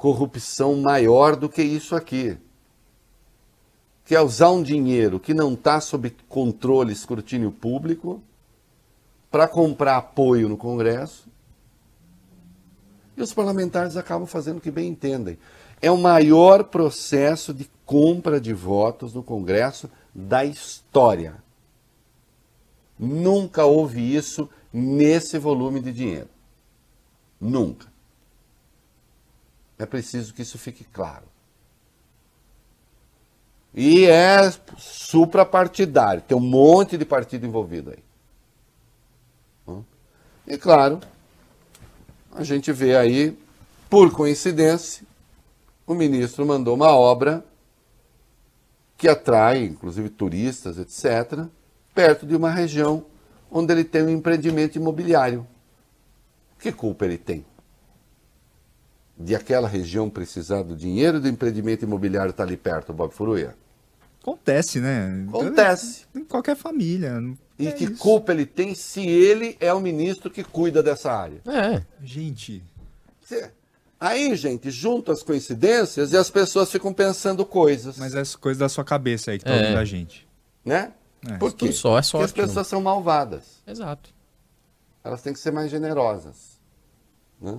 corrupção 0.00 0.76
maior 0.76 1.36
do 1.36 1.46
que 1.46 1.62
isso 1.62 1.94
aqui. 1.94 2.38
Que 4.02 4.14
é 4.14 4.20
usar 4.20 4.50
um 4.50 4.62
dinheiro 4.62 5.20
que 5.20 5.34
não 5.34 5.52
está 5.52 5.78
sob 5.78 6.08
controle, 6.26 6.90
escrutínio 6.90 7.52
público, 7.52 8.22
para 9.30 9.46
comprar 9.46 9.98
apoio 9.98 10.48
no 10.48 10.56
Congresso. 10.56 11.28
E 13.14 13.20
os 13.20 13.34
parlamentares 13.34 13.94
acabam 13.98 14.26
fazendo 14.26 14.56
o 14.56 14.60
que 14.60 14.70
bem 14.70 14.88
entendem. 14.88 15.38
É 15.82 15.90
o 15.90 15.98
maior 15.98 16.64
processo 16.64 17.52
de 17.52 17.70
compra 17.84 18.40
de 18.40 18.54
votos 18.54 19.12
no 19.12 19.22
Congresso 19.22 19.90
da 20.14 20.46
história. 20.46 21.44
Nunca 22.98 23.66
houve 23.66 24.16
isso 24.16 24.48
nesse 24.72 25.36
volume 25.36 25.78
de 25.78 25.92
dinheiro. 25.92 26.28
Nunca. 27.38 27.89
É 29.80 29.86
preciso 29.86 30.34
que 30.34 30.42
isso 30.42 30.58
fique 30.58 30.84
claro. 30.84 31.24
E 33.72 34.04
é 34.04 34.52
suprapartidário, 34.76 36.20
tem 36.20 36.36
um 36.36 36.40
monte 36.40 36.98
de 36.98 37.04
partido 37.06 37.46
envolvido 37.46 37.90
aí. 37.90 39.84
E 40.46 40.58
claro, 40.58 41.00
a 42.32 42.44
gente 42.44 42.72
vê 42.72 42.94
aí, 42.94 43.38
por 43.88 44.12
coincidência, 44.12 45.06
o 45.86 45.94
ministro 45.94 46.44
mandou 46.44 46.74
uma 46.74 46.94
obra 46.94 47.42
que 48.98 49.08
atrai, 49.08 49.64
inclusive, 49.64 50.10
turistas, 50.10 50.76
etc., 50.76 51.46
perto 51.94 52.26
de 52.26 52.36
uma 52.36 52.50
região 52.50 53.06
onde 53.50 53.72
ele 53.72 53.84
tem 53.84 54.02
um 54.02 54.10
empreendimento 54.10 54.76
imobiliário. 54.76 55.46
Que 56.58 56.70
culpa 56.70 57.06
ele 57.06 57.16
tem? 57.16 57.46
De 59.22 59.34
aquela 59.34 59.68
região 59.68 60.08
precisar 60.08 60.62
do 60.62 60.74
dinheiro 60.74 61.20
do 61.20 61.28
empreendimento 61.28 61.84
imobiliário 61.84 62.30
estar 62.30 62.44
tá 62.44 62.48
ali 62.48 62.56
perto, 62.56 62.92
Bob 62.92 63.12
Furuia? 63.12 63.54
Acontece, 64.22 64.80
né? 64.80 65.26
Acontece. 65.28 66.06
Em 66.14 66.24
qualquer 66.24 66.56
família. 66.56 67.22
E 67.58 67.68
é 67.68 67.72
que 67.72 67.84
isso. 67.84 67.96
culpa 67.96 68.32
ele 68.32 68.46
tem 68.46 68.74
se 68.74 69.06
ele 69.06 69.56
é 69.60 69.72
o 69.72 69.80
ministro 69.80 70.30
que 70.30 70.42
cuida 70.42 70.82
dessa 70.82 71.12
área? 71.12 71.40
É. 71.46 71.82
Gente. 72.02 72.62
Aí, 73.98 74.34
gente, 74.34 74.70
junto 74.70 75.12
as 75.12 75.22
coincidências 75.22 76.12
e 76.12 76.16
as 76.16 76.30
pessoas 76.30 76.70
ficam 76.70 76.92
pensando 76.92 77.44
coisas. 77.44 77.98
Mas 77.98 78.14
é 78.14 78.22
coisas 78.38 78.58
da 78.58 78.68
sua 78.68 78.84
cabeça 78.84 79.30
aí 79.30 79.38
que 79.38 79.44
estão 79.44 79.54
tá 79.54 79.60
é. 79.60 79.62
ouvindo 79.64 79.78
a 79.78 79.84
gente. 79.84 80.26
Né? 80.64 80.92
É. 81.28 81.36
Por 81.36 81.52
quê? 81.52 81.70
Só 81.70 81.98
é 81.98 82.02
sorte, 82.02 82.28
Porque 82.28 82.40
as 82.40 82.46
pessoas 82.48 82.66
não. 82.66 82.70
são 82.70 82.80
malvadas. 82.80 83.62
Exato. 83.66 84.10
Elas 85.04 85.20
têm 85.20 85.34
que 85.34 85.38
ser 85.38 85.50
mais 85.50 85.70
generosas. 85.70 86.58
Né? 87.40 87.58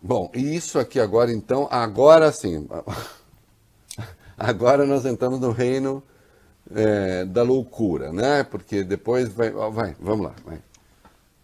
Bom, 0.00 0.30
e 0.34 0.54
isso 0.54 0.78
aqui 0.78 1.00
agora, 1.00 1.32
então, 1.32 1.68
agora 1.70 2.30
sim. 2.32 2.66
Agora 4.40 4.86
nós 4.86 5.04
entramos 5.04 5.40
no 5.40 5.50
reino 5.50 6.00
é, 6.72 7.24
da 7.24 7.42
loucura, 7.42 8.12
né? 8.12 8.44
Porque 8.44 8.84
depois 8.84 9.28
vai, 9.28 9.50
vai, 9.50 9.96
vamos 10.00 10.26
lá, 10.26 10.34
vai. 10.46 10.58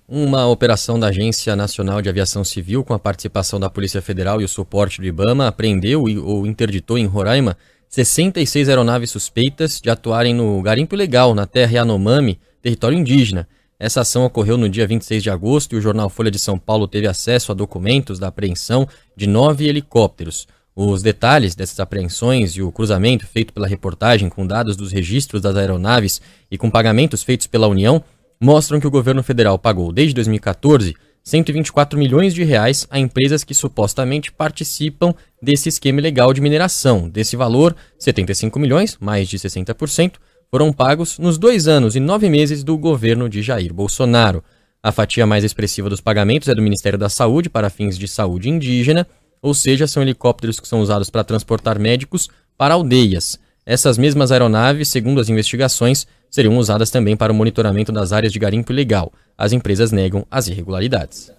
Uma 0.06 0.46
operação 0.46 1.00
da 1.00 1.08
Agência 1.08 1.56
Nacional 1.56 2.00
de 2.00 2.08
Aviação 2.08 2.44
Civil, 2.44 2.84
com 2.84 2.94
a 2.94 2.98
participação 2.98 3.58
da 3.58 3.68
Polícia 3.68 4.00
Federal 4.00 4.40
e 4.40 4.44
o 4.44 4.48
suporte 4.48 5.00
do 5.00 5.06
IBAMA, 5.06 5.48
apreendeu 5.48 6.04
ou 6.22 6.46
interditou 6.46 6.96
em 6.96 7.06
Roraima 7.06 7.56
66 7.88 8.68
aeronaves 8.68 9.10
suspeitas 9.10 9.80
de 9.80 9.88
atuarem 9.88 10.34
no 10.34 10.60
garimpo 10.60 10.94
ilegal 10.94 11.34
na 11.34 11.46
terra 11.46 11.72
Yanomami, 11.72 12.38
território 12.60 12.98
indígena. 12.98 13.48
Essa 13.84 14.00
ação 14.00 14.24
ocorreu 14.24 14.56
no 14.56 14.66
dia 14.66 14.86
26 14.86 15.22
de 15.22 15.28
agosto 15.28 15.74
e 15.74 15.76
o 15.76 15.80
jornal 15.82 16.08
Folha 16.08 16.30
de 16.30 16.38
São 16.38 16.58
Paulo 16.58 16.88
teve 16.88 17.06
acesso 17.06 17.52
a 17.52 17.54
documentos 17.54 18.18
da 18.18 18.28
apreensão 18.28 18.88
de 19.14 19.26
nove 19.26 19.68
helicópteros. 19.68 20.48
Os 20.74 21.02
detalhes 21.02 21.54
dessas 21.54 21.78
apreensões 21.78 22.52
e 22.52 22.62
o 22.62 22.72
cruzamento 22.72 23.26
feito 23.26 23.52
pela 23.52 23.68
reportagem 23.68 24.30
com 24.30 24.46
dados 24.46 24.74
dos 24.74 24.90
registros 24.90 25.42
das 25.42 25.54
aeronaves 25.54 26.18
e 26.50 26.56
com 26.56 26.70
pagamentos 26.70 27.22
feitos 27.22 27.46
pela 27.46 27.68
União 27.68 28.02
mostram 28.40 28.80
que 28.80 28.86
o 28.86 28.90
governo 28.90 29.22
federal 29.22 29.58
pagou 29.58 29.92
desde 29.92 30.14
2014 30.14 30.96
124 31.22 31.98
milhões 31.98 32.32
de 32.32 32.42
reais 32.42 32.86
a 32.88 32.98
empresas 32.98 33.44
que 33.44 33.52
supostamente 33.52 34.32
participam 34.32 35.14
desse 35.42 35.68
esquema 35.68 36.00
ilegal 36.00 36.32
de 36.32 36.40
mineração. 36.40 37.06
Desse 37.06 37.36
valor, 37.36 37.76
75 37.98 38.58
milhões, 38.58 38.96
mais 38.98 39.28
de 39.28 39.38
60%, 39.38 40.14
foram 40.54 40.72
pagos 40.72 41.18
nos 41.18 41.36
dois 41.36 41.66
anos 41.66 41.96
e 41.96 42.00
nove 42.00 42.30
meses 42.30 42.62
do 42.62 42.78
governo 42.78 43.28
de 43.28 43.42
Jair 43.42 43.74
Bolsonaro. 43.74 44.40
A 44.80 44.92
fatia 44.92 45.26
mais 45.26 45.42
expressiva 45.42 45.90
dos 45.90 46.00
pagamentos 46.00 46.46
é 46.46 46.54
do 46.54 46.62
Ministério 46.62 46.96
da 46.96 47.08
Saúde 47.08 47.50
para 47.50 47.68
fins 47.68 47.98
de 47.98 48.06
saúde 48.06 48.48
indígena 48.48 49.04
ou 49.42 49.52
seja, 49.52 49.88
são 49.88 50.00
helicópteros 50.00 50.60
que 50.60 50.68
são 50.68 50.78
usados 50.78 51.10
para 51.10 51.24
transportar 51.24 51.76
médicos 51.76 52.28
para 52.56 52.74
aldeias. 52.74 53.36
Essas 53.66 53.98
mesmas 53.98 54.30
aeronaves, 54.30 54.88
segundo 54.90 55.20
as 55.20 55.28
investigações, 55.28 56.06
seriam 56.30 56.56
usadas 56.56 56.88
também 56.88 57.16
para 57.16 57.32
o 57.32 57.34
monitoramento 57.34 57.90
das 57.90 58.12
áreas 58.12 58.32
de 58.32 58.38
garimpo 58.38 58.70
ilegal. 58.70 59.12
As 59.36 59.52
empresas 59.52 59.90
negam 59.90 60.24
as 60.30 60.46
irregularidades. 60.46 61.32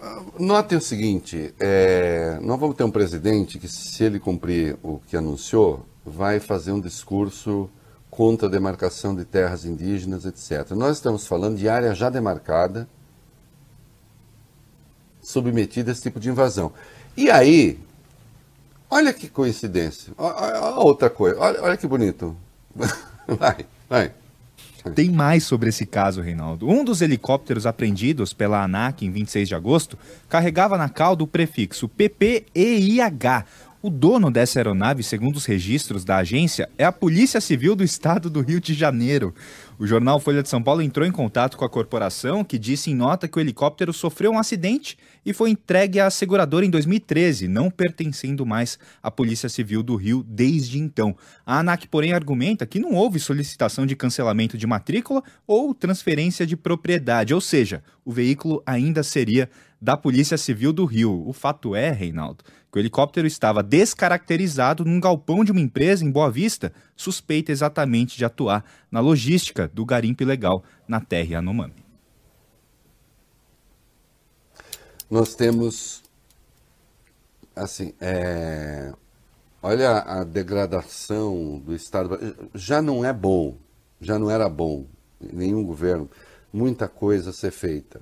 É, 0.00 0.22
note 0.38 0.74
o 0.74 0.80
seguinte: 0.80 1.54
é, 1.60 2.38
nós 2.40 2.58
vamos 2.58 2.76
ter 2.76 2.84
um 2.84 2.90
presidente 2.90 3.58
que, 3.58 3.68
se 3.68 4.02
ele 4.02 4.18
cumprir 4.18 4.78
o 4.82 4.98
que 5.06 5.16
anunciou, 5.16 5.84
vai 6.04 6.40
fazer 6.40 6.72
um 6.72 6.80
discurso 6.80 7.68
contra 8.10 8.48
a 8.48 8.50
demarcação 8.50 9.14
de 9.14 9.24
terras 9.24 9.64
indígenas, 9.64 10.24
etc. 10.24 10.70
Nós 10.72 10.96
estamos 10.96 11.26
falando 11.26 11.56
de 11.56 11.68
área 11.68 11.94
já 11.94 12.08
demarcada, 12.08 12.88
submetida 15.22 15.90
a 15.90 15.92
esse 15.92 16.02
tipo 16.02 16.18
de 16.18 16.30
invasão. 16.30 16.72
E 17.16 17.30
aí, 17.30 17.78
olha 18.90 19.12
que 19.12 19.28
coincidência, 19.28 20.12
olha, 20.16 20.60
outra 20.76 21.10
coisa, 21.10 21.38
olha, 21.38 21.62
olha 21.62 21.76
que 21.76 21.86
bonito. 21.86 22.36
vai, 23.28 23.66
vai. 23.88 24.12
Tem 24.94 25.10
mais 25.10 25.44
sobre 25.44 25.68
esse 25.68 25.86
caso, 25.86 26.20
Reinaldo. 26.20 26.68
Um 26.68 26.84
dos 26.84 27.00
helicópteros 27.00 27.66
apreendidos 27.66 28.32
pela 28.32 28.62
ANAC 28.62 29.04
em 29.04 29.10
26 29.10 29.48
de 29.48 29.54
agosto 29.54 29.98
carregava 30.28 30.76
na 30.76 30.88
cauda 30.88 31.24
o 31.24 31.26
prefixo 31.26 31.88
PPEIH, 31.88 33.44
o 33.82 33.88
dono 33.88 34.30
dessa 34.30 34.58
aeronave, 34.58 35.02
segundo 35.02 35.36
os 35.36 35.46
registros 35.46 36.04
da 36.04 36.18
agência, 36.18 36.68
é 36.76 36.84
a 36.84 36.92
Polícia 36.92 37.40
Civil 37.40 37.74
do 37.74 37.82
Estado 37.82 38.28
do 38.28 38.42
Rio 38.42 38.60
de 38.60 38.74
Janeiro. 38.74 39.34
O 39.78 39.86
jornal 39.86 40.20
Folha 40.20 40.42
de 40.42 40.50
São 40.50 40.62
Paulo 40.62 40.82
entrou 40.82 41.06
em 41.06 41.10
contato 41.10 41.56
com 41.56 41.64
a 41.64 41.68
corporação, 41.68 42.44
que 42.44 42.58
disse 42.58 42.90
em 42.90 42.94
nota 42.94 43.26
que 43.26 43.38
o 43.38 43.40
helicóptero 43.40 43.90
sofreu 43.94 44.32
um 44.32 44.38
acidente 44.38 44.98
e 45.24 45.32
foi 45.32 45.48
entregue 45.48 45.98
à 45.98 46.10
seguradora 46.10 46.66
em 46.66 46.70
2013, 46.70 47.48
não 47.48 47.70
pertencendo 47.70 48.44
mais 48.44 48.78
à 49.02 49.10
Polícia 49.10 49.48
Civil 49.48 49.82
do 49.82 49.96
Rio 49.96 50.22
desde 50.28 50.78
então. 50.78 51.16
A 51.46 51.60
ANAC, 51.60 51.88
porém, 51.88 52.12
argumenta 52.12 52.66
que 52.66 52.78
não 52.78 52.92
houve 52.92 53.18
solicitação 53.18 53.86
de 53.86 53.96
cancelamento 53.96 54.58
de 54.58 54.66
matrícula 54.66 55.22
ou 55.46 55.74
transferência 55.74 56.46
de 56.46 56.54
propriedade, 56.56 57.32
ou 57.32 57.40
seja, 57.40 57.82
o 58.04 58.12
veículo 58.12 58.62
ainda 58.66 59.02
seria 59.02 59.48
da 59.80 59.96
Polícia 59.96 60.36
Civil 60.36 60.72
do 60.72 60.84
Rio. 60.84 61.26
O 61.26 61.32
fato 61.32 61.74
é, 61.74 61.90
Reinaldo, 61.90 62.44
que 62.70 62.78
o 62.78 62.80
helicóptero 62.80 63.26
estava 63.26 63.62
descaracterizado 63.62 64.84
num 64.84 65.00
galpão 65.00 65.44
de 65.44 65.50
uma 65.50 65.60
empresa 65.60 66.04
em 66.04 66.10
Boa 66.10 66.30
Vista, 66.30 66.72
suspeita 66.96 67.50
exatamente 67.50 68.16
de 68.16 68.24
atuar 68.24 68.64
na 68.90 69.00
logística 69.00 69.68
do 69.68 69.84
garimpo 69.84 70.22
ilegal 70.22 70.62
na 70.86 71.00
terra 71.00 71.34
Yanomami. 71.34 71.84
Nós 75.10 75.34
temos, 75.34 76.04
assim, 77.56 77.92
é... 78.00 78.92
olha 79.60 79.98
a 79.98 80.22
degradação 80.22 81.58
do 81.58 81.74
Estado. 81.74 82.16
Já 82.54 82.80
não 82.80 83.04
é 83.04 83.12
bom, 83.12 83.56
já 84.00 84.16
não 84.16 84.30
era 84.30 84.48
bom, 84.48 84.86
nenhum 85.20 85.64
governo, 85.64 86.08
muita 86.52 86.86
coisa 86.86 87.30
a 87.30 87.32
ser 87.32 87.50
feita. 87.50 88.00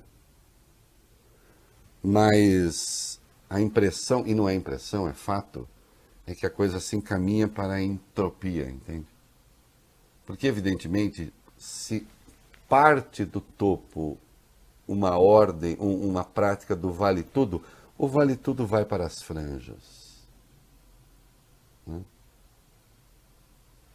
Mas 2.03 3.08
a 3.49 3.59
impressão, 3.59 4.25
e 4.27 4.35
não 4.35 4.47
é 4.47 4.53
impressão, 4.53 5.07
é 5.07 5.13
fato, 5.13 5.67
é 6.27 6.35
que 6.35 6.45
a 6.45 6.49
coisa 6.49 6.79
se 6.79 6.95
encaminha 6.95 7.47
para 7.47 7.73
a 7.73 7.81
entropia, 7.81 8.69
entende? 8.69 9.07
Porque, 10.25 10.45
evidentemente, 10.45 11.33
se 11.57 12.05
parte 12.67 13.25
do 13.25 13.41
topo 13.41 14.17
uma 14.87 15.17
ordem, 15.17 15.75
um, 15.79 16.09
uma 16.09 16.23
prática 16.23 16.75
do 16.75 16.91
vale 16.91 17.23
tudo, 17.23 17.63
o 17.97 18.07
vale 18.07 18.35
tudo 18.35 18.65
vai 18.65 18.85
para 18.85 19.05
as 19.05 19.21
franjas. 19.21 20.23
Né? 21.85 22.01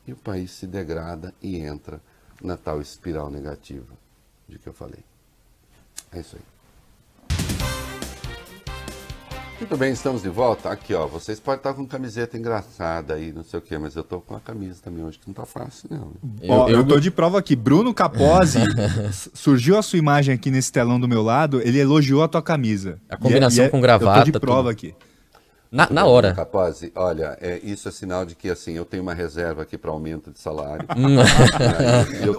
E 0.07 0.13
o 0.13 0.17
país 0.17 0.51
se 0.51 0.67
degrada 0.67 1.33
e 1.41 1.57
entra 1.57 2.01
na 2.43 2.57
tal 2.57 2.81
espiral 2.81 3.31
negativa 3.31 3.95
de 4.49 4.59
que 4.59 4.69
eu 4.69 4.73
falei. 4.73 5.03
É 6.13 6.21
isso 6.21 6.37
aí. 6.37 6.54
Muito 9.59 9.77
bem, 9.77 9.93
estamos 9.93 10.23
de 10.23 10.29
volta. 10.29 10.69
Aqui, 10.69 10.93
ó, 10.95 11.07
vocês 11.07 11.39
podem 11.39 11.59
estar 11.59 11.75
com 11.75 11.87
camiseta 11.87 12.37
engraçada 12.37 13.15
aí, 13.15 13.33
não 13.33 13.45
sei 13.45 13.59
o 13.59 13.63
quê, 13.63 13.79
mas 13.79 13.95
eu 13.95 14.03
tô 14.03 14.21
com 14.21 14.35
a 14.35 14.41
camisa 14.41 14.81
também 14.83 15.05
hoje, 15.05 15.19
que 15.19 15.27
não 15.27 15.35
tá 15.35 15.47
fácil, 15.47 15.89
não. 15.91 16.13
Eu, 16.43 16.69
eu, 16.69 16.79
eu 16.79 16.85
tô 16.85 16.99
de 16.99 17.11
prova 17.11 17.39
aqui. 17.39 17.55
Bruno 17.55 17.95
Capozzi, 17.95 18.59
surgiu 19.33 19.79
a 19.79 19.83
sua 19.83 19.99
imagem 19.99 20.35
aqui 20.35 20.51
nesse 20.51 20.73
telão 20.73 20.99
do 20.99 21.09
meu 21.09 21.23
lado, 21.23 21.61
ele 21.63 21.79
elogiou 21.79 22.23
a 22.23 22.29
tua 22.29 22.43
camisa. 22.43 22.99
A 23.09 23.17
combinação 23.17 23.65
e 23.65 23.67
é, 23.69 23.71
com 23.71 23.81
gravata. 23.81 24.21
Eu 24.21 24.25
tô 24.25 24.31
de 24.33 24.41
prova 24.41 24.61
tudo. 24.63 24.71
aqui. 24.71 24.95
Na, 25.71 25.89
na 25.91 26.05
hora. 26.05 26.35
Capozzi, 26.35 26.93
olha, 26.95 27.37
é, 27.41 27.59
isso 27.65 27.89
é 27.89 27.91
sinal 27.91 28.25
de 28.25 28.37
que 28.37 28.49
assim, 28.49 28.75
eu 28.75 28.85
tenho 28.85 29.03
uma 29.03 29.15
reserva 29.15 29.63
aqui 29.63 29.77
para 29.77 29.91
aumento 29.91 30.31
de 30.31 30.39
salário. 30.39 30.87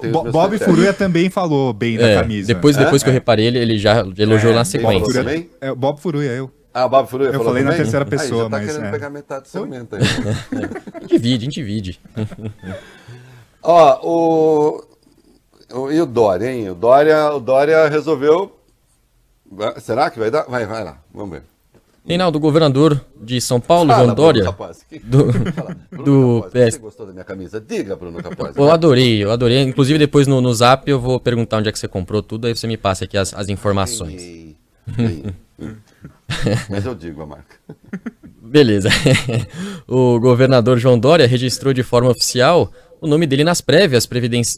é, 0.03 0.07
Bob 0.31 0.57
Furuia 0.57 0.93
também 0.93 1.29
falou 1.29 1.73
bem 1.73 1.97
da 1.97 2.07
é, 2.07 2.15
camisa. 2.15 2.47
Depois, 2.47 2.77
depois 2.77 3.03
que 3.03 3.09
eu 3.09 3.13
reparei, 3.13 3.47
ele, 3.47 3.59
ele 3.59 3.77
já 3.77 4.05
elogiou 4.17 4.53
é, 4.53 4.55
na 4.55 4.63
sequência. 4.63 5.21
Bob 5.21 5.49
É, 5.59 5.73
Bob 5.73 5.99
Furuia, 5.99 6.31
eu. 6.31 6.49
Ah, 6.75 6.87
o 6.87 6.89
Bob 6.89 7.07
Eu 7.23 7.41
falei 7.41 7.63
na 7.63 7.71
terceira 7.71 8.05
pessoa, 8.05 8.41
aí, 8.41 8.43
já 8.43 8.49
tá 8.49 8.57
mas... 8.57 8.65
querendo 8.65 8.85
é. 8.87 8.91
pegar 8.91 9.09
metade 9.09 9.43
do 9.43 9.47
seu 9.47 9.61
aumento 9.61 9.95
aí. 9.95 10.01
a 10.93 10.99
gente 10.99 11.07
divide, 11.07 11.35
a 11.35 11.45
gente 11.45 11.53
divide. 11.53 12.01
Ó, 13.63 13.99
o... 14.03 14.83
o... 15.73 15.89
E 15.89 16.01
o 16.01 16.05
Dória, 16.05 16.51
hein? 16.51 16.69
O 16.69 16.75
Dória, 16.75 17.31
o 17.31 17.39
Dória 17.39 17.87
resolveu... 17.87 18.59
Será 19.79 20.09
que 20.09 20.19
vai 20.19 20.29
dar? 20.29 20.43
Vai, 20.49 20.65
vai 20.65 20.83
lá, 20.83 20.97
vamos 21.13 21.37
ver. 21.37 21.43
Reinaldo, 22.05 22.41
governador 22.41 22.99
de 23.21 23.39
São 23.39 23.61
Paulo, 23.61 23.91
Fala, 23.91 24.03
João 24.03 24.15
Dória. 24.15 24.43
Bruno 24.43 24.57
Capozzi. 24.57 24.85
Que- 24.89 24.99
do- 24.99 25.31
Fala, 25.53 25.77
Bruno 25.89 26.03
do 26.03 26.41
Capozzi, 26.43 26.65
PS. 26.65 26.73
Você 26.73 26.79
gostou 26.79 27.05
da 27.05 27.13
minha 27.13 27.23
camisa? 27.23 27.61
Diga, 27.61 27.95
Bruno 27.95 28.21
Capozzi. 28.21 28.59
Eu 28.59 28.69
adorei, 28.69 29.23
eu 29.23 29.31
adorei. 29.31 29.61
Inclusive, 29.61 29.97
depois 29.97 30.27
no, 30.27 30.41
no 30.41 30.53
zap 30.53 30.91
eu 30.91 30.99
vou 30.99 31.21
perguntar 31.21 31.59
onde 31.59 31.69
é 31.69 31.71
que 31.71 31.79
você 31.79 31.87
comprou 31.87 32.21
tudo, 32.21 32.47
aí 32.47 32.55
você 32.55 32.67
me 32.67 32.75
passa 32.75 33.05
aqui 33.05 33.17
as, 33.17 33.33
as 33.33 33.47
informações. 33.47 34.21
Ganhei. 34.21 34.55
Ganhei. 34.97 35.35
Mas 36.69 36.85
eu 36.85 36.95
digo 36.95 37.21
a 37.21 37.25
marca. 37.25 37.55
Beleza. 38.41 38.89
o 39.87 40.19
governador 40.19 40.77
João 40.77 40.97
Dória 40.99 41.27
registrou 41.27 41.73
de 41.73 41.83
forma 41.83 42.09
oficial 42.09 42.71
o 43.01 43.07
nome 43.07 43.27
dele 43.27 43.43
nas 43.43 43.61
prévias 43.61 44.07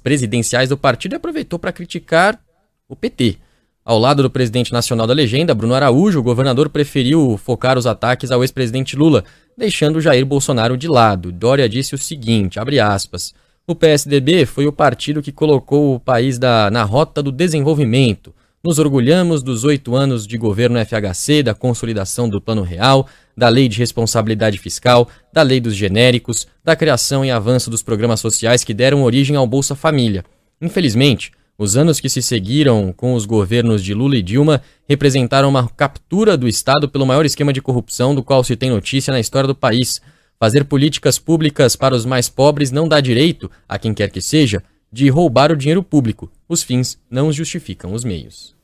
presidenciais 0.03 0.69
do 0.69 0.77
partido 0.77 1.13
e 1.13 1.15
aproveitou 1.17 1.57
para 1.57 1.71
criticar 1.71 2.39
o 2.87 2.95
PT. 2.95 3.37
Ao 3.83 3.97
lado 3.97 4.21
do 4.21 4.29
presidente 4.29 4.73
nacional 4.73 5.07
da 5.07 5.13
legenda, 5.13 5.55
Bruno 5.55 5.73
Araújo, 5.73 6.19
o 6.19 6.23
governador 6.23 6.69
preferiu 6.69 7.37
focar 7.37 7.77
os 7.77 7.87
ataques 7.87 8.31
ao 8.31 8.43
ex-presidente 8.43 8.97
Lula, 8.97 9.23
deixando 9.57 10.01
Jair 10.01 10.25
Bolsonaro 10.25 10.77
de 10.77 10.89
lado. 10.89 11.31
Dória 11.31 11.69
disse 11.69 11.95
o 11.95 11.97
seguinte, 11.97 12.59
abre 12.59 12.81
aspas, 12.81 13.33
o 13.65 13.73
PSDB 13.73 14.45
foi 14.45 14.67
o 14.67 14.73
partido 14.73 15.21
que 15.21 15.31
colocou 15.31 15.95
o 15.95 15.99
país 15.99 16.37
da- 16.37 16.69
na 16.69 16.83
rota 16.83 17.23
do 17.23 17.31
desenvolvimento. 17.31 18.33
Nos 18.67 18.79
orgulhamos 18.79 19.41
dos 19.41 19.63
oito 19.63 19.95
anos 19.95 20.27
de 20.27 20.37
governo 20.37 20.77
FHC, 20.77 21.41
da 21.41 21.53
consolidação 21.53 22.27
do 22.27 22.41
Plano 22.41 22.63
Real, 22.63 23.07
da 23.33 23.47
Lei 23.47 23.69
de 23.69 23.77
Responsabilidade 23.77 24.57
Fiscal, 24.57 25.07
da 25.31 25.41
Lei 25.41 25.61
dos 25.61 25.73
Genéricos, 25.73 26.45
da 26.65 26.75
criação 26.75 27.23
e 27.23 27.31
avanço 27.31 27.69
dos 27.69 27.81
programas 27.81 28.19
sociais 28.19 28.65
que 28.65 28.73
deram 28.73 29.03
origem 29.03 29.37
ao 29.37 29.47
Bolsa 29.47 29.73
Família. 29.73 30.25
Infelizmente, 30.61 31.31
os 31.57 31.77
anos 31.77 32.01
que 32.01 32.09
se 32.09 32.21
seguiram 32.21 32.91
com 32.91 33.13
os 33.13 33.25
governos 33.25 33.81
de 33.81 33.93
Lula 33.93 34.17
e 34.17 34.21
Dilma 34.21 34.61
representaram 34.85 35.47
uma 35.47 35.69
captura 35.69 36.35
do 36.35 36.45
Estado 36.45 36.89
pelo 36.89 37.05
maior 37.05 37.25
esquema 37.25 37.53
de 37.53 37.61
corrupção 37.61 38.13
do 38.13 38.21
qual 38.21 38.43
se 38.43 38.57
tem 38.57 38.69
notícia 38.69 39.13
na 39.13 39.19
história 39.21 39.47
do 39.47 39.55
país. 39.55 40.01
Fazer 40.37 40.65
políticas 40.65 41.17
públicas 41.17 41.77
para 41.77 41.95
os 41.95 42.05
mais 42.05 42.27
pobres 42.27 42.69
não 42.69 42.85
dá 42.85 42.99
direito, 42.99 43.49
a 43.65 43.79
quem 43.79 43.93
quer 43.93 44.09
que 44.09 44.19
seja, 44.19 44.61
de 44.91 45.07
roubar 45.07 45.53
o 45.53 45.55
dinheiro 45.55 45.81
público. 45.81 46.29
Os 46.49 46.63
fins 46.63 46.99
não 47.09 47.31
justificam 47.31 47.93
os 47.93 48.03
meios. 48.03 48.56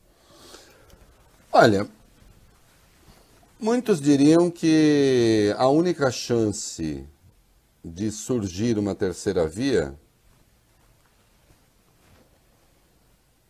Olha, 1.56 1.88
muitos 3.60 4.00
diriam 4.00 4.50
que 4.50 5.54
a 5.56 5.68
única 5.68 6.10
chance 6.10 7.06
de 7.84 8.10
surgir 8.10 8.76
uma 8.76 8.92
terceira 8.92 9.46
via 9.46 9.94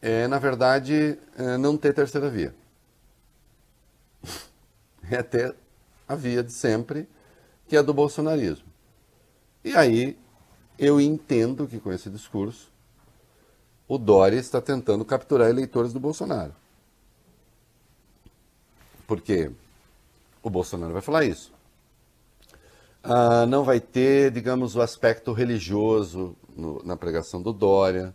é, 0.03 0.29
na 0.29 0.39
verdade, 0.39 1.19
é, 1.35 1.57
não 1.57 1.79
ter 1.79 1.95
terceira 1.95 2.29
via. 2.29 2.55
É 5.11 5.23
ter 5.23 5.57
a 6.07 6.15
via 6.15 6.43
de 6.43 6.53
sempre, 6.53 7.09
que 7.67 7.75
é 7.75 7.79
a 7.79 7.83
do 7.83 7.95
bolsonarismo. 7.95 8.67
E 9.65 9.75
aí 9.75 10.19
eu 10.79 11.01
entendo 11.01 11.67
que 11.67 11.81
com 11.81 11.91
esse 11.91 12.11
discurso 12.11 12.71
o 13.89 13.97
Dória 13.97 14.39
está 14.39 14.61
tentando 14.61 15.07
capturar 15.07 15.49
eleitores 15.49 15.95
do 15.95 16.01
Bolsonaro. 16.01 16.55
Porque 19.07 19.51
o 20.43 20.51
Bolsonaro 20.51 20.93
vai 20.93 21.03
falar 21.03 21.25
isso. 21.25 21.53
Ah, 23.03 23.45
não 23.47 23.65
vai 23.65 23.81
ter, 23.81 24.31
digamos, 24.31 24.75
o 24.77 24.81
aspecto 24.81 25.33
religioso 25.33 26.35
no- 26.57 26.83
na 26.85 26.97
pregação 26.97 27.43
do 27.43 27.53
Dória, 27.53 28.15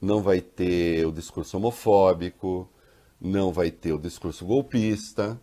não 0.00 0.22
vai 0.22 0.40
ter 0.40 1.04
o 1.06 1.12
discurso 1.12 1.56
homofóbico, 1.56 2.68
não 3.20 3.52
vai 3.52 3.70
ter 3.70 3.92
o 3.92 3.98
discurso 3.98 4.46
golpista, 4.46 5.40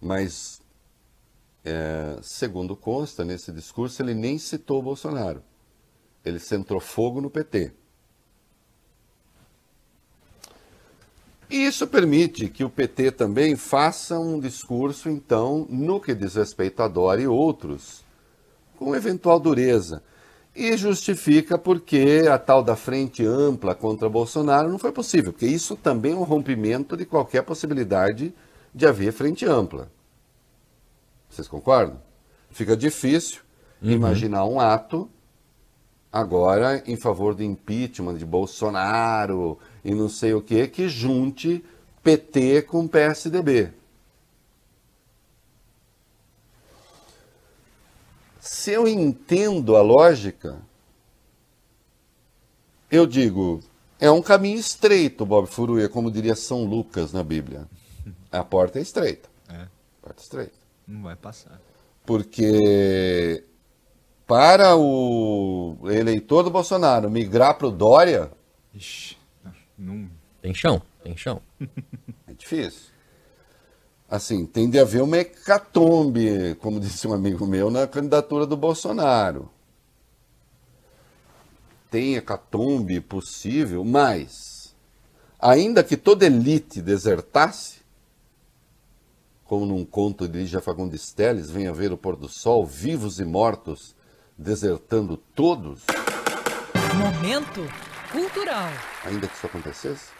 mas, 0.00 0.62
é, 1.64 2.18
segundo 2.22 2.76
consta, 2.76 3.24
nesse 3.24 3.52
discurso 3.52 4.00
ele 4.02 4.14
nem 4.14 4.38
citou 4.38 4.78
o 4.80 4.82
Bolsonaro. 4.82 5.42
Ele 6.24 6.38
centrou 6.38 6.80
fogo 6.80 7.20
no 7.20 7.30
PT. 7.30 7.72
E 11.54 11.66
isso 11.66 11.86
permite 11.86 12.48
que 12.48 12.64
o 12.64 12.68
PT 12.68 13.12
também 13.12 13.54
faça 13.54 14.18
um 14.18 14.40
discurso, 14.40 15.08
então, 15.08 15.64
no 15.70 16.00
que 16.00 16.12
diz 16.12 16.34
respeito 16.34 16.82
a 16.82 16.88
Dória 16.88 17.22
e 17.22 17.28
outros, 17.28 18.04
com 18.76 18.92
eventual 18.92 19.38
dureza. 19.38 20.02
E 20.52 20.76
justifica 20.76 21.56
porque 21.56 22.24
a 22.28 22.38
tal 22.38 22.60
da 22.60 22.74
frente 22.74 23.24
ampla 23.24 23.72
contra 23.72 24.08
Bolsonaro 24.08 24.68
não 24.68 24.80
foi 24.80 24.90
possível, 24.90 25.32
porque 25.32 25.46
isso 25.46 25.76
também 25.76 26.10
é 26.10 26.16
um 26.16 26.24
rompimento 26.24 26.96
de 26.96 27.04
qualquer 27.04 27.44
possibilidade 27.44 28.34
de 28.74 28.84
haver 28.84 29.12
frente 29.12 29.46
ampla. 29.46 29.88
Vocês 31.30 31.46
concordam? 31.46 32.02
Fica 32.50 32.76
difícil 32.76 33.42
imaginar 33.80 34.44
um 34.44 34.58
ato 34.58 35.08
agora 36.14 36.80
em 36.86 36.94
favor 36.94 37.34
do 37.34 37.42
impeachment 37.42 38.18
de 38.18 38.24
Bolsonaro 38.24 39.58
e 39.84 39.92
não 39.92 40.08
sei 40.08 40.32
o 40.32 40.40
que, 40.40 40.68
que 40.68 40.88
junte 40.88 41.64
PT 42.04 42.62
com 42.62 42.86
PSDB. 42.86 43.72
Se 48.38 48.70
eu 48.70 48.86
entendo 48.86 49.74
a 49.74 49.82
lógica, 49.82 50.62
eu 52.88 53.08
digo, 53.08 53.58
é 53.98 54.08
um 54.08 54.22
caminho 54.22 54.60
estreito, 54.60 55.26
Bob 55.26 55.48
Furuia, 55.48 55.88
como 55.88 56.12
diria 56.12 56.36
São 56.36 56.64
Lucas 56.64 57.12
na 57.12 57.24
Bíblia. 57.24 57.66
A 58.30 58.44
porta 58.44 58.78
é 58.78 58.82
estreita. 58.82 59.28
É. 59.48 59.66
Porta 60.00 60.22
estreita. 60.22 60.54
Não 60.86 61.02
vai 61.02 61.16
passar. 61.16 61.60
Porque 62.06 63.42
para 64.26 64.76
o 64.76 65.76
eleitor 65.84 66.42
do 66.42 66.50
Bolsonaro 66.50 67.10
migrar 67.10 67.58
para 67.58 67.66
o 67.66 67.70
Dória 67.70 68.30
Ixi, 68.74 69.16
não. 69.78 70.10
Tem 70.42 70.52
chão, 70.52 70.82
tem 71.02 71.16
chão. 71.16 71.40
é 72.26 72.32
difícil. 72.36 72.92
Assim, 74.08 74.44
tem 74.44 74.68
de 74.68 74.78
haver 74.78 75.02
uma 75.02 75.18
hecatombe, 75.18 76.56
como 76.56 76.80
disse 76.80 77.06
um 77.06 77.14
amigo 77.14 77.46
meu, 77.46 77.70
na 77.70 77.86
candidatura 77.86 78.46
do 78.46 78.56
Bolsonaro. 78.56 79.48
Tem 81.90 82.16
hecatombe 82.16 83.00
possível, 83.00 83.84
mas, 83.84 84.74
ainda 85.38 85.84
que 85.84 85.96
toda 85.96 86.26
elite 86.26 86.82
desertasse, 86.82 87.82
como 89.44 89.64
num 89.64 89.84
conto 89.84 90.26
de 90.26 90.38
Lígia 90.38 90.60
Fagundes 90.60 91.12
Telles, 91.12 91.50
venha 91.50 91.72
ver 91.72 91.92
o 91.92 91.96
pôr 91.96 92.16
do 92.16 92.28
sol, 92.28 92.66
vivos 92.66 93.20
e 93.20 93.24
mortos, 93.24 93.93
desertando 94.36 95.16
todos, 95.16 95.82
Momento 96.96 97.60
cultural. 98.12 98.70
ainda 99.04 99.26
que 99.26 99.34
isso 99.34 99.46
acontecesse, 99.46 100.10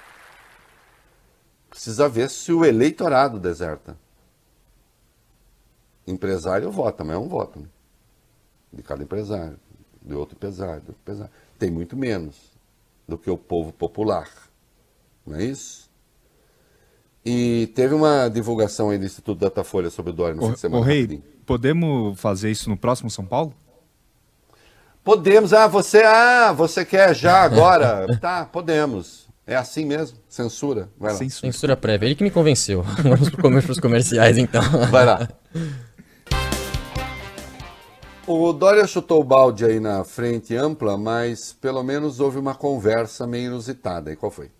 precisa 1.71 2.09
ver 2.09 2.29
se 2.31 2.53
o 2.53 2.65
eleitorado 2.65 3.39
deserta. 3.39 3.97
Empresário 6.07 6.71
vota, 6.71 7.03
mas 7.03 7.17
é 7.17 7.19
um 7.19 7.29
voto. 7.29 7.61
Né? 7.61 7.67
De 8.73 8.83
cada 8.83 9.03
empresário, 9.03 9.59
de 10.03 10.15
outro 10.15 10.37
empresário, 10.37 10.83
de 10.83 10.89
outro 10.89 11.01
empresário. 11.03 11.33
Tem 11.59 11.71
muito 11.71 11.97
menos 11.97 12.37
do 13.09 13.17
que 13.17 13.31
o 13.31 13.39
povo 13.39 13.73
popular. 13.73 14.29
Não 15.27 15.37
é 15.37 15.45
isso? 15.45 15.89
E 17.25 17.69
teve 17.75 17.95
uma 17.95 18.29
divulgação 18.29 18.91
aí 18.91 18.99
do 18.99 19.07
Instituto 19.07 19.39
Datafolha 19.39 19.89
sobre 19.89 20.11
o 20.11 20.15
Dória 20.15 20.35
no 20.35 20.43
fim 20.43 20.53
de 20.53 20.61
semana. 20.61 20.83
ô, 20.83 20.85
Rei, 20.85 21.23
podemos 21.47 22.21
fazer 22.21 22.51
isso 22.51 22.69
no 22.69 22.77
próximo 22.77 23.09
São 23.11 23.25
Paulo? 23.25 23.55
Podemos, 25.05 25.53
ah, 25.53 25.67
você, 25.67 25.99
ah, 26.03 26.51
você 26.53 26.83
quer 26.83 27.15
já 27.15 27.43
agora? 27.43 28.07
tá, 28.19 28.47
podemos. 28.47 29.29
É 29.47 29.55
assim 29.55 29.85
mesmo? 29.85 30.17
Censura. 30.27 30.89
Vai 30.99 31.13
lá. 31.13 31.19
Censura. 31.19 31.53
Censura 31.53 31.77
prévia. 31.77 32.07
Ele 32.07 32.15
que 32.15 32.25
me 32.25 32.31
convenceu. 32.31 32.83
Vamos 33.05 33.29
pro 33.29 33.43
comer 33.43 33.63
pros 33.63 33.79
comerciais, 33.79 34.39
então. 34.39 34.63
Vai 34.91 35.05
lá. 35.05 35.29
O 38.27 38.51
Dória 38.55 38.87
chutou 38.87 39.21
o 39.21 39.25
balde 39.25 39.67
aí 39.67 39.79
na 39.79 40.03
frente 40.03 40.57
ampla, 40.57 40.97
mas 40.97 41.53
pelo 41.53 41.83
menos 41.83 42.19
houve 42.19 42.39
uma 42.39 42.55
conversa 42.55 43.27
meio 43.27 43.49
inusitada. 43.49 44.11
E 44.11 44.17
qual 44.17 44.33
foi? 44.33 44.51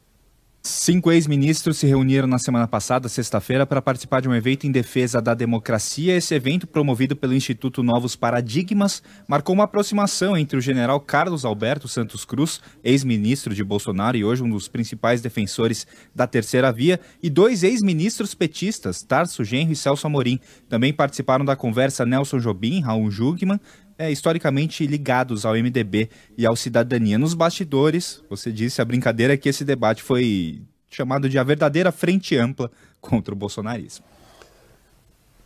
Cinco 0.67 1.13
ex-ministros 1.13 1.77
se 1.77 1.87
reuniram 1.87 2.27
na 2.27 2.39
semana 2.39 2.67
passada, 2.67 3.07
sexta-feira, 3.07 3.67
para 3.67 3.83
participar 3.83 4.23
de 4.23 4.31
um 4.31 4.35
evento 4.35 4.67
em 4.67 4.73
defesa 4.73 5.21
da 5.21 5.35
democracia. 5.35 6.17
Esse 6.17 6.35
evento, 6.35 6.67
promovido 6.67 7.15
pelo 7.15 7.35
Instituto 7.35 7.83
Novos 7.83 8.17
Paradigmas, 8.17 9.03
marcou 9.29 9.55
uma 9.55 9.65
aproximação 9.65 10.35
entre 10.35 10.57
o 10.57 10.63
general 10.63 10.99
Carlos 11.01 11.45
Alberto 11.45 11.87
Santos 11.87 12.25
Cruz, 12.25 12.63
ex-ministro 12.83 13.55
de 13.55 13.63
Bolsonaro 13.63 14.17
e 14.17 14.25
hoje 14.25 14.43
um 14.43 14.49
dos 14.49 14.67
principais 14.67 15.21
defensores 15.21 15.87
da 16.15 16.27
terceira 16.27 16.73
via, 16.73 16.99
e 17.23 17.29
dois 17.29 17.63
ex-ministros 17.63 18.35
petistas, 18.35 19.03
Tarso 19.03 19.45
Genro 19.45 19.75
e 19.75 19.77
Celso 19.77 20.07
Amorim. 20.07 20.41
Também 20.67 20.95
participaram 20.95 21.45
da 21.45 21.55
conversa 21.55 22.07
Nelson 22.07 22.39
Jobim, 22.39 22.81
Raul 22.81 23.11
Jugman, 23.11 23.61
é, 23.99 24.11
historicamente 24.11 24.87
ligados 24.87 25.45
ao 25.45 25.55
MDB 25.55 26.09
e 26.37 26.47
ao 26.47 26.57
Cidadania. 26.57 27.19
Nos 27.19 27.35
bastidores, 27.35 28.23
você 28.29 28.51
disse 28.53 28.81
a 28.81 28.85
brincadeira 28.85 29.35
é 29.35 29.37
que 29.37 29.49
esse 29.49 29.65
debate 29.65 30.03
foi 30.03 30.63
chamado 30.91 31.29
de 31.29 31.39
a 31.39 31.43
verdadeira 31.43 31.91
frente 31.91 32.37
ampla 32.37 32.71
contra 33.01 33.35
o 33.35 33.37
bolsonarismo. 33.37 34.05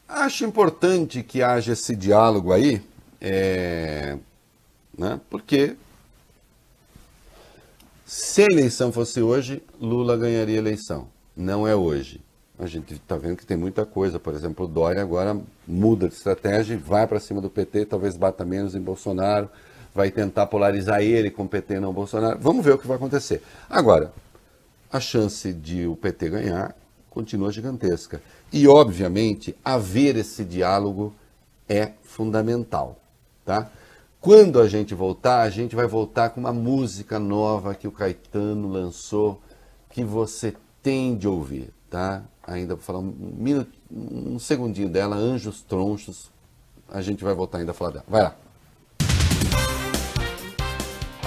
Acho 0.09 0.45
importante 0.45 1.23
que 1.23 1.43
haja 1.43 1.73
esse 1.73 1.95
diálogo 1.95 2.53
aí, 2.53 2.81
é, 3.21 4.17
né, 4.97 5.21
porque 5.29 5.77
se 8.07 8.43
a 8.43 8.47
eleição 8.51 8.91
fosse 8.91 9.21
hoje, 9.21 9.63
Lula 9.79 10.17
ganharia 10.17 10.57
a 10.57 10.59
eleição. 10.59 11.09
Não 11.37 11.69
é 11.69 11.75
hoje. 11.75 12.23
A 12.59 12.67
gente 12.67 12.95
está 12.95 13.17
vendo 13.17 13.37
que 13.37 13.47
tem 13.47 13.57
muita 13.57 13.87
coisa. 13.87 14.19
Por 14.19 14.35
exemplo, 14.35 14.65
o 14.65 14.69
Dória 14.69 15.01
agora 15.01 15.39
muda 15.67 16.09
de 16.09 16.15
estratégia 16.15 16.75
e 16.75 16.77
vai 16.77 17.07
para 17.07 17.21
cima 17.21 17.41
do 17.41 17.49
PT, 17.49 17.87
talvez 17.87 18.17
bata 18.17 18.45
menos 18.45 18.75
em 18.75 18.81
Bolsonaro, 18.81 19.49
vai 19.95 20.11
tentar 20.11 20.47
polarizar 20.47 21.01
ele 21.01 21.31
com 21.31 21.45
o 21.45 21.49
PT 21.49 21.75
e 21.75 21.81
não 21.81 21.93
Bolsonaro. 21.93 22.39
Vamos 22.41 22.65
ver 22.65 22.73
o 22.73 22.79
que 22.79 22.87
vai 22.87 22.97
acontecer. 22.97 23.43
Agora, 23.71 24.13
a 24.91 24.99
chance 24.99 25.53
de 25.53 25.87
o 25.87 25.95
PT 25.95 26.31
ganhar 26.31 26.75
continua 27.11 27.53
gigantesca. 27.53 28.21
E, 28.53 28.67
obviamente, 28.67 29.55
haver 29.65 30.17
esse 30.17 30.45
diálogo 30.45 31.15
é 31.69 31.93
fundamental. 32.03 32.99
Tá? 33.45 33.71
Quando 34.21 34.61
a 34.61 34.67
gente 34.67 34.95
voltar, 34.95 35.43
a 35.43 35.51
gente 35.51 35.77
vai 35.77 35.87
voltar 35.87 36.31
com 36.31 36.41
uma 36.41 36.53
música 36.53 37.19
nova 37.19 37.75
que 37.75 37.87
o 37.87 37.93
Caetano 37.93 38.69
lançou, 38.69 39.41
que 39.91 40.03
você 40.03 40.55
tem 40.83 41.17
de 41.17 41.29
ouvir. 41.29 41.73
Tá? 41.91 42.23
Ainda 42.47 42.75
vou 42.75 42.85
falar 42.85 42.99
um, 42.99 43.15
minuto, 43.37 43.73
um 43.91 44.39
segundinho 44.39 44.89
dela, 44.89 45.17
Anjos 45.17 45.63
Tronchos. 45.63 46.31
A 46.89 47.01
gente 47.01 47.25
vai 47.25 47.35
voltar 47.35 47.59
ainda 47.59 47.73
a 47.73 47.75
falar 47.75 47.91
dela. 47.91 48.05
Vai 48.09 48.23
lá. 48.23 48.35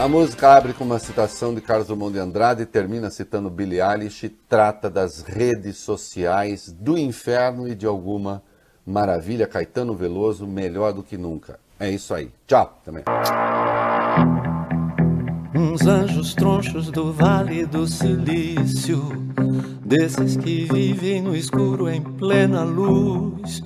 A 0.02 0.08
música 0.08 0.56
abre 0.56 0.74
com 0.74 0.84
uma 0.84 0.98
citação 0.98 1.54
de 1.54 1.62
Carlos 1.62 1.86
Drummond 1.86 2.14
de 2.14 2.20
Andrade 2.20 2.64
e 2.64 2.66
termina 2.66 3.12
citando 3.12 3.52
Billie 3.52 3.80
Eilish, 3.80 4.36
trata 4.50 4.90
das 4.90 5.22
redes 5.22 5.78
sociais, 5.78 6.72
do 6.72 6.98
inferno 6.98 7.68
e 7.68 7.76
de 7.76 7.86
alguma 7.86 8.42
maravilha. 8.84 9.46
Caetano 9.46 9.94
Veloso, 9.94 10.48
melhor 10.48 10.92
do 10.92 11.04
que 11.04 11.18
nunca. 11.18 11.60
É 11.80 11.90
isso 11.90 12.16
aí. 12.16 12.32
Tchau 12.48 12.80
também. 12.84 13.04
Uns 15.54 15.86
anjos 15.86 16.34
tronchos 16.34 16.90
do 16.90 17.12
Vale 17.12 17.66
do 17.66 17.86
Silício, 17.86 19.04
desses 19.84 20.38
que 20.38 20.66
vivem 20.72 21.22
no 21.22 21.36
escuro 21.36 21.90
em 21.90 22.02
plena 22.02 22.64
luz, 22.64 23.62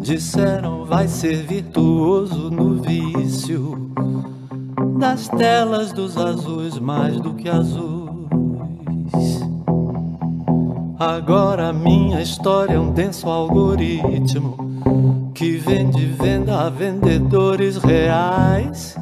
disseram 0.00 0.86
vai 0.86 1.06
ser 1.06 1.42
virtuoso 1.42 2.50
no 2.50 2.76
vício 2.76 3.92
das 4.98 5.28
telas 5.28 5.92
dos 5.92 6.16
azuis 6.16 6.78
mais 6.78 7.20
do 7.20 7.34
que 7.34 7.50
azuis. 7.50 8.06
Agora 10.98 11.70
minha 11.70 12.22
história 12.22 12.76
é 12.76 12.80
um 12.80 12.92
denso 12.92 13.28
algoritmo 13.28 15.30
que 15.34 15.58
vende 15.58 16.06
venda 16.06 16.62
a 16.62 16.70
vendedores 16.70 17.76
reais. 17.76 18.96